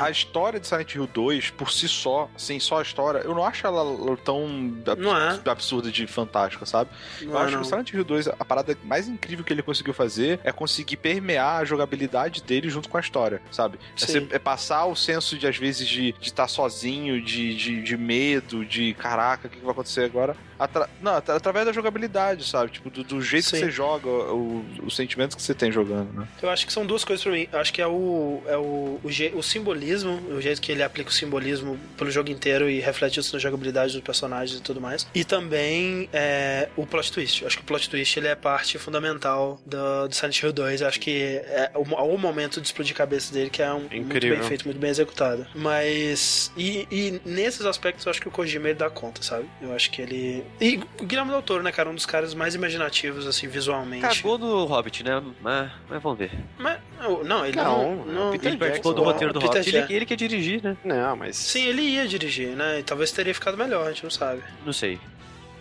[0.00, 0.04] Ah.
[0.06, 3.44] A história de Silent Hill 2, por si só, assim, só a história, eu não
[3.44, 4.46] acho ela tão
[4.86, 5.50] é.
[5.50, 6.90] absurda de fantástica, sabe?
[7.22, 7.60] Não eu é, acho não.
[7.60, 10.96] que o Silent Hill 2, a parada mais incrível que ele conseguiu fazer é conseguir
[10.96, 13.78] permear a jogabilidade dele junto com a história, sabe?
[13.96, 17.54] É, ser, é, passar o senso de, às vezes, de estar de tá sozinho, de,
[17.54, 20.36] de, de medo, de caraca, o que, que vai acontecer agora?
[20.64, 20.88] Atra...
[21.00, 22.72] Não, através da jogabilidade, sabe?
[22.72, 23.56] Tipo, do, do jeito Sim.
[23.56, 26.28] que você joga, o, os sentimentos que você tem jogando, né?
[26.40, 27.48] Eu acho que são duas coisas pra mim.
[27.52, 31.10] Eu acho que é o, é o, o, o simbolismo, o jeito que ele aplica
[31.10, 35.06] o simbolismo pelo jogo inteiro e reflete isso na jogabilidade dos personagens e tudo mais.
[35.14, 37.42] E também é, o plot twist.
[37.42, 40.80] Eu acho que o plot twist ele é parte fundamental do, do Silent Hill 2.
[40.80, 43.80] Eu acho que é o, o momento de explodir a cabeça dele que é um,
[43.80, 45.46] muito bem feito, muito bem executado.
[45.54, 46.52] Mas.
[46.56, 49.46] E, e nesses aspectos eu acho que o Kojima ele dá conta, sabe?
[49.60, 51.90] Eu acho que ele e o Guilherme Del Toro, né, cara?
[51.90, 54.02] Um dos caras mais imaginativos, assim, visualmente.
[54.02, 55.22] Cagou no Hobbit, né?
[55.40, 56.30] Mas, mas vamos ver.
[56.58, 56.78] Mas,
[57.24, 57.96] não, ele não.
[57.96, 59.76] não, não ele participou do roteiro do Peter Hobbit.
[59.76, 60.76] Ele, ele que ia dirigir, né?
[60.84, 61.36] Não, mas.
[61.36, 62.80] Sim, ele ia dirigir, né?
[62.80, 64.42] E talvez teria ficado melhor, a gente não sabe.
[64.64, 65.00] Não sei.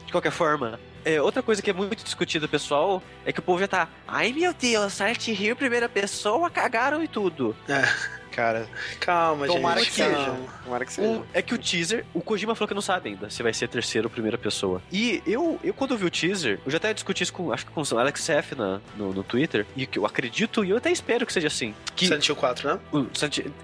[0.05, 3.59] De qualquer forma, é, outra coisa que é muito discutida, pessoal, é que o povo
[3.59, 3.87] já tá.
[4.07, 7.55] Ai meu Deus, Silent Hill, primeira pessoa, cagaram e tudo.
[7.67, 8.20] É.
[8.31, 8.67] Cara,
[8.99, 9.89] calma, Tomara gente.
[9.89, 10.35] Que seja.
[10.63, 11.07] Tomara que seja.
[11.07, 13.67] O, é que o teaser, o Kojima falou que não sabe ainda se vai ser
[13.67, 14.81] terceira ou primeira pessoa.
[14.91, 17.71] E eu, eu quando vi o teaser, eu já até discuti isso com, acho que
[17.71, 20.91] com o Alex F na, no, no Twitter, e que eu acredito e eu até
[20.91, 21.73] espero que seja assim.
[21.95, 22.79] Que Silent Hill 4, né?
[22.91, 23.05] O,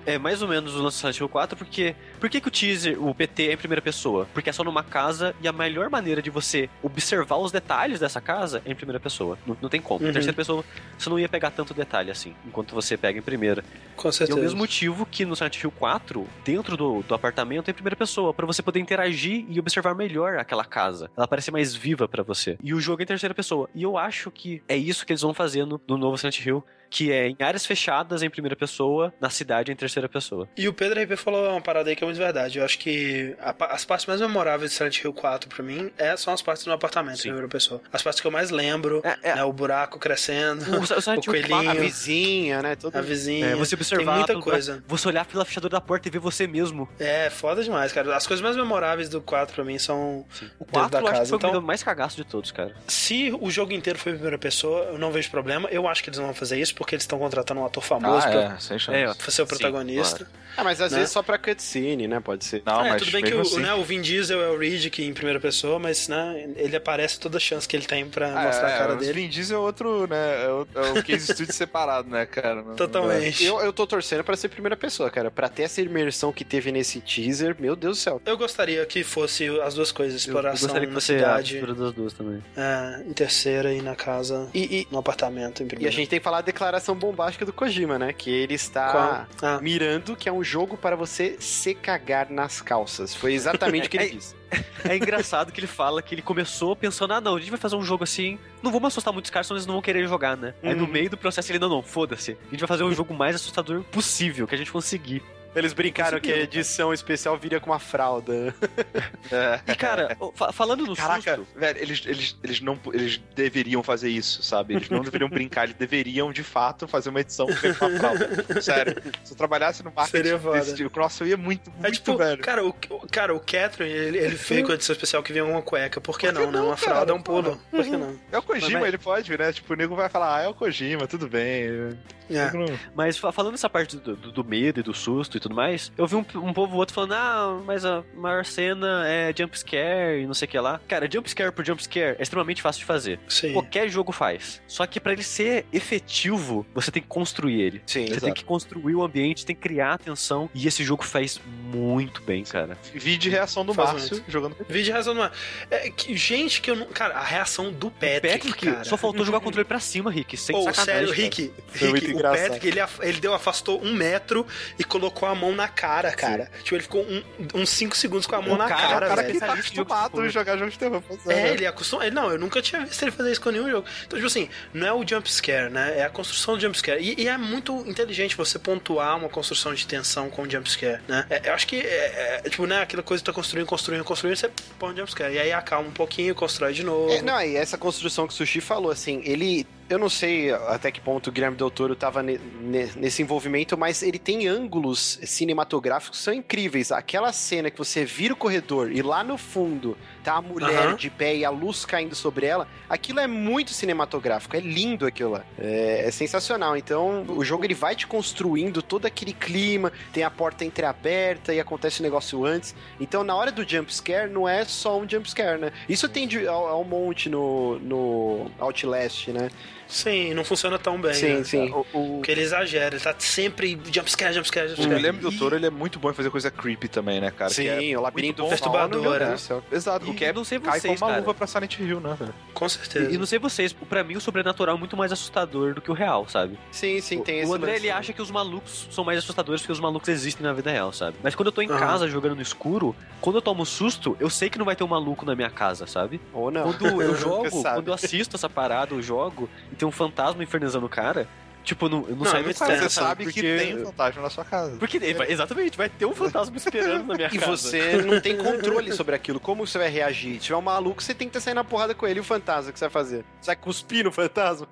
[0.06, 3.02] é mais ou menos o lance Silent Hill 4, porque por que, que o teaser,
[3.02, 4.28] o PT é em primeira pessoa?
[4.34, 8.20] Porque é só numa casa e a melhor maneira de você observar os detalhes dessa
[8.20, 9.38] casa é em primeira pessoa.
[9.46, 10.04] Não, não tem como.
[10.04, 10.10] Uhum.
[10.10, 10.64] Em terceira pessoa,
[10.98, 13.64] você não ia pegar tanto detalhe assim, enquanto você pega em primeira.
[13.96, 14.57] Com certeza.
[14.58, 18.34] Mesmo motivo que no Silent Hill 4, dentro do, do apartamento, é em primeira pessoa,
[18.34, 21.12] para você poder interagir e observar melhor aquela casa.
[21.16, 22.58] Ela parece mais viva para você.
[22.64, 23.70] E o jogo é em terceira pessoa.
[23.76, 27.12] E eu acho que é isso que eles vão fazendo no novo Silent Hill que
[27.12, 30.48] é em áreas fechadas em primeira pessoa, na cidade em terceira pessoa.
[30.58, 32.60] E o Pedro RP falou uma parada aí que é muito verdade.
[32.60, 36.16] Eu acho que a, as partes mais memoráveis de Silent Hill 4 pra mim é,
[36.18, 37.30] são as partes no apartamento Sim.
[37.30, 37.82] em primeira pessoa.
[37.92, 39.36] As partes que eu mais lembro, é, é.
[39.36, 42.78] Né, o buraco crescendo, o, o, o coelhinho, a vizinha, né?
[42.94, 43.48] A vizinha.
[43.48, 44.84] É, você observar Tem muita coisa.
[44.88, 46.88] Você olhar pela fechadura da porta e ver você mesmo.
[47.00, 48.16] É, foda demais, cara.
[48.16, 50.50] As coisas mais memoráveis do 4 pra mim são Sim.
[50.60, 51.14] o 4 da eu casa.
[51.14, 52.76] acho que foi então, o mais cagaço de todos, cara.
[52.88, 55.68] Se o jogo inteiro foi em primeira pessoa, eu não vejo problema.
[55.70, 58.28] Eu acho que eles não vão fazer isso porque eles estão contratando um ator famoso
[58.28, 58.96] ah, pra, é, sem chance.
[58.96, 60.20] É, ser o protagonista.
[60.20, 60.48] Sim, claro.
[60.58, 61.00] Ah, mas às né?
[61.00, 62.20] vezes só pra cutscene, né?
[62.20, 62.62] Pode ser.
[62.66, 63.60] Não, é, mas tudo bem que o, assim...
[63.60, 67.20] né, o Vin Diesel é o Reed que em primeira pessoa, mas né, ele aparece
[67.20, 69.12] toda a chance que ele tem pra ah, mostrar é, a cara é, dele.
[69.12, 70.46] O Vin Diesel é outro, né?
[70.46, 72.64] É o, é o case studio separado, né, cara?
[72.76, 73.44] Totalmente.
[73.44, 75.32] Eu, eu tô torcendo pra ser primeira pessoa, cara.
[75.32, 78.22] Pra ter essa imersão que teve nesse teaser, meu Deus do céu.
[78.24, 81.60] Eu gostaria que fosse as duas coisas, exploração eu, eu na cidade.
[81.60, 82.44] A das duas também.
[82.56, 84.48] É, em terceira e na casa.
[84.54, 85.92] E, e no apartamento em primeira.
[85.92, 86.67] E a gente tem que falar a declaração
[86.98, 88.14] bombástica do Kojima, né?
[88.14, 89.60] Que ele está ah.
[89.62, 93.16] mirando que é um jogo para você se cagar nas calças.
[93.16, 94.36] Foi exatamente o que ele é, disse.
[94.84, 97.76] É engraçado que ele fala que ele começou pensando, ah não, a gente vai fazer
[97.76, 100.54] um jogo assim, não vamos assustar muitos caras, senão eles não vão querer jogar, né?
[100.62, 100.70] Uhum.
[100.70, 100.92] Aí no uhum.
[100.92, 102.38] meio do processo ele, não, não, foda-se.
[102.48, 105.22] A gente vai fazer um jogo mais assustador possível, que a gente conseguir.
[105.56, 108.54] Eles brincaram que a edição especial viria com uma fralda.
[109.30, 109.60] É.
[109.68, 110.16] E, cara,
[110.54, 111.60] falando no Caraca, susto...
[111.60, 114.76] velho, eles, eles, eles, não, eles deveriam fazer isso, sabe?
[114.76, 118.62] Eles não deveriam brincar, eles deveriam, de fato, fazer uma edição com uma fralda.
[118.62, 119.02] Sério.
[119.26, 122.42] Se eu trabalhasse no marketing desse tipo, nossa, eu ia muito, muito, é, tipo, velho.
[122.42, 122.74] Cara, o,
[123.12, 126.00] cara, o Catherine, ele, ele fez com a edição especial que vinha uma cueca.
[126.00, 126.62] Por que, Por que não, né?
[126.62, 127.60] Uma fralda é um pulo.
[127.70, 128.18] Por que não?
[128.32, 128.88] É o Kojima, mas...
[128.88, 129.52] ele pode, né?
[129.52, 131.98] Tipo, o nego vai falar, ah, é o Kojima, tudo bem.
[132.30, 132.52] É.
[132.94, 136.06] Mas falando nessa parte do, do, do medo e do susto e tudo mais, eu
[136.08, 140.26] vi um, um povo outro falando, ah, mas a maior cena é jump scare e
[140.28, 140.80] não sei o que lá.
[140.88, 143.20] Cara, jump scare por jump scare é extremamente fácil de fazer.
[143.28, 143.54] Sim.
[143.54, 144.62] Qualquer jogo faz.
[144.68, 147.82] Só que pra ele ser efetivo, você tem que construir ele.
[147.86, 150.50] Sim, Você tem que construir o ambiente, tem que criar atenção.
[150.54, 151.40] E esse jogo faz
[151.74, 152.78] muito bem, cara.
[152.94, 155.32] Vi de reação do Faz Márcio jogando Vídeo razão não é.
[155.70, 156.86] é que, gente que eu não.
[156.88, 158.22] Cara, a reação do Patrick.
[158.38, 158.84] Patrick, cara.
[158.84, 160.38] só faltou jogar o controle pra cima, Rick.
[160.38, 160.86] Sem Pô, sacanagem.
[160.86, 161.22] sério, cara.
[161.22, 162.44] Rick, muito Rick o engraçado.
[162.48, 164.46] Patrick, ele, af- ele deu, afastou um metro
[164.80, 166.50] e colocou a mão na cara, cara.
[166.64, 167.24] Tipo, ele ficou um-
[167.56, 169.34] uns 5 segundos com a mão O na cara- cara, o cara velho.
[169.34, 171.04] que tá acostumado a jogar jogos de terror.
[171.28, 172.06] É, ele acostuma.
[172.06, 173.88] ele- Não, eu nunca tinha visto ele fazer isso com nenhum jogo.
[174.06, 176.00] Então, tipo assim, não é o jump scare, né?
[176.00, 177.02] É a construção do jump scare.
[177.02, 181.26] E, e é muito inteligente você pontuar uma construção de tensão com jump scare, né?
[181.30, 182.82] É, eu acho que é, é, tipo, né?
[182.82, 184.50] Aquela coisa que tá construindo, construindo, construindo, você
[184.80, 185.34] põe um jump scare.
[185.36, 187.12] E aí acalma um pouquinho, constrói de novo.
[187.12, 189.66] É, não, e essa construção que o Sushi falou, assim, ele.
[189.90, 193.78] Eu não sei até que ponto o Guilherme Del Toro tava ne- ne- nesse envolvimento,
[193.78, 196.92] mas ele tem ângulos cinematográficos que são incríveis.
[196.92, 201.10] Aquela cena que você vira o corredor e lá no fundo tá a mulher de
[201.10, 205.46] pé e a luz caindo sobre ela, aquilo é muito cinematográfico, é lindo aquilo lá.
[205.58, 206.76] É, é sensacional.
[206.76, 211.62] Então, o jogo ele vai te construindo todo aquele clima, tem a porta entreaberta e
[211.62, 212.76] acontece o negócio antes.
[213.00, 215.72] Então, na hora do jump scare, não é só um jump scare, né?
[215.88, 219.50] Isso tem de, ao, ao monte no, no Outlast, né?
[219.88, 221.14] Sim, não funciona tão bem.
[221.14, 221.44] sim, né?
[221.44, 221.72] sim.
[221.72, 224.96] O, o, Porque ele exagera, ele tá sempre jumpscare, jumpscare, o jumpscare.
[224.96, 227.54] Guilherme do Toro, ele é muito bom em fazer coisa creepy também, né, cara?
[227.54, 229.36] Que é Sim, o labirinto Perturbadora.
[229.72, 231.20] Exato, E o que é não sei cai vocês, com uma cara.
[231.22, 232.34] luva pra Silent Hill, né, velho?
[232.54, 233.10] Com certeza.
[233.12, 235.90] E, e não sei vocês, pra mim o sobrenatural é muito mais assustador do que
[235.92, 236.58] o real, sabe?
[236.72, 237.84] Sim, sim, tem o, esse o André lance.
[237.86, 240.92] ele acha que os malucos são mais assustadores porque os malucos existem na vida real,
[240.92, 241.18] sabe?
[241.24, 241.80] Mas quando eu tô em Aham.
[241.80, 244.88] casa jogando no escuro, quando eu tomo susto, eu sei que não vai ter um
[244.88, 246.20] maluco na minha casa, sabe?
[246.34, 246.64] Ou não.
[246.64, 250.86] Quando eu jogo, quando eu assisto essa parada, eu jogo e tem um fantasma infernizando
[250.86, 251.28] o cara,
[251.68, 253.42] tipo, eu não, eu não, Não, saio é muito Você sabe porque...
[253.42, 254.78] que tem um fantasma na sua casa.
[254.78, 257.58] Porque, vai- exatamente, vai ter um fantasma esperando na minha E casa.
[257.58, 259.40] você não tem controle sobre aquilo.
[259.40, 260.36] Como você vai reagir?
[260.36, 262.24] Se tiver um maluco, você tem que estar saindo na porrada com ele e o
[262.24, 263.26] fantasma, o que você vai fazer?
[263.42, 264.68] Você vai cuspir no fantasma?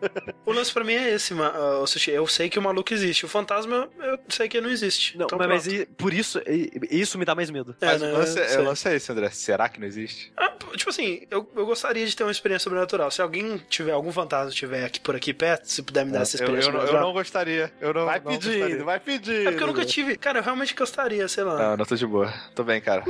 [0.45, 1.33] O lance pra mim é esse,
[1.87, 2.11] Sushi.
[2.11, 3.25] Eu sei que o maluco existe.
[3.25, 5.17] O fantasma, eu sei que não existe.
[5.17, 7.75] Não, Então, mas, mas e- por isso, e- isso me dá mais medo.
[7.81, 9.29] É, Mas né, o lance, eu é, o lance é esse, André.
[9.31, 10.31] Será que não existe?
[10.37, 13.09] Ah, tipo assim, eu, eu gostaria de ter uma experiência sobrenatural.
[13.11, 16.37] Se alguém tiver, algum fantasma tiver aqui por aqui perto, se puder me dar essa
[16.37, 17.01] Eu, eu, experiência não, eu sobrenatural.
[17.07, 17.73] não gostaria.
[17.81, 18.83] Eu não, Vai não pedindo, gostaria.
[18.83, 19.41] vai pedindo.
[19.41, 20.15] É porque eu nunca tive.
[20.17, 21.57] Cara, eu realmente gostaria, sei lá.
[21.57, 22.33] Não, não tô de boa.
[22.53, 23.03] Tô bem, cara.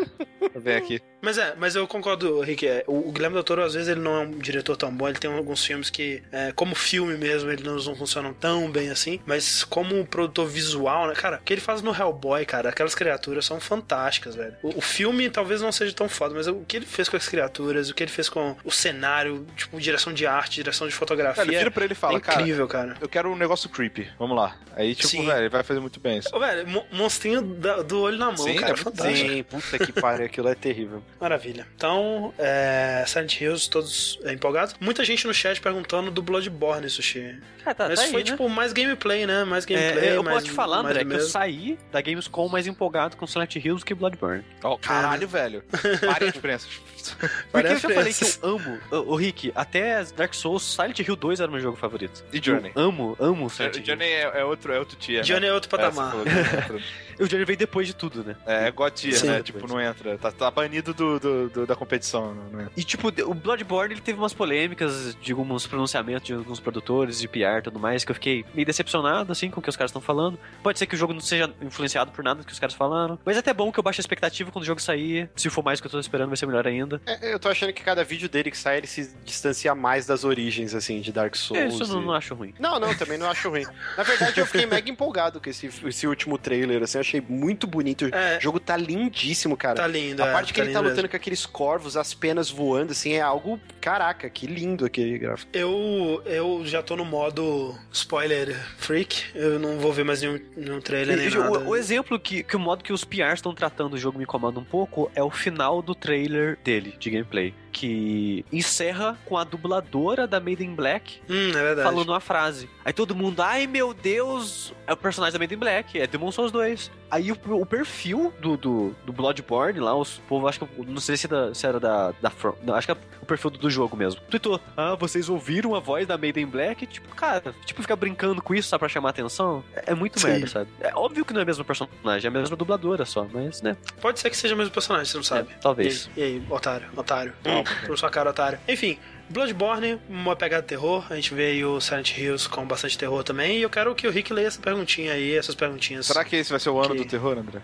[0.53, 1.02] Tô bem aqui.
[1.26, 2.68] Mas é, mas eu concordo, Rick.
[2.68, 5.07] É, o, o Guilherme Del Toro, às vezes, ele não é um diretor tão bom.
[5.10, 8.89] Ele tem alguns filmes que, é, como filme mesmo, eles não, não funcionam tão bem
[8.91, 9.19] assim.
[9.26, 11.14] Mas como produtor visual, né?
[11.15, 14.53] Cara, o que ele faz no Hellboy, cara, aquelas criaturas são fantásticas, velho.
[14.61, 17.27] O, o filme talvez não seja tão foda, mas o que ele fez com as
[17.27, 21.43] criaturas, o que ele fez com o cenário, tipo, direção de arte, direção de fotografia.
[21.43, 22.95] Cara, vira pra ele e é fala, cara, incrível, cara.
[23.02, 24.07] eu quero um negócio creepy.
[24.19, 24.56] Vamos lá.
[24.76, 25.26] Aí, tipo, Sim.
[25.26, 26.30] velho, ele vai fazer muito bem isso.
[26.35, 28.72] Ô, velho, mo- monstrinho da- do olho na mão, Sim, cara.
[28.72, 29.30] é É fantástico.
[29.30, 31.02] Sim, puta que pariu, aquilo é terrível.
[31.20, 31.66] Maravilha.
[31.76, 34.76] Então, é, Silent Hills, todos é, empolgados.
[34.80, 37.40] Muita gente no chat perguntando do Bloodborne, Sushi.
[37.66, 38.32] Ah, tá, Mas tá foi, aí, né?
[38.32, 39.44] tipo, mais gameplay, né?
[39.44, 42.68] Mais gameplay, É, eu mais, posso te falar, André, que eu saí da Gamescom mais
[42.68, 44.44] empolgado com Silent Hills que Bloodborne.
[44.64, 45.64] Ó, caralho, velho.
[46.06, 46.70] Várias diferenças.
[47.06, 48.80] Porque Várias eu já falei que eu amo.
[48.92, 52.24] Ô, ô, Rick, até Dark Souls, Silent Hill 2 era meu jogo favorito.
[52.34, 52.72] E Journey?
[52.76, 53.84] Eu amo, amo Silent Hill.
[53.84, 55.22] Johnny é, é outro, é outro tia.
[55.22, 55.48] Johnny né?
[55.48, 56.14] é outro É, patamar.
[56.14, 56.82] é outro-
[57.20, 58.36] E o Johnny veio depois de tudo, né?
[58.46, 59.42] É, é God tier, né?
[59.44, 60.18] Tipo, não entra.
[60.18, 62.34] Tá, tá banido do, do- do- da competição.
[62.52, 62.72] Não entra.
[62.76, 67.27] E, tipo, o Bloodborne, ele teve umas polêmicas de alguns pronunciamentos de alguns produtores, de
[67.27, 69.90] PR e tudo mais, que eu fiquei meio decepcionado, assim, com o que os caras
[69.90, 70.40] estão falando.
[70.64, 73.19] Pode ser que o jogo não seja influenciado por nada que os caras falaram.
[73.26, 75.30] Mas é até bom que eu baixe a expectativa quando o jogo sair.
[75.36, 77.02] Se for mais do que eu tô esperando, vai ser melhor ainda.
[77.06, 80.23] É, eu tô achando que cada vídeo dele que sai, ele se distancia mais das
[80.23, 81.73] origens, assim, de Dark Souls.
[81.73, 82.53] Isso eu não, e- não acho ruim.
[82.60, 83.65] Não, não, também não acho ruim.
[83.98, 87.68] Na verdade, eu fiquei mega empolgado com esse, esse último trailer, assim, eu achei muito
[87.68, 88.06] bonito.
[88.14, 88.38] É.
[88.38, 89.76] O jogo tá lindíssimo, cara.
[89.76, 92.49] Tá lindo, A é, parte que tá ele tá lutando com aqueles corvos, as penas
[92.49, 93.60] voando, assim, é algo.
[93.82, 95.52] Caraca, que lindo aquele gráfico.
[95.53, 99.24] Eu, eu já tô no modo spoiler freak.
[99.34, 101.60] Eu não vou ver mais nenhum, nenhum trailer nem nada.
[101.60, 104.24] o, o exemplo que, que o modo que os PRs estão tratando o jogo me
[104.24, 107.53] incomoda um pouco é o final do trailer dele, de gameplay.
[107.80, 111.84] Que encerra com a dubladora da Made in Black Hum, é verdade.
[111.84, 112.69] falando uma frase.
[112.85, 116.31] Aí todo mundo, ai meu Deus, é o personagem da Made in Black, é Demon
[116.31, 116.89] Souls 2.
[117.11, 121.18] Aí o, o perfil do, do, do Bloodborne lá, os povo, acho que, não sei
[121.18, 123.69] se, da- se era da, da From, não, acho que é o perfil do, do
[123.69, 124.22] jogo mesmo.
[124.30, 126.85] Tweetou, ah, vocês ouviram a voz da Made in Black?
[126.88, 130.27] Tipo, cara, tipo, ficar brincando com isso só pra chamar atenção, é, é muito Sim.
[130.27, 130.69] merda, sabe?
[130.80, 133.76] É óbvio que não é a mesma personagem, é a mesma dubladora só, mas, né,
[134.02, 135.49] Pode ser que seja o mesmo personagem, você não sabe.
[135.52, 136.10] é, talvez.
[136.15, 137.34] E aí, e aí, otário, otário.
[137.43, 138.60] Não, Por sua cara, otário.
[138.68, 138.98] Enfim,
[139.30, 141.06] Bloodborne, uma pegada de terror.
[141.10, 143.58] A gente vê aí o Silent Hills com bastante terror também.
[143.58, 146.06] E eu quero que o Rick leia essa perguntinha aí, essas perguntinhas.
[146.06, 147.60] Será que esse vai ser o ano Que- do terror, André?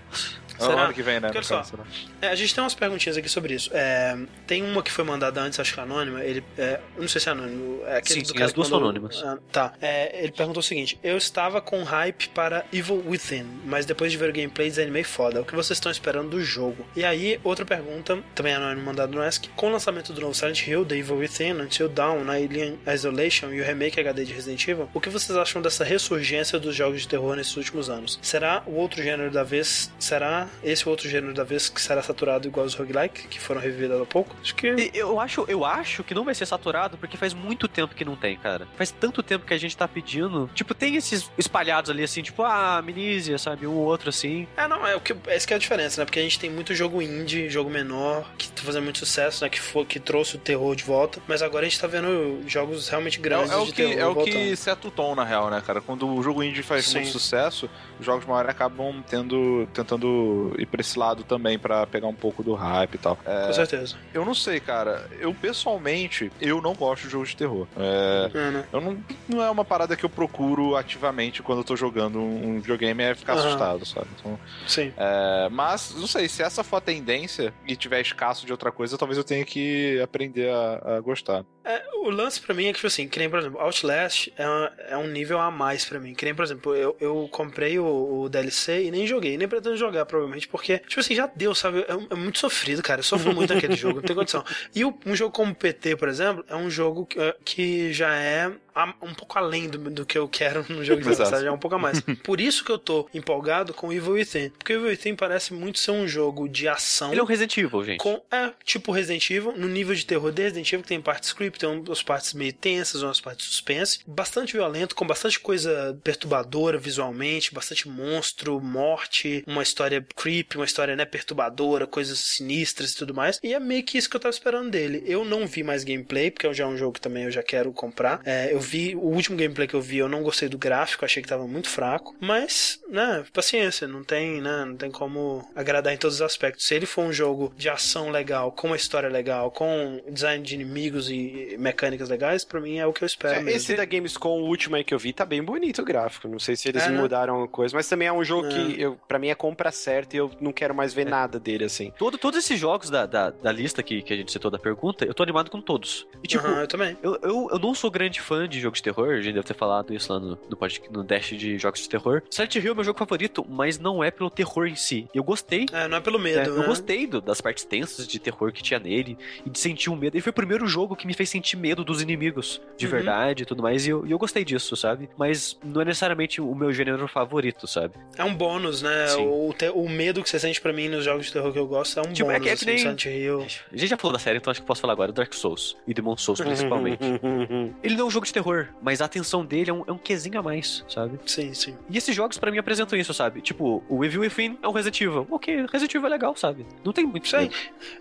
[0.61, 0.75] Será?
[0.75, 1.27] O ano que vem, né?
[1.27, 1.83] Porque olha só, será?
[2.21, 3.69] É, a gente tem umas perguntinhas aqui sobre isso.
[3.73, 4.17] É,
[4.47, 6.23] tem uma que foi mandada antes, acho que é anônima.
[6.23, 7.81] Ele, é, eu não sei se é anônimo.
[7.85, 9.21] É aquele Sim, do sim, cara as duas são anônimas.
[9.23, 9.73] Ah, tá.
[9.81, 14.17] É, ele perguntou o seguinte: Eu estava com hype para Evil Within, mas depois de
[14.17, 15.41] ver o gameplay desanimei foda.
[15.41, 16.85] O que vocês estão esperando do jogo?
[16.95, 19.45] E aí, outra pergunta, também anônimo mandado no Ask.
[19.55, 23.61] Com o lançamento do novo Silent Hill, The Evil Within, Until Dawn, Alien Isolation e
[23.61, 27.07] o remake HD de Resident Evil, o que vocês acham dessa ressurgência dos jogos de
[27.07, 28.19] terror nesses últimos anos?
[28.21, 29.91] Será o outro gênero da vez?
[29.99, 33.61] Será esse o outro gênero da vez que será saturado igual os roguelike, que foram
[33.61, 34.36] revividos há pouco?
[34.41, 34.91] Acho que.
[34.94, 38.15] Eu acho, eu acho que não vai ser saturado porque faz muito tempo que não
[38.15, 38.68] tem, cara.
[38.76, 40.49] Faz tanto tempo que a gente tá pedindo.
[40.53, 43.65] Tipo, tem esses espalhados ali, assim, tipo, ah, Amnesia, sabe?
[43.68, 44.48] Um ou outro assim.
[44.57, 46.06] É, não, é o que essa que é a diferença, né?
[46.06, 49.49] Porque a gente tem muito jogo indie, jogo menor, que tá fazendo muito sucesso, né?
[49.49, 51.22] Que, foi, que trouxe o terror de volta.
[51.28, 53.99] Mas agora a gente tá vendo jogos realmente É, grandes é o de que, terror
[53.99, 54.34] é o voltando.
[54.34, 55.82] que seta o tom, na real, né, cara?
[55.82, 56.99] Quando o jogo indie faz Sim.
[56.99, 57.69] muito sucesso,
[57.99, 62.43] os jogos maiores acabam tendo, tentando ir pra esse lado também, pra pegar um pouco
[62.43, 63.18] do hype e tal.
[63.26, 63.95] É, Com certeza.
[64.13, 65.07] eu não sei, cara.
[65.19, 67.68] Eu, pessoalmente, eu não gosto de jogos de terror.
[67.77, 68.65] É, É, né?
[68.72, 68.97] eu não,
[69.27, 73.15] não é uma parada que eu procuro ativamente quando eu tô jogando um videogame, é
[73.15, 73.41] ficar Aham.
[73.41, 74.07] assustado, sabe?
[74.19, 74.91] Então, Sim.
[74.97, 78.97] é, mas, não sei, se essa for a tendência e tiver escasso de outra coisa,
[78.97, 81.45] talvez eu tenha que aprender a, a gostar.
[81.63, 84.72] É, o lance pra mim é que, tipo assim, que nem, por exemplo, Outlast é,
[84.93, 86.15] é um nível a mais pra mim.
[86.15, 89.77] Que nem, por exemplo, eu, eu comprei o, o DLC e nem joguei, nem pretendo
[89.77, 91.80] jogar, provavelmente, porque, tipo assim, já deu, sabe?
[91.81, 92.99] É, é muito sofrido, cara.
[92.99, 94.43] Eu sofro muito naquele jogo, não tem condição.
[94.73, 98.93] E um jogo como PT, por exemplo, é um jogo que, que já é a-
[99.02, 101.30] um pouco além do, do que eu quero no jogo de Exato.
[101.31, 102.02] já é um pouco a mais.
[102.23, 104.49] Por isso que eu tô empolgado com Evil Within.
[104.49, 107.11] Porque Evil Within parece muito ser um jogo de ação.
[107.11, 107.99] Ele é um Resident Evil, gente.
[107.99, 111.23] Com, é, tipo Resident Evil, no nível de terror de Resident Evil, que tem parte
[111.23, 113.99] script, tem umas partes meio tensas, umas partes suspense.
[114.07, 120.95] Bastante violento, com bastante coisa perturbadora visualmente, bastante monstro, morte, uma história creepy, uma história,
[120.95, 123.39] né, perturbadora, coisas sinistras e tudo mais.
[123.43, 125.03] E é meio que isso que eu tava esperando dele.
[125.06, 127.72] Eu não vi mais gameplay, porque já é um jogo que também eu já quero
[127.72, 128.22] comprar.
[128.26, 131.21] É, eu vi, o último gameplay que eu vi, eu não gostei do gráfico, achei
[131.21, 132.15] que tava muito fraco.
[132.19, 136.65] Mas, né, paciência, não tem, né, não tem como agradar em todos os aspectos.
[136.65, 140.55] Se ele for um jogo de ação legal, com uma história legal, com design de
[140.55, 143.57] inimigos e mecânicas legais, pra mim é o que eu espero É, mesmo.
[143.57, 146.27] esse da Gamescom, o último aí que eu vi, tá bem bonito o gráfico.
[146.27, 146.99] Não sei se eles É, né?
[146.99, 148.49] mudaram a coisa, mas também é um jogo É.
[148.49, 151.65] que eu, pra mim é compra certa e eu não quero mais ver nada dele
[151.65, 151.91] assim.
[151.97, 155.05] Todo, todos esses jogos da, da, da lista que, que a gente citou da pergunta,
[155.05, 156.07] eu tô animado com todos.
[156.23, 156.97] E tipo, Aham, eu também.
[157.01, 159.53] Eu, eu, eu não sou grande fã de jogos de terror, a gente deve ter
[159.56, 162.22] falado isso lá no, no, pod- no Dash de jogos de terror.
[162.30, 165.07] Silent Hill é meu jogo favorito, mas não é pelo terror em si.
[165.14, 165.65] Eu gostei.
[165.72, 166.65] É, não é pelo é, medo, eu né?
[166.65, 170.18] gostei do- das partes tensas de terror que tinha nele e de sentir o medo.
[170.18, 172.91] E foi o primeiro jogo que me fez sentir medo dos inimigos, de Uhum.
[172.91, 173.88] verdade e tudo mais.
[173.88, 175.10] E eu, eu gostei disso, sabe?
[175.18, 177.94] Mas não é necessariamente o meu gênero favorito, sabe?
[178.18, 179.07] É um bônus, né?
[179.07, 179.26] Sim.
[179.28, 181.68] O, te- o medo que você sente pra mim nos jogos de terror que eu
[181.68, 182.44] gosto é um Tipo, é bônus.
[182.44, 183.40] que- é assim, que nem- Silent Hill.
[183.72, 185.11] A gente já falou da série, então acho que posso falar agora.
[185.11, 186.99] Dark Souls e Demon Souls, principalmente.
[187.84, 188.40] Ele não é um jogo de terror,
[188.81, 191.19] mas a atenção dele é um, é um quesinho a mais, sabe?
[191.26, 191.76] Sim, sim.
[191.89, 193.41] E esses jogos pra mim apresentam isso, sabe?
[193.41, 195.27] Tipo, o Evil Within é um Resident Evil.
[195.30, 196.65] Ok, Resident Evil é legal, sabe?
[196.84, 197.53] Não tem muito medo.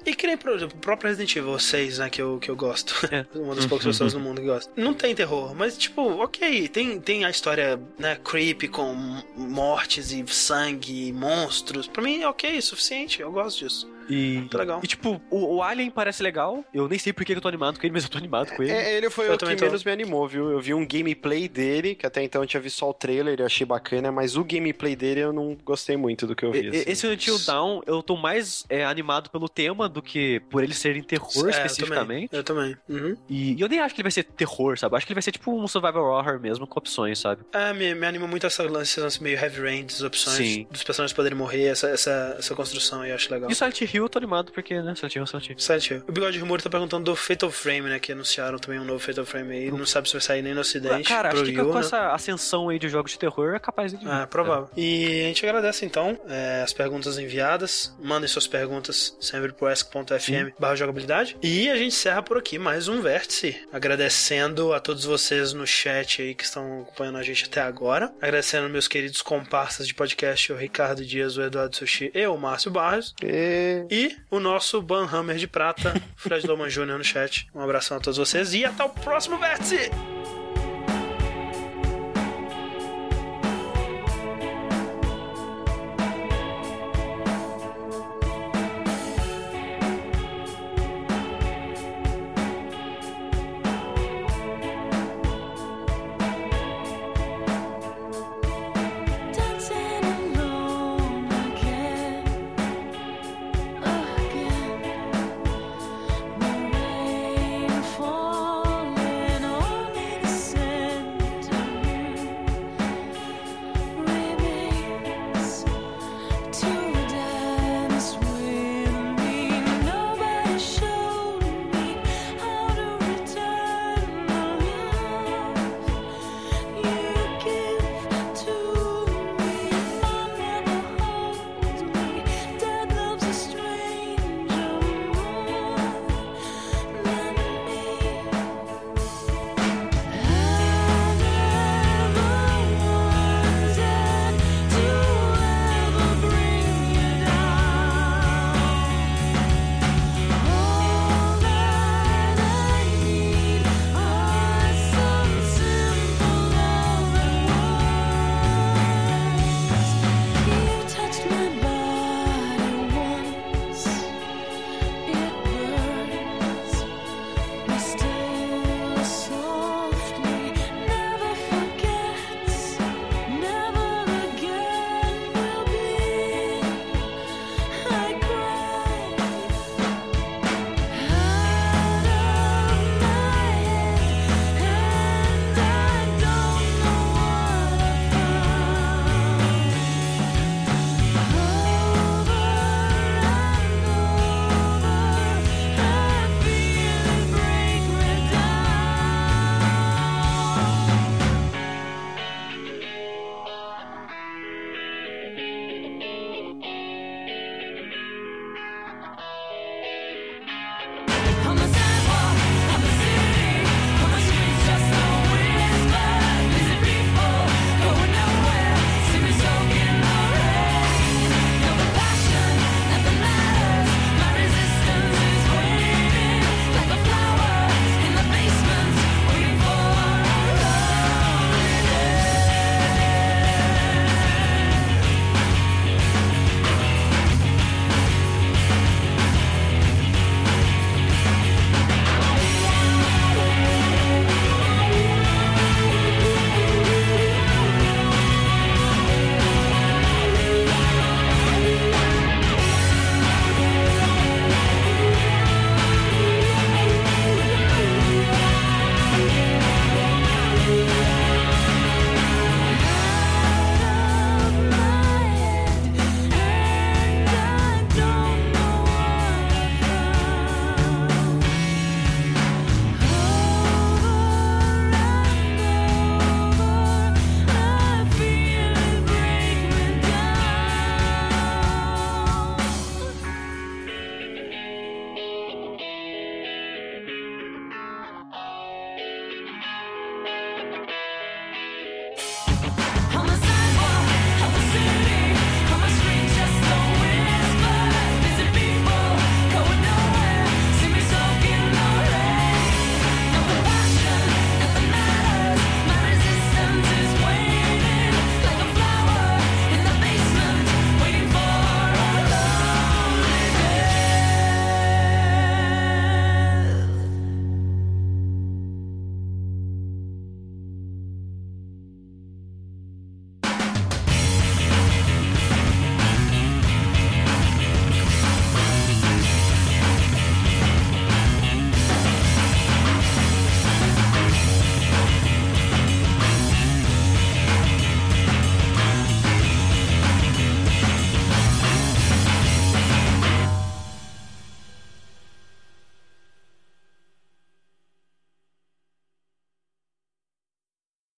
[0.04, 2.56] E que nem, por exemplo, o próprio Resident Evil 6, né, que eu, que eu
[2.56, 2.94] gosto.
[3.10, 3.26] É.
[3.38, 4.72] Uma das poucas pessoas no mundo que gosta.
[4.76, 8.94] Não tem terror, mas, tipo, ok, tem, tem a história, né, creepy com
[9.36, 11.86] mortes e sangue e monstros.
[11.86, 13.99] Pra mim, ok, suficiente, eu gosto disso.
[14.10, 14.80] E, Muito legal.
[14.82, 16.64] e tipo, o, o Alien parece legal.
[16.74, 18.62] Eu nem sei por que eu tô animado com ele, mas eu tô animado com
[18.62, 18.72] ele.
[18.72, 19.64] É, ele foi Eu o que tô.
[19.64, 20.50] menos me animou, viu?
[20.50, 23.42] Eu vi um gameplay dele, que até então eu tinha visto só o trailer e
[23.42, 26.64] achei bacana, mas o gameplay dele eu não gostei muito do que eu vi.
[26.66, 26.84] E- assim.
[26.90, 30.96] Esse Until Down, eu tô mais é, animado pelo tema do que por ele ser
[30.96, 32.28] em terror É, especificamente.
[32.32, 32.76] Eu também.
[32.88, 33.10] Eu também.
[33.10, 33.16] Uhum.
[33.28, 34.94] E, e eu nem acho que ele vai ser terror, sabe?
[34.94, 37.42] Eu Acho que ele vai ser tipo um survival horror mesmo, com opções, sabe?
[37.52, 40.66] É, me, me anima muito essa lance, esse lance meio heavy rain, das opções Sim.
[40.70, 43.48] dos personagens poderem morrer, essa, essa, essa construção aí, eu acho legal.
[43.48, 44.94] E o Silent Hill eu tô animado porque, né?
[44.94, 45.58] Silent Hill, Silent Hill.
[45.58, 46.02] Silent Hill.
[46.08, 47.98] O Bigode Rumor tá perguntando do Fatal Frame, né?
[47.98, 49.70] Que anunciaram também um novo Fatal Frame aí.
[49.70, 51.08] Não sabe se vai sair nem no ocidente.
[51.08, 51.80] Cara, acho que com né?
[51.80, 54.08] essa ascensão aí de jogos de terror é capaz de.
[54.08, 54.68] É, provável.
[54.76, 57.94] E a gente agradece então é, as perguntas enviadas.
[58.02, 61.36] Mandem suas perguntas sempre pro ask.fm barra jogabilidade.
[61.42, 63.56] E a gente encerra por aqui mais um vértice.
[63.72, 68.12] Agradecendo a todos vocês no chat aí que estão acompanhando a gente até agora.
[68.20, 72.70] Agradecendo meus queridos comparsas de podcast, o Ricardo Dias, o Eduardo Sushi e o Márcio
[72.70, 73.14] Barros.
[73.22, 73.79] E...
[73.90, 76.98] E o nosso Banhammer de prata, Fred Loman Jr.
[76.98, 77.48] no chat.
[77.54, 79.90] Um abração a todos vocês e até o próximo vértice!